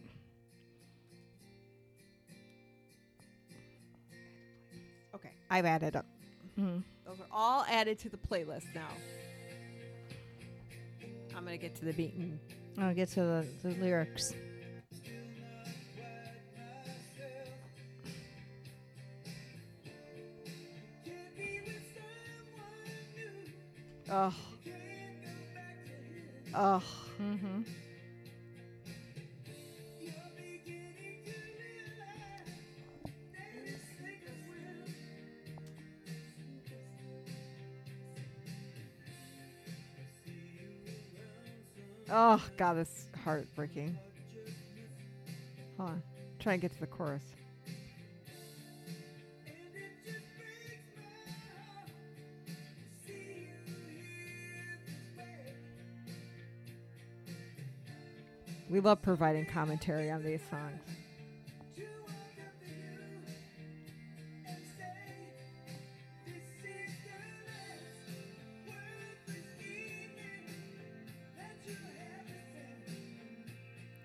Okay, 5.16 5.32
I've 5.49 5.66
added 5.66 5.95
up. 5.95 6.05
Mhm. 6.57 6.84
Those 7.05 7.20
are 7.20 7.28
all 7.32 7.64
added 7.68 7.99
to 7.99 8.09
the 8.09 8.18
playlist 8.18 8.74
now. 8.74 8.88
I'm 11.42 11.46
gonna 11.46 11.58
get 11.58 11.74
to 11.78 11.86
the 11.86 11.94
beat. 11.94 12.14
and- 12.14 12.39
I'll 12.78 12.94
get 12.94 13.10
to 13.10 13.22
the, 13.22 13.46
the 13.64 13.70
lyrics. 13.82 14.36
Ugh. 24.10 24.34
Ugh. 26.54 26.84
Mm-hmm. 27.20 27.62
Oh 42.14 42.43
God, 42.57 42.78
it's 42.78 43.07
heartbreaking. 43.24 43.97
Hold 45.78 45.91
on, 45.91 46.03
try 46.39 46.53
and 46.53 46.62
get 46.62 46.74
to 46.74 46.80
the 46.82 46.88
chorus. 46.88 47.24
We 58.70 58.82
love 58.82 59.01
providing 59.01 59.45
commentary 59.45 60.12
on 60.12 60.22
these 60.22 60.41
songs. 60.49 60.82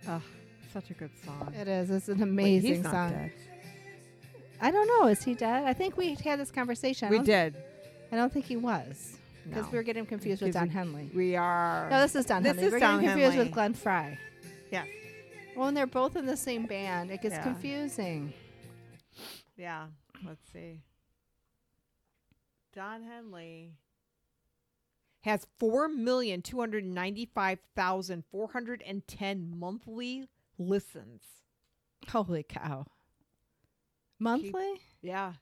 Oh, 0.09 0.23
such 0.73 0.91
a 0.91 0.95
good 0.95 1.11
song. 1.25 1.53
It 1.59 1.69
is. 1.69 1.91
It's 1.91 2.09
an 2.09 2.19
Wait, 2.19 2.23
amazing 2.23 2.75
he's 2.75 2.83
not 2.85 2.93
song. 2.93 3.11
dead. 3.11 3.33
I 4.61 4.71
don't 4.71 4.87
know. 4.89 5.09
Is 5.09 5.23
he 5.23 5.35
dead? 5.35 5.65
I 5.65 5.73
think 5.73 5.97
we 5.97 6.15
had 6.15 6.39
this 6.41 6.51
conversation. 6.51 7.09
We 7.11 7.17
don't- 7.17 7.27
did. 7.27 7.57
I 8.13 8.17
don't 8.17 8.33
think 8.33 8.45
he 8.47 8.57
was 8.57 9.19
because 9.45 9.65
No. 9.65 9.71
we 9.73 9.79
were 9.79 9.83
getting 9.83 10.07
confused 10.07 10.41
with 10.43 10.53
Because 10.53 10.61
Don 10.63 10.71
Henley. 10.71 11.11
We 11.15 11.37
are. 11.37 11.91
No, 11.91 12.01
this 12.01 12.15
is 12.15 12.25
Don 12.25 12.43
This 12.43 12.51
Henley. 12.55 12.67
is 12.67 12.73
we're 12.73 12.79
Don 12.79 13.01
getting 13.01 13.09
confused 13.11 13.33
Henley. 13.33 13.45
with 13.47 13.55
Glenn 13.55 13.75
Frey. 13.75 14.19
Yeah. 14.71 14.85
Well, 15.57 15.67
when 15.67 15.75
they're 15.75 15.87
both 15.87 16.17
in 16.17 16.27
the 16.27 16.37
same 16.37 16.67
band, 16.67 17.11
it 17.11 17.21
gets 17.23 17.35
Yeah. 17.35 17.43
confusing. 17.43 18.33
Yeah. 19.57 19.89
Let's 20.25 20.41
see. 20.53 20.81
Don 22.75 23.03
Henley 23.03 23.73
has 23.73 23.73
four 23.73 23.75
million 23.75 23.75
two 23.75 23.75
hundred 23.75 23.75
ninety-five 23.75 23.75
thousand 23.75 23.75
four 24.55 24.93
hundred 24.93 25.06
and 28.87 29.07
ten 29.07 29.53
monthly 29.59 30.29
listens. 30.59 31.23
Holy 32.09 32.43
cow! 32.43 32.87
Monthly? 34.19 34.81
Yeah. 35.03 35.35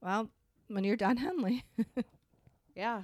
Well, 0.00 0.30
when 0.68 0.84
you're 0.84 0.96
Don 0.96 1.16
Henley, 1.16 1.64
Yeah. 2.76 3.02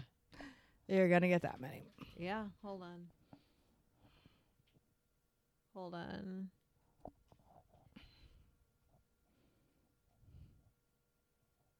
you're 0.89 1.09
gonna 1.09 1.29
get 1.29 1.43
that 1.43 1.61
many. 1.61 1.83
Yeah. 2.17 2.45
Hold 2.65 2.83
on. 2.83 3.07
Hold 5.75 5.95
on. 5.95 6.49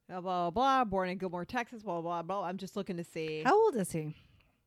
Blah, 0.09 0.20
blah, 0.20 0.50
blah. 0.50 0.84
Born 0.84 1.09
in 1.09 1.18
Gilmer, 1.18 1.44
Texas. 1.44 1.82
Blah, 1.82 2.00
blah, 2.00 2.22
blah. 2.22 2.44
I'm 2.44 2.57
just 2.59 2.76
looking 2.76 2.96
to 2.96 3.04
see. 3.04 3.42
How 3.44 3.61
old 3.61 3.76
is 3.76 3.92
he? 3.92 4.14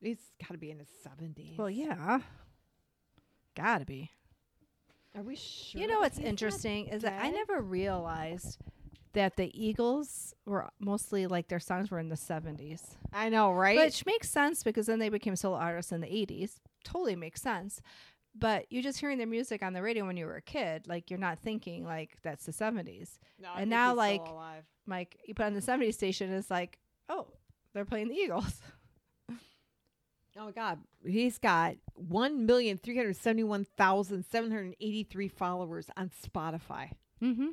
He's 0.02 0.20
got 0.42 0.54
to 0.54 0.58
be 0.58 0.72
in 0.72 0.80
his 0.80 0.90
70s. 1.06 1.58
Well, 1.58 1.70
yeah, 1.70 2.20
gotta 3.56 3.86
be. 3.86 4.12
Are 5.16 5.24
we 5.24 5.36
sure? 5.36 5.82
You 5.82 5.88
know 5.88 6.00
what's 6.00 6.20
interesting 6.20 6.88
is 6.88 7.02
that 7.02 7.22
I 7.22 7.30
never 7.30 7.62
realized 7.62 8.60
that 9.14 9.36
the 9.36 9.52
Eagles 9.60 10.34
were 10.46 10.70
mostly 10.80 11.28
like 11.28 11.48
their 11.48 11.60
songs 11.60 11.90
were 11.90 12.00
in 12.00 12.10
the 12.10 12.16
70s. 12.16 12.96
I 13.12 13.30
know, 13.30 13.52
right? 13.52 13.78
Which 13.78 14.06
makes 14.06 14.30
sense 14.30 14.64
because 14.64 14.86
then 14.86 15.00
they 15.00 15.10
became 15.10 15.36
solo 15.36 15.58
artists 15.58 15.92
in 15.92 16.02
the 16.02 16.08
80s. 16.08 16.58
Totally 16.84 17.16
makes 17.16 17.42
sense. 17.42 17.82
But 18.36 18.66
you're 18.70 18.84
just 18.84 19.00
hearing 19.00 19.18
their 19.18 19.28
music 19.28 19.64
on 19.64 19.74
the 19.74 19.82
radio 19.82 20.06
when 20.06 20.16
you 20.16 20.26
were 20.26 20.36
a 20.36 20.42
kid, 20.42 20.88
like 20.88 21.10
you're 21.10 21.20
not 21.20 21.40
thinking 21.40 21.84
like 21.84 22.18
that's 22.24 22.46
the 22.46 22.52
70s. 22.52 23.18
No, 23.42 23.50
I 23.50 23.52
and 23.54 23.58
think 23.62 23.70
now, 23.70 23.88
he's 23.88 23.92
still 23.92 23.96
like, 23.96 24.22
alive. 24.22 24.64
Like 24.88 25.18
you 25.26 25.34
put 25.34 25.46
on 25.46 25.54
the 25.56 25.62
70s 25.62 25.96
station, 25.96 26.32
it's 26.32 26.50
like, 26.52 26.78
oh, 27.10 27.28
they're 27.74 27.86
playing 27.86 28.10
the 28.10 28.16
Eagles. 28.16 28.62
Oh 30.38 30.46
my 30.46 30.52
God, 30.52 30.80
he's 31.06 31.38
got 31.38 31.76
one 31.96 32.46
million 32.46 32.78
three 32.78 32.96
hundred 32.96 33.18
seventy-one 33.18 33.66
thousand 33.78 34.24
seven 34.24 34.52
hundred 34.52 34.76
eighty-three 34.80 35.28
followers 35.28 35.90
on 35.98 36.12
Spotify. 36.24 36.92
Mm-hmm. 37.22 37.50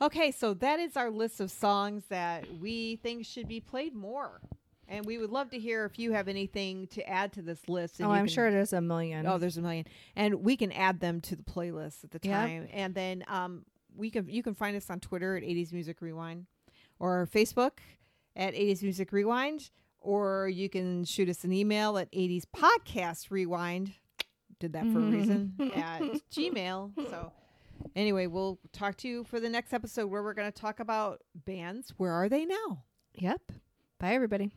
Okay, 0.00 0.30
so 0.30 0.54
that 0.54 0.78
is 0.78 0.96
our 0.96 1.10
list 1.10 1.40
of 1.40 1.50
songs 1.50 2.04
that 2.10 2.44
we 2.60 2.96
think 2.96 3.26
should 3.26 3.48
be 3.48 3.58
played 3.58 3.92
more, 3.94 4.40
and 4.88 5.04
we 5.06 5.18
would 5.18 5.30
love 5.30 5.50
to 5.50 5.58
hear 5.58 5.84
if 5.84 5.98
you 5.98 6.12
have 6.12 6.26
anything 6.28 6.86
to 6.88 7.08
add 7.08 7.32
to 7.34 7.42
this 7.42 7.68
list. 7.68 8.00
Oh, 8.00 8.10
I'm 8.10 8.24
can- 8.26 8.34
sure 8.34 8.50
there's 8.50 8.72
a 8.72 8.80
million. 8.80 9.26
Oh, 9.26 9.38
there's 9.38 9.56
a 9.58 9.62
million, 9.62 9.86
and 10.16 10.36
we 10.42 10.56
can 10.56 10.72
add 10.72 11.00
them 11.00 11.20
to 11.22 11.36
the 11.36 11.42
playlist 11.42 12.04
at 12.04 12.10
the 12.10 12.20
Yep. 12.22 12.32
time, 12.48 12.68
and 12.72 12.94
then 12.94 13.24
um, 13.28 13.64
we 13.96 14.10
can 14.10 14.28
you 14.28 14.42
can 14.42 14.54
find 14.54 14.76
us 14.76 14.88
on 14.90 15.00
Twitter 15.00 15.36
at 15.36 15.42
80s 15.42 15.72
Music 15.72 16.00
Rewind, 16.00 16.46
or 16.98 17.28
Facebook 17.32 17.78
at 18.36 18.54
80s 18.54 18.82
Music 18.82 19.12
Rewind, 19.12 19.70
or 20.00 20.48
you 20.48 20.68
can 20.68 21.04
shoot 21.04 21.28
us 21.28 21.44
an 21.44 21.52
email 21.52 21.98
at 21.98 22.10
80s 22.12 22.44
Podcast 22.54 23.30
Rewind. 23.30 23.92
Did 24.60 24.72
that 24.72 24.84
for 24.92 24.98
a 24.98 25.02
reason 25.02 25.54
at 25.76 26.00
Gmail. 26.32 26.92
So 27.10 27.32
anyway, 27.94 28.26
we'll 28.26 28.58
talk 28.72 28.96
to 28.98 29.08
you 29.08 29.22
for 29.24 29.38
the 29.38 29.48
next 29.48 29.72
episode 29.72 30.06
where 30.08 30.22
we're 30.22 30.34
going 30.34 30.50
to 30.50 30.60
talk 30.60 30.80
about 30.80 31.22
bands. 31.34 31.92
Where 31.96 32.10
are 32.12 32.28
they 32.28 32.44
now? 32.44 32.82
Yep. 33.14 33.52
Bye, 34.00 34.14
everybody. 34.14 34.50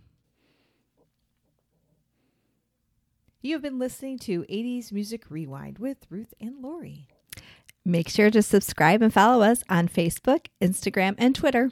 You 3.44 3.56
have 3.56 3.64
been 3.64 3.80
listening 3.80 4.20
to 4.20 4.44
80s 4.44 4.92
Music 4.92 5.24
Rewind 5.28 5.80
with 5.80 6.06
Ruth 6.12 6.32
and 6.40 6.62
Lori. 6.62 7.08
Make 7.84 8.08
sure 8.08 8.30
to 8.30 8.44
subscribe 8.44 9.02
and 9.02 9.12
follow 9.12 9.44
us 9.44 9.64
on 9.68 9.88
Facebook, 9.88 10.46
Instagram, 10.62 11.16
and 11.18 11.34
Twitter. 11.34 11.72